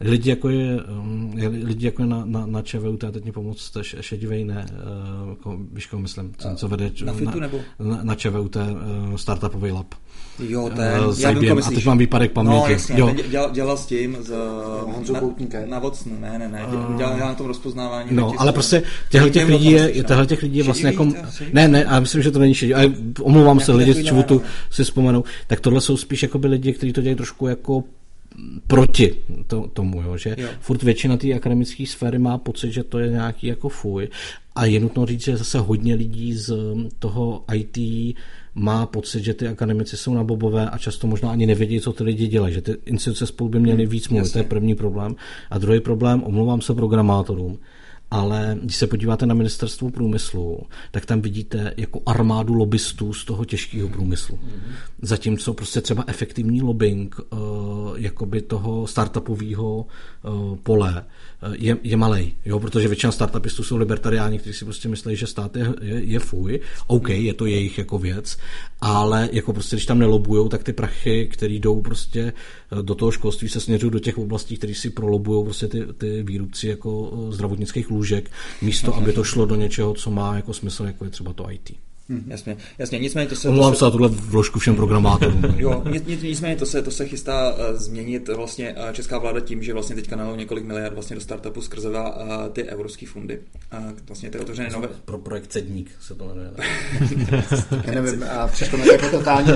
lidi 0.00 0.30
jako 0.30 0.48
je, 0.48 0.82
um, 0.82 1.34
lidi 1.62 1.86
jako 1.86 2.02
je 2.02 2.08
na, 2.08 2.22
na, 2.24 2.46
na 2.46 2.62
ČVUT, 2.62 3.04
teď 3.12 3.24
mi 3.24 3.32
pomoct, 3.32 3.76
šedivej 4.00 4.44
ne, 4.44 4.66
uh, 5.24 5.30
jako, 5.30 5.58
víš, 5.72 5.86
koho 5.86 6.02
myslím, 6.02 6.32
co, 6.38 6.48
co 6.56 6.68
vede 6.68 6.90
na, 7.04 7.12
fitu, 7.12 7.40
nebo? 7.40 7.58
na, 7.78 7.98
na 8.02 8.14
ČVUT 8.14 8.56
uh, 8.56 9.16
Startupový 9.16 9.70
lab. 9.70 9.94
Jo, 10.38 10.70
ten, 10.76 11.04
uh, 11.04 11.20
já 11.20 11.30
vím, 11.30 11.58
a 11.58 11.70
teď 11.70 11.86
mám 11.86 11.98
výpadek 11.98 12.32
paměti. 12.32 12.56
No, 12.56 12.66
jasně, 12.68 13.00
jo. 13.00 13.14
Dělal, 13.30 13.50
dělal, 13.50 13.76
s 13.76 13.86
tím, 13.86 14.16
z, 14.20 14.34
Honzou 14.86 15.14
Koutníkem. 15.14 15.62
Na, 15.62 15.66
na 15.66 15.78
Vocnu, 15.78 16.20
ne, 16.20 16.38
ne, 16.38 16.48
ne, 16.48 16.66
dělal, 16.96 17.16
dělal 17.16 17.28
na 17.28 17.34
tom 17.34 17.46
rozpoznávání. 17.46 18.08
No, 18.10 18.32
ale 18.38 18.52
prostě 18.52 18.82
těchto 19.10 19.28
těch 19.28 19.48
lidí 19.48 19.70
je, 19.70 19.92
těchto 19.92 20.26
těch 20.26 20.42
lidí 20.42 20.58
je 20.58 20.64
vlastně 20.64 20.86
jako, 20.86 21.08
ne, 21.52 21.68
ne, 21.68 21.84
a 21.84 22.00
myslím, 22.00 22.22
že 22.22 22.30
to 22.30 22.38
není 22.38 22.54
šedivý, 22.54 22.74
ale 22.74 22.92
omlouvám 23.20 23.60
se, 23.60 23.72
lidi 23.72 23.92
z 23.92 24.04
ČVUTu 24.04 24.42
si 24.70 24.84
vzpomenou, 24.84 25.24
tak 25.46 25.60
tohle 25.60 25.80
jsou 25.80 25.96
spíš 25.96 26.22
jako 26.22 26.38
by 26.38 26.48
lidi, 26.48 26.72
kteří 26.72 26.92
to 26.92 27.00
dělají 27.00 27.16
trošku 27.16 27.46
jako 27.46 27.84
proti 28.66 29.14
to, 29.46 29.68
tomu, 29.72 30.02
jo, 30.02 30.16
že 30.16 30.34
jo. 30.38 30.48
furt 30.60 30.82
většina 30.82 31.16
té 31.16 31.34
akademické 31.34 31.86
sféry 31.86 32.18
má 32.18 32.38
pocit, 32.38 32.72
že 32.72 32.84
to 32.84 32.98
je 32.98 33.08
nějaký 33.08 33.46
jako 33.46 33.68
fuj 33.68 34.08
a 34.54 34.64
je 34.64 34.80
nutno 34.80 35.06
říct, 35.06 35.24
že 35.24 35.36
zase 35.36 35.58
hodně 35.58 35.94
lidí 35.94 36.34
z 36.34 36.54
toho 36.98 37.44
IT 37.54 37.78
má 38.54 38.86
pocit, 38.86 39.24
že 39.24 39.34
ty 39.34 39.48
akademici 39.48 39.96
jsou 39.96 40.14
na 40.14 40.24
bobové 40.24 40.70
a 40.70 40.78
často 40.78 41.06
možná 41.06 41.30
ani 41.30 41.46
nevědí, 41.46 41.80
co 41.80 41.92
ty 41.92 42.04
lidi 42.04 42.26
dělají, 42.26 42.54
že 42.54 42.62
ty 42.62 42.76
instituce 42.84 43.26
spolu 43.26 43.50
by 43.50 43.60
měly 43.60 43.86
víc 43.86 44.08
mluvit, 44.08 44.20
Jasně. 44.20 44.32
to 44.32 44.38
je 44.38 44.44
první 44.44 44.74
problém. 44.74 45.16
A 45.50 45.58
druhý 45.58 45.80
problém, 45.80 46.22
omlouvám 46.24 46.60
se 46.60 46.74
programátorům, 46.74 47.58
ale 48.12 48.56
když 48.62 48.76
se 48.76 48.86
podíváte 48.86 49.26
na 49.26 49.34
ministerstvo 49.34 49.90
průmyslu, 49.90 50.62
tak 50.90 51.06
tam 51.06 51.20
vidíte 51.20 51.74
jako 51.76 52.02
armádu 52.06 52.54
lobbystů 52.54 53.12
z 53.12 53.24
toho 53.24 53.44
těžkého 53.44 53.88
průmyslu. 53.88 54.36
Mm-hmm. 54.36 54.72
Zatímco 55.02 55.54
prostě 55.54 55.80
třeba 55.80 56.04
efektivní 56.06 56.62
lobbying 56.62 57.20
uh, 57.30 57.38
jakoby 57.96 58.42
toho 58.42 58.86
startupového 58.86 59.76
uh, 59.76 60.56
pole 60.56 61.04
je, 61.52 61.76
je 61.82 61.96
malej, 61.96 62.34
jo, 62.44 62.60
protože 62.60 62.88
většina 62.88 63.12
startupistů 63.12 63.64
jsou 63.64 63.76
libertariáni, 63.76 64.38
kteří 64.38 64.58
si 64.58 64.64
prostě 64.64 64.88
myslí, 64.88 65.16
že 65.16 65.26
stát 65.26 65.56
je, 65.56 65.74
je, 65.80 66.04
je 66.04 66.18
fuj, 66.18 66.60
OK, 66.86 67.08
je 67.08 67.34
to 67.34 67.46
jejich 67.46 67.78
jako 67.78 67.98
věc, 67.98 68.38
ale 68.80 69.28
jako 69.32 69.52
prostě, 69.52 69.76
když 69.76 69.86
tam 69.86 69.98
nelobujou, 69.98 70.48
tak 70.48 70.62
ty 70.62 70.72
prachy, 70.72 71.26
které 71.32 71.54
jdou 71.54 71.80
prostě 71.80 72.32
do 72.82 72.94
toho 72.94 73.10
školství, 73.10 73.48
se 73.48 73.60
směřují 73.60 73.92
do 73.92 73.98
těch 73.98 74.18
oblastí, 74.18 74.56
které 74.56 74.74
si 74.74 74.90
prolobují 74.90 75.44
prostě 75.44 75.68
ty, 75.68 75.86
ty 75.98 76.22
výrobci 76.22 76.68
jako 76.68 77.12
zdravotnických 77.30 77.90
lůžek, 77.90 78.30
místo 78.62 78.94
aby 78.94 79.12
to 79.12 79.24
šlo 79.24 79.46
do 79.46 79.54
něčeho, 79.54 79.94
co 79.94 80.10
má 80.10 80.36
jako 80.36 80.54
smysl, 80.54 80.84
jako 80.84 81.04
je 81.04 81.10
třeba 81.10 81.32
to 81.32 81.50
IT. 81.50 81.70
Hmm, 82.12 82.24
jasně, 82.26 82.56
jasně, 82.78 82.98
nicméně 82.98 83.28
to 83.28 83.36
se... 83.36 83.48
Omlouvám 83.48 83.74
se 83.74 83.84
na 83.84 83.90
tuhle 83.90 84.08
vložku 84.08 84.58
všem 84.58 84.76
programátorům. 84.76 85.42
jo, 85.56 85.82
nicméně 86.22 86.56
to 86.56 86.66
se, 86.66 86.82
to 86.82 86.90
se 86.90 87.06
chystá 87.06 87.52
uh, 87.52 87.78
změnit 87.78 88.28
vlastně 88.28 88.74
uh, 88.74 88.92
česká 88.92 89.18
vláda 89.18 89.40
tím, 89.40 89.62
že 89.62 89.72
vlastně 89.72 89.96
teďka 89.96 90.16
nalou 90.16 90.36
několik 90.36 90.64
miliard 90.64 90.94
vlastně 90.94 91.16
do 91.16 91.22
startupu 91.22 91.60
skrze 91.60 91.90
uh, 91.90 91.96
ty 92.52 92.62
evropské 92.62 93.06
fondy. 93.06 93.38
Uh, 93.78 93.90
vlastně 94.06 94.30
ty 94.30 94.38
otevřené 94.38 94.70
nové... 94.72 94.88
Pro 95.04 95.18
projekt 95.18 95.46
Cedník 95.46 95.90
se 96.00 96.14
to 96.14 96.24
jmenuje. 96.24 96.50
Já 97.84 98.02
nevím, 98.02 98.24
a 98.30 98.46
přišlo 98.46 98.78
mi 98.78 98.88
jako 98.88 99.08
totální. 99.10 99.52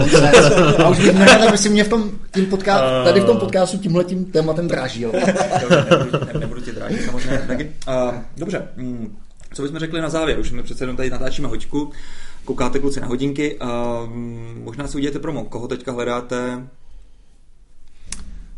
A 0.78 0.88
už 0.88 0.98
bych 0.98 1.14
nerad, 1.14 1.48
aby 1.48 1.58
si 1.58 1.68
mě 1.68 1.84
v 1.84 1.88
tom, 1.88 2.10
tím 2.34 2.46
podca- 2.46 3.04
tady 3.04 3.20
v 3.20 3.24
tom 3.24 3.36
podcastu 3.36 3.78
tímhle 3.78 4.04
tím 4.04 4.24
tématem 4.24 4.68
drážil. 4.68 5.12
nebudu, 5.90 6.26
ne, 6.26 6.40
nebudu 6.40 6.60
tě 6.60 6.72
drážit, 6.72 7.04
samozřejmě. 7.04 7.72
Uh, 7.88 8.14
dobře, 8.36 8.68
mm, 8.76 9.16
co 9.54 9.62
bychom 9.62 9.78
řekli 9.78 10.00
na 10.00 10.08
závěr? 10.08 10.38
Už 10.38 10.48
jsme 10.48 10.62
přece 10.62 10.84
jenom 10.84 10.96
tady 10.96 11.10
natáčíme 11.10 11.48
hoďku 11.48 11.92
koukáte 12.46 12.78
kluci 12.78 13.00
na 13.00 13.06
hodinky 13.06 13.58
a 13.58 14.02
mm, 14.06 14.60
možná 14.64 14.86
si 14.86 14.96
uděláte 14.96 15.18
promo. 15.18 15.44
Koho 15.44 15.68
teďka 15.68 15.92
hledáte? 15.92 16.68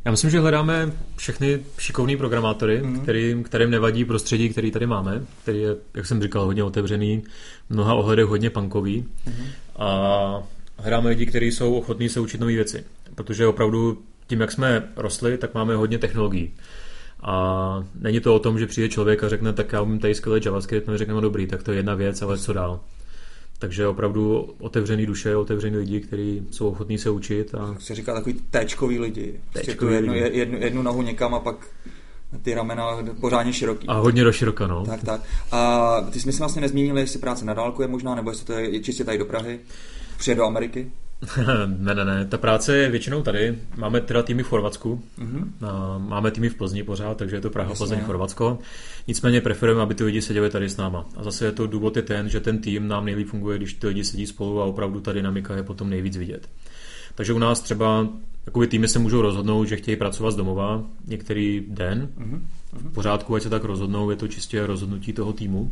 Já 0.05 0.11
myslím, 0.11 0.30
že 0.30 0.41
hledáme 0.41 0.93
všechny 1.16 1.61
šikovní 1.78 2.16
programátory, 2.16 2.82
mm-hmm. 2.82 3.03
který, 3.03 3.43
kterým 3.45 3.70
nevadí 3.70 4.05
prostředí, 4.05 4.49
který 4.49 4.70
tady 4.70 4.86
máme, 4.86 5.22
který 5.43 5.61
je, 5.61 5.76
jak 5.95 6.07
jsem 6.07 6.22
říkal, 6.22 6.45
hodně 6.45 6.64
otevřený, 6.64 7.22
v 7.68 7.74
mnoha 7.74 7.95
ohledech 7.95 8.26
hodně 8.26 8.51
punkový. 8.51 9.05
Mm-hmm. 9.26 9.47
A 9.76 10.43
hledáme 10.76 11.09
lidi, 11.09 11.26
kteří 11.26 11.47
jsou 11.53 11.74
ochotní 11.74 12.09
se 12.09 12.20
učit 12.20 12.41
nové 12.41 12.53
věci. 12.53 12.84
Protože 13.14 13.47
opravdu 13.47 13.99
tím, 14.26 14.41
jak 14.41 14.53
jsme 14.53 14.89
rostli, 14.97 15.39
tak 15.39 15.55
máme 15.55 15.76
hodně 15.76 15.99
technologií. 15.99 16.53
A 17.22 17.84
není 18.01 18.20
to 18.20 18.34
o 18.34 18.39
tom, 18.39 18.59
že 18.59 18.66
přijde 18.66 18.89
člověk 18.89 19.24
a 19.24 19.28
řekne, 19.28 19.53
tak 19.53 19.72
já 19.72 19.82
umím 19.82 19.99
tady 19.99 20.14
skvěle 20.14 20.41
JavaScript, 20.45 20.89
my 20.89 20.99
řekneme, 20.99 21.16
no 21.16 21.20
dobrý, 21.20 21.47
tak 21.47 21.62
to 21.62 21.72
je 21.72 21.78
jedna 21.78 21.95
věc, 21.95 22.22
ale 22.22 22.39
co 22.39 22.53
dál. 22.53 22.80
Takže 23.59 23.87
opravdu 23.87 24.55
otevřený 24.61 25.07
duše, 25.07 25.37
otevřený 25.37 25.77
lidi, 25.77 26.01
kteří 26.01 26.49
jsou 26.51 26.69
ochotní 26.69 26.99
se 26.99 27.11
učit. 27.11 27.55
A... 27.55 27.77
Se 27.79 27.95
říká 27.95 28.15
takový 28.15 28.41
téčkový 28.51 28.99
lidi. 28.99 29.41
Prostě 29.53 29.67
téčkový 29.67 29.95
jednu, 29.95 30.13
lidi. 30.13 30.39
Jednu, 30.39 30.59
jednu 30.59 30.83
nohu 30.83 31.03
někam 31.03 31.35
a 31.35 31.41
pak 31.41 31.67
ty 32.43 32.55
ramena 32.55 32.99
pořádně 33.21 33.53
široký. 33.53 33.89
A 33.89 33.95
hodně 33.95 34.25
do 34.25 34.33
široka, 34.33 34.67
no. 34.67 34.87
Tak, 34.87 35.03
tak. 35.03 35.21
A 35.53 36.01
ty 36.13 36.21
jsme 36.21 36.33
si 36.33 36.39
vlastně 36.39 36.63
nezmínili, 36.63 37.01
jestli 37.01 37.19
práce 37.19 37.45
na 37.45 37.55
dálku 37.55 37.83
je 37.83 37.89
možná, 37.89 38.15
nebo 38.15 38.31
jestli 38.31 38.47
to 38.47 38.53
je 38.53 38.81
čistě 38.81 39.05
tady 39.05 39.19
do 39.19 39.25
Prahy, 39.25 39.61
přijede 40.19 40.39
do 40.39 40.45
Ameriky. 40.45 40.91
ne, 41.79 41.95
ne, 41.95 42.05
ne. 42.05 42.27
Ta 42.27 42.39
práce 42.39 42.77
je 42.77 42.91
většinou 42.91 43.23
tady. 43.23 43.59
Máme 43.77 44.01
teda 44.01 44.23
týmy 44.23 44.43
v 44.43 44.47
Chorvatsku. 44.47 45.03
Mm-hmm. 45.19 45.49
Máme 45.99 46.31
týmy 46.31 46.49
v 46.49 46.55
Plzni 46.55 46.83
pořád, 46.83 47.16
takže 47.16 47.37
je 47.37 47.41
to 47.41 47.51
Praha, 47.51 47.71
Jasně, 47.71 47.87
Plzeň, 47.87 48.01
Chorvatsko. 48.01 48.59
Nicméně 49.07 49.41
preferujeme, 49.41 49.83
aby 49.83 49.95
ty 49.95 50.05
lidi 50.05 50.23
seděli 50.23 50.51
tady 50.51 50.69
s 50.69 50.77
náma. 50.77 51.07
A 51.16 51.23
zase 51.23 51.45
je 51.45 51.53
to 51.53 51.66
důvod 51.66 51.97
je 51.97 52.03
ten, 52.03 52.29
že 52.29 52.41
ten 52.41 52.59
tým 52.59 52.89
nám 52.89 53.05
nejlíp 53.05 53.29
funguje, 53.29 53.59
když 53.59 53.75
ty 53.75 53.87
lidi 53.87 54.05
sedí 54.05 54.27
spolu 54.27 54.62
a 54.62 54.64
opravdu 54.64 55.01
ta 55.01 55.12
dynamika 55.12 55.57
je 55.57 55.62
potom 55.62 55.91
nejvíc 55.91 56.16
vidět. 56.16 56.49
Takže 57.14 57.33
u 57.33 57.39
nás 57.39 57.61
třeba 57.61 58.09
Jakoby 58.49 58.66
týmy 58.66 58.89
se 58.89 58.99
můžou 58.99 59.23
rozhodnout, 59.23 59.64
že 59.64 59.77
chtějí 59.77 59.97
pracovat 59.97 60.31
z 60.31 60.37
domova 60.37 60.85
některý 61.07 61.64
den. 61.69 62.09
Mm-hmm. 62.19 62.41
V 62.73 62.93
pořádku, 62.93 63.35
ať 63.35 63.43
se 63.43 63.51
tak 63.51 63.64
rozhodnou, 63.64 64.11
je 64.11 64.16
to 64.16 64.29
čistě 64.29 64.66
rozhodnutí 64.66 65.12
toho 65.12 65.33
týmu. 65.33 65.71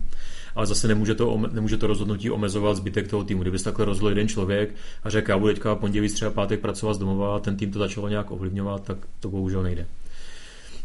Ale 0.56 0.66
zase 0.66 0.88
nemůže 0.88 1.14
to, 1.14 1.40
nemůže 1.52 1.76
to 1.76 1.86
rozhodnutí 1.86 2.30
omezovat 2.30 2.76
zbytek 2.76 3.08
toho 3.08 3.24
týmu. 3.24 3.42
Kdyby 3.42 3.58
se 3.58 3.64
takhle 3.64 3.84
rozhodl 3.84 4.08
jeden 4.08 4.28
člověk 4.28 4.74
a 5.04 5.10
řekl, 5.10 5.30
já 5.30 5.38
budu 5.38 5.52
teďka 5.52 5.74
pondělí, 5.74 6.08
středa, 6.08 6.30
pátek 6.30 6.60
pracovat 6.60 6.94
z 6.94 6.98
domova 6.98 7.36
a 7.36 7.38
ten 7.38 7.56
tým 7.56 7.72
to 7.72 7.78
začalo 7.78 8.08
nějak 8.08 8.30
ovlivňovat, 8.30 8.82
tak 8.82 8.98
to 9.20 9.28
bohužel 9.28 9.62
nejde. 9.62 9.86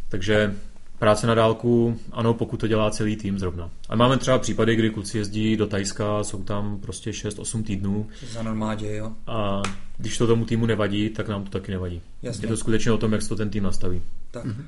Takže 0.09 0.55
Práce 1.01 1.27
na 1.27 1.35
dálku, 1.35 1.99
ano, 2.11 2.33
pokud 2.33 2.59
to 2.59 2.67
dělá 2.67 2.91
celý 2.91 3.15
tým 3.15 3.39
zrovna. 3.39 3.69
A 3.89 3.95
máme 3.95 4.17
třeba 4.17 4.39
případy, 4.39 4.75
kdy 4.75 4.89
kluci 4.89 5.17
jezdí 5.17 5.57
do 5.57 5.67
Tajska, 5.67 6.23
jsou 6.23 6.43
tam 6.43 6.77
prostě 6.79 7.11
6-8 7.11 7.63
týdnů. 7.63 8.07
Za 8.31 8.43
normádě, 8.43 8.95
jo. 8.95 9.11
A 9.27 9.61
když 9.97 10.17
to 10.17 10.27
tomu 10.27 10.45
týmu 10.45 10.65
nevadí, 10.65 11.09
tak 11.09 11.27
nám 11.27 11.43
to 11.43 11.49
taky 11.49 11.71
nevadí. 11.71 12.01
Jasně. 12.21 12.45
Je 12.45 12.49
to 12.49 12.57
skutečně 12.57 12.91
o 12.91 12.97
tom, 12.97 13.11
jak 13.11 13.21
se 13.21 13.29
to 13.29 13.35
ten 13.35 13.49
tým 13.49 13.63
nastaví. 13.63 14.01
Tak. 14.31 14.45
Mm-hmm. 14.45 14.63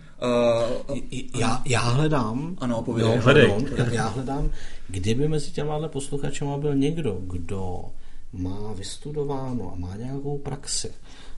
Uh, 0.92 0.98
já, 1.36 1.62
já 1.66 1.80
hledám, 1.82 2.58
ano, 2.62 2.82
povědě. 2.82 3.10
hledej. 3.10 3.54
já 3.92 4.08
hledám, 4.08 4.50
kdyby 4.88 5.28
mezi 5.28 5.52
těma 5.52 5.88
posluchačema 5.88 6.58
byl 6.58 6.76
někdo, 6.76 7.22
kdo 7.22 7.86
má 8.34 8.74
vystudováno 8.74 9.74
a 9.74 9.76
má 9.76 9.96
nějakou 9.96 10.38
praxi, 10.38 10.92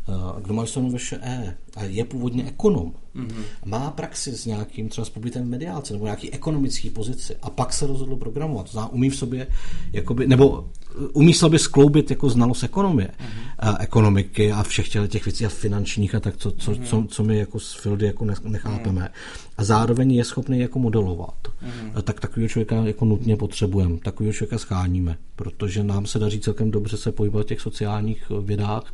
Eh, 0.07 0.41
kdo 0.41 0.53
má 0.53 0.61
vystudovanou 0.61 0.97
VŠE 0.97 1.57
a 1.75 1.83
je 1.83 2.05
původně 2.05 2.47
ekonom, 2.47 2.93
mm-hmm. 3.15 3.43
má 3.65 3.91
praxi 3.91 4.31
s 4.31 4.45
nějakým 4.45 4.89
třeba 4.89 5.05
s 5.05 5.09
pobytem 5.09 5.49
mediálce 5.49 5.93
nebo 5.93 6.05
nějaký 6.05 6.31
ekonomický 6.31 6.89
pozici 6.89 7.35
a 7.41 7.49
pak 7.49 7.73
se 7.73 7.87
rozhodl 7.87 8.15
programovat. 8.15 8.65
To 8.65 8.71
znamená, 8.71 8.93
umí 8.93 9.09
v 9.09 9.15
sobě, 9.15 9.47
jakoby, 9.93 10.27
nebo 10.27 10.69
umí 11.13 11.33
sobě 11.33 11.59
skloubit 11.59 12.09
jako 12.09 12.29
znalost 12.29 12.63
ekonomie, 12.63 13.07
mm-hmm. 13.07 13.49
a 13.59 13.77
ekonomiky 13.83 14.51
a 14.51 14.63
všech 14.63 14.89
těch 15.07 15.25
věcí 15.25 15.45
a 15.45 15.49
finančních 15.49 16.15
a 16.15 16.19
tak, 16.19 16.37
co, 16.37 16.51
co, 16.51 16.71
mm-hmm. 16.71 16.83
co, 16.83 17.05
co 17.09 17.23
my 17.23 17.37
jako 17.37 17.59
z 17.59 17.73
Fildy 17.73 18.05
jako 18.05 18.25
nechápeme. 18.25 19.01
Mm-hmm. 19.01 19.45
A 19.57 19.63
zároveň 19.63 20.11
je 20.11 20.23
schopný 20.23 20.59
jako 20.59 20.79
modelovat. 20.79 21.47
Mm-hmm. 21.47 22.01
Tak 22.01 22.19
takového 22.19 22.49
člověka 22.49 22.75
jako 22.75 23.05
nutně 23.05 23.37
potřebujeme. 23.37 23.97
Takového 23.97 24.33
člověka 24.33 24.57
scháníme, 24.57 25.17
protože 25.35 25.83
nám 25.83 26.05
se 26.05 26.19
daří 26.19 26.39
celkem 26.39 26.71
dobře 26.71 26.97
se 26.97 27.11
pohybovat 27.11 27.43
v 27.43 27.47
těch 27.47 27.61
sociálních 27.61 28.31
vědách. 28.41 28.93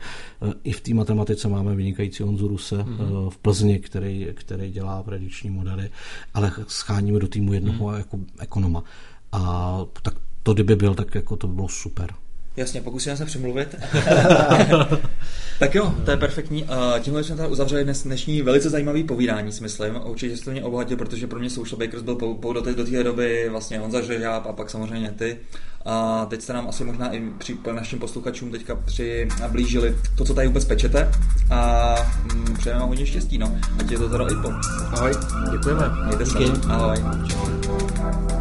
I 0.64 0.72
v 0.72 0.82
té 0.82 0.94
matematice 0.94 1.48
máme 1.48 1.76
vynikající 1.76 2.24
Honzu 2.24 2.48
Ruse 2.48 2.76
mm-hmm. 2.76 3.30
v 3.30 3.38
Plzni, 3.38 3.80
který, 3.80 4.11
který 4.34 4.72
dělá 4.72 5.04
predikční 5.04 5.50
modely, 5.50 5.90
ale 6.34 6.52
scháníme 6.68 7.20
do 7.20 7.28
týmu 7.28 7.54
jednoho 7.54 7.86
mm-hmm. 7.86 7.98
jako 7.98 8.20
ekonoma. 8.40 8.84
A 9.32 9.78
tak 10.02 10.14
to 10.44 10.54
kdyby 10.54 10.76
byl, 10.76 10.96
tak 10.96 11.16
jako 11.16 11.36
to 11.36 11.48
by 11.48 11.54
bylo 11.54 11.70
super. 11.70 12.14
Jasně, 12.58 12.82
pokusíme 12.82 13.18
se 13.18 13.26
přemluvit. 13.26 13.76
tak 15.60 15.76
jo, 15.76 15.94
to 16.06 16.12
je 16.12 16.18
perfektní. 16.18 16.68
Tímhle 17.00 17.24
jsme 17.24 17.36
tady 17.36 17.50
uzavřeli 17.50 17.84
dnes, 17.84 18.04
dnešní 18.04 18.42
velice 18.42 18.70
zajímavý 18.70 19.04
povídání, 19.04 19.52
si 19.52 19.64
myslím. 19.64 20.00
Určitě 20.04 20.38
jste 20.38 20.52
mě 20.52 20.64
obohatil, 20.64 20.98
protože 20.98 21.28
pro 21.28 21.40
mě 21.40 21.50
Social 21.50 21.80
Bakers 21.80 22.04
byl 22.04 22.16
pou, 22.16 22.34
pou 22.34 22.54
do, 22.54 22.62
té, 22.62 22.74
do 22.74 22.86
té 22.86 23.04
doby 23.04 23.50
vlastně 23.50 23.80
Honza 23.80 24.02
Žežáb 24.02 24.48
a 24.48 24.54
pak 24.54 24.70
samozřejmě 24.70 25.12
ty. 25.12 25.38
A 25.86 26.26
teď 26.26 26.42
jste 26.42 26.54
nám 26.54 26.68
asi 26.68 26.84
možná 26.84 27.14
i 27.14 27.22
při 27.38 27.58
našim 27.72 28.00
posluchačům 28.00 28.52
teďka 28.52 28.76
přiblížili 28.76 29.98
to, 30.18 30.26
co 30.26 30.34
tady 30.34 30.48
vůbec 30.48 30.66
pečete. 30.66 31.12
A 31.50 31.96
mm, 32.34 32.56
přejeme 32.60 32.80
vám 32.80 32.90
hodně 32.90 33.06
štěstí, 33.06 33.38
no. 33.38 33.58
Ať 33.80 33.92
je 33.92 33.98
to 33.98 34.10
teda 34.10 34.26
i 34.26 34.36
po. 34.42 34.50
Ahoj, 34.98 35.12
děkujeme. 35.52 35.90
Mějte 36.06 36.26
se. 36.26 36.38
Ahoj. 36.68 36.98
Čau. 37.30 38.41